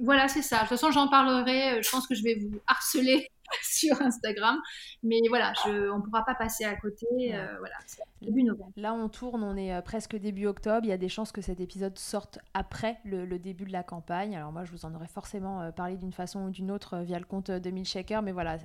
Voilà, 0.00 0.28
c'est 0.28 0.42
ça. 0.42 0.56
De 0.56 0.60
toute 0.60 0.70
façon, 0.70 0.90
j'en 0.92 1.08
parlerai. 1.08 1.78
Euh, 1.78 1.82
je 1.82 1.90
pense 1.90 2.06
que 2.06 2.14
je 2.14 2.22
vais 2.22 2.36
vous 2.36 2.60
harceler 2.66 3.28
sur 3.62 4.00
Instagram. 4.02 4.58
Mais 5.02 5.20
voilà, 5.28 5.52
je, 5.64 5.90
on 5.90 5.98
ne 5.98 6.02
pourra 6.02 6.24
pas 6.24 6.34
passer 6.34 6.64
à 6.64 6.74
côté. 6.76 7.06
Euh, 7.34 7.56
voilà, 7.58 7.74
début 8.22 8.42
novembre. 8.42 8.72
Là, 8.76 8.92
on 8.94 9.08
tourne, 9.08 9.42
on 9.42 9.56
est 9.56 9.74
euh, 9.74 9.80
presque 9.80 10.16
début 10.16 10.46
octobre. 10.46 10.80
Il 10.84 10.88
y 10.88 10.92
a 10.92 10.98
des 10.98 11.08
chances 11.08 11.32
que 11.32 11.40
cet 11.40 11.60
épisode 11.60 11.98
sorte 11.98 12.38
après 12.54 12.98
le, 13.04 13.26
début 13.38 13.64
de 13.64 13.72
la 13.72 13.82
campagne. 13.82 14.36
Alors 14.36 14.52
moi, 14.52 14.64
je 14.64 14.72
vous 14.72 14.84
en 14.84 14.94
aurais 14.94 15.08
forcément 15.08 15.60
euh, 15.60 15.70
parlé 15.70 15.96
d'une 15.96 16.12
façon 16.12 16.46
ou 16.46 16.50
d'une 16.50 16.70
autre 16.70 16.98
via 16.98 17.18
le 17.18 17.24
compte 17.24 17.50
de 17.50 17.70
Milkshaker. 17.70 18.22
Mais 18.22 18.32
voilà, 18.32 18.58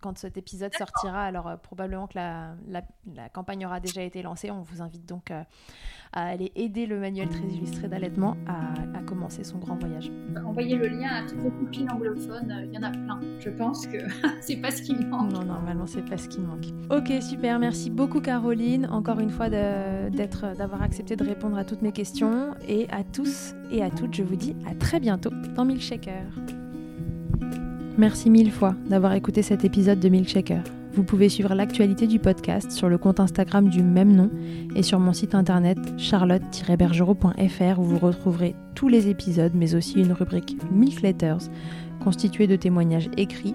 quand 0.00 0.18
cet 0.18 0.36
épisode 0.36 0.74
sortira, 0.74 1.24
alors 1.24 1.58
probablement 1.60 2.06
que 2.06 2.16
la, 2.16 2.54
la, 2.68 3.28
campagne 3.28 3.64
aura 3.64 3.80
déjà 3.80 4.02
été 4.02 4.22
lancée. 4.22 4.50
On 4.50 4.60
vous 4.60 4.82
invite 4.82 5.06
donc 5.06 5.30
à 5.30 5.46
aller 6.12 6.52
aider 6.54 6.86
le 6.86 6.98
manuel 6.98 7.28
très 7.28 7.44
illustré 7.44 7.88
d'allaitement 7.88 8.36
à, 8.46 8.98
à, 8.98 9.02
commencer 9.02 9.44
son 9.44 9.58
grand 9.58 9.76
voyage. 9.76 10.10
Envoyez 10.44 10.76
le 10.76 10.88
lien 10.88 11.08
à 11.08 11.22
toutes 11.26 11.38
vos 11.38 11.50
copines 11.50 11.90
anglophones. 11.90 12.66
Il 12.66 12.74
y 12.74 12.78
en 12.78 12.82
a 12.82 12.90
plein. 12.90 13.20
Je 13.40 13.50
pense 13.50 13.86
que 13.86 13.96
c'est 14.40 14.56
pas 14.56 14.70
ce 14.70 14.82
qui 14.82 14.94
manque. 14.94 15.32
Non, 15.32 15.44
normalement, 15.44 15.86
c'est 15.86 16.04
pas 16.04 16.18
ce 16.18 16.28
qui 16.28 16.40
manque. 16.40 16.66
Ok, 16.90 17.12
super. 17.22 17.58
Merci 17.58 17.90
beaucoup, 17.90 18.20
Caroline. 18.20 18.86
Encore 18.90 19.20
une 19.20 19.30
fois, 19.30 19.48
d'avoir 19.48 20.82
accepté 20.82 21.16
de 21.16 21.24
répondre 21.24 21.56
à 21.56 21.64
toutes 21.64 21.82
mes 21.82 21.92
questions. 21.92 22.54
Et 22.68 22.86
à 22.90 23.04
tous 23.04 23.54
et 23.70 23.82
à 23.82 23.90
toutes, 23.90 24.14
je 24.14 24.22
vous 24.22 24.36
dis 24.36 24.54
à 24.70 24.74
très 24.74 25.00
bientôt 25.00 25.30
dans 25.56 25.64
Milkshaker. 25.64 26.24
Merci 27.98 28.30
mille 28.30 28.50
fois 28.50 28.74
d'avoir 28.88 29.12
écouté 29.12 29.42
cet 29.42 29.64
épisode 29.64 30.00
de 30.00 30.08
Milkshaker. 30.08 30.62
Vous 30.94 31.04
pouvez 31.04 31.30
suivre 31.30 31.54
l'actualité 31.54 32.06
du 32.06 32.18
podcast 32.18 32.70
sur 32.70 32.90
le 32.90 32.98
compte 32.98 33.18
Instagram 33.18 33.70
du 33.70 33.82
même 33.82 34.14
nom 34.14 34.30
et 34.76 34.82
sur 34.82 34.98
mon 34.98 35.14
site 35.14 35.34
internet 35.34 35.78
charlotte-bergerot.fr 35.96 37.78
où 37.78 37.82
vous 37.82 37.98
retrouverez 37.98 38.54
tous 38.74 38.88
les 38.88 39.08
épisodes 39.08 39.52
mais 39.54 39.74
aussi 39.74 40.00
une 40.00 40.12
rubrique 40.12 40.58
Milk 40.70 41.00
Letters 41.00 41.48
constituée 42.04 42.46
de 42.46 42.56
témoignages 42.56 43.08
écrits 43.16 43.54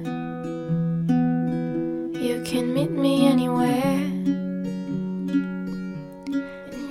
You 2.21 2.39
can 2.43 2.71
meet 2.71 2.91
me 2.91 3.25
anywhere. 3.25 3.97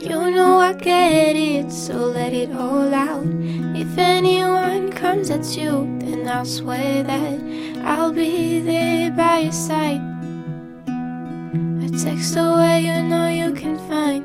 You 0.00 0.30
know 0.32 0.58
I 0.58 0.72
get 0.72 1.36
it, 1.36 1.70
so 1.70 1.94
let 1.94 2.32
it 2.32 2.50
all 2.50 2.92
out. 2.92 3.24
If 3.76 3.96
anyone 3.96 4.90
comes 4.90 5.30
at 5.30 5.56
you, 5.56 5.86
then 6.00 6.26
I'll 6.26 6.44
swear 6.44 7.04
that 7.04 7.40
I'll 7.84 8.12
be 8.12 8.58
there 8.58 9.12
by 9.12 9.38
your 9.46 9.52
side. 9.52 10.02
A 10.88 11.88
text 11.96 12.34
away, 12.36 12.86
you 12.86 13.00
know 13.04 13.28
you 13.28 13.52
can 13.52 13.78
find 13.88 14.19